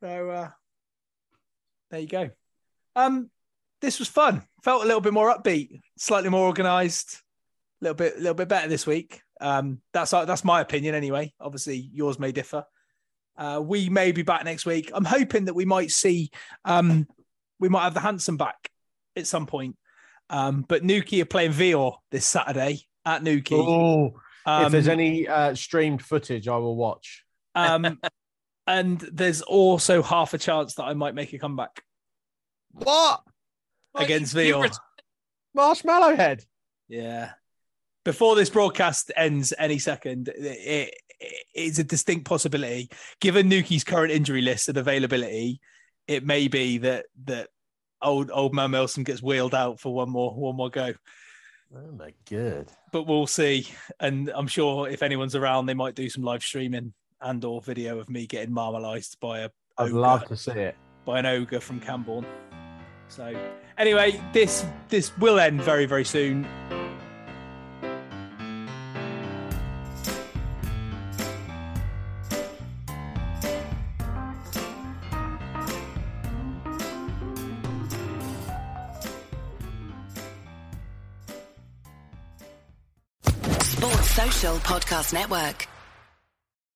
So 0.00 0.30
uh, 0.30 0.48
there 1.90 2.00
you 2.00 2.06
go. 2.06 2.30
Um, 2.96 3.30
this 3.80 3.98
was 3.98 4.08
fun. 4.08 4.42
Felt 4.62 4.82
a 4.82 4.86
little 4.86 5.00
bit 5.00 5.12
more 5.12 5.34
upbeat, 5.34 5.80
slightly 5.96 6.30
more 6.30 6.46
organised, 6.46 7.22
a 7.80 7.84
little 7.84 7.94
bit, 7.94 8.14
a 8.16 8.18
little 8.18 8.34
bit 8.34 8.48
better 8.48 8.68
this 8.68 8.86
week. 8.86 9.22
Um, 9.40 9.80
that's 9.92 10.10
that's 10.10 10.44
my 10.44 10.60
opinion 10.60 10.94
anyway. 10.94 11.32
Obviously, 11.40 11.76
yours 11.92 12.18
may 12.18 12.32
differ. 12.32 12.64
Uh, 13.36 13.60
we 13.64 13.88
may 13.88 14.10
be 14.10 14.22
back 14.22 14.44
next 14.44 14.66
week. 14.66 14.90
I'm 14.92 15.04
hoping 15.04 15.44
that 15.44 15.54
we 15.54 15.64
might 15.64 15.92
see, 15.92 16.30
um, 16.64 17.06
we 17.60 17.68
might 17.68 17.84
have 17.84 17.94
the 17.94 18.00
Hanson 18.00 18.36
back 18.36 18.68
at 19.14 19.28
some 19.28 19.46
point. 19.46 19.76
Um, 20.28 20.64
but 20.66 20.82
Newquay 20.82 21.20
are 21.20 21.24
playing 21.24 21.52
Veor 21.52 21.94
this 22.10 22.26
Saturday 22.26 22.80
at 23.06 23.22
Newquay. 23.22 23.56
Oh, 23.56 24.14
Um, 24.44 24.66
if 24.66 24.72
there's 24.72 24.88
any 24.88 25.28
uh, 25.28 25.54
streamed 25.54 26.02
footage, 26.02 26.48
I 26.48 26.56
will 26.56 26.74
watch. 26.76 27.24
um, 27.54 28.00
and 28.68 29.00
there's 29.00 29.40
also 29.42 30.02
half 30.02 30.34
a 30.34 30.38
chance 30.38 30.74
that 30.74 30.84
I 30.84 30.92
might 30.94 31.14
make 31.14 31.32
a 31.32 31.38
comeback 31.38 31.82
What? 32.72 33.22
against 33.94 34.34
you- 34.34 34.42
you 34.42 34.62
ret- 34.62 34.78
Marshmallow 35.54 36.14
Head. 36.14 36.44
Yeah. 36.88 37.32
Before 38.04 38.36
this 38.36 38.50
broadcast 38.50 39.10
ends 39.16 39.52
any 39.58 39.78
second, 39.78 40.28
it, 40.28 40.94
it, 41.18 41.34
it's 41.54 41.78
a 41.78 41.84
distinct 41.84 42.26
possibility. 42.26 42.90
Given 43.20 43.48
Newquay's 43.48 43.84
current 43.84 44.12
injury 44.12 44.42
list 44.42 44.68
and 44.68 44.78
availability, 44.78 45.60
it 46.06 46.24
may 46.24 46.48
be 46.48 46.78
that 46.78 47.06
that 47.24 47.48
old 48.00 48.30
old 48.32 48.54
man 48.54 48.70
Milson 48.70 49.04
gets 49.04 49.22
wheeled 49.22 49.54
out 49.54 49.80
for 49.80 49.92
one 49.92 50.08
more 50.10 50.32
one 50.32 50.56
more 50.56 50.70
go. 50.70 50.94
Oh 51.74 51.92
my 51.92 52.14
god. 52.30 52.70
But 52.92 53.02
we'll 53.06 53.26
see. 53.26 53.68
And 54.00 54.30
I'm 54.34 54.46
sure 54.46 54.88
if 54.88 55.02
anyone's 55.02 55.34
around, 55.34 55.66
they 55.66 55.74
might 55.74 55.94
do 55.94 56.08
some 56.08 56.22
live 56.22 56.42
streaming 56.42 56.94
and 57.20 57.44
or 57.44 57.60
video 57.60 57.98
of 57.98 58.08
me 58.08 58.26
getting 58.26 58.52
marmalized 58.52 59.18
by 59.20 59.40
a 59.40 59.50
I'd 59.76 59.88
ogre. 59.90 59.94
love 59.98 60.24
to 60.26 60.36
see 60.36 60.52
it. 60.52 60.76
by 61.04 61.18
an 61.18 61.26
ogre 61.26 61.60
from 61.60 61.80
Camborne. 61.80 62.26
So 63.08 63.34
anyway, 63.78 64.20
this 64.32 64.64
this 64.88 65.16
will 65.18 65.38
end 65.38 65.62
very 65.62 65.86
very 65.86 66.04
soon. 66.04 66.46
Sports 83.60 84.10
Social 84.14 84.56
Podcast 84.58 85.12
Network. 85.12 85.66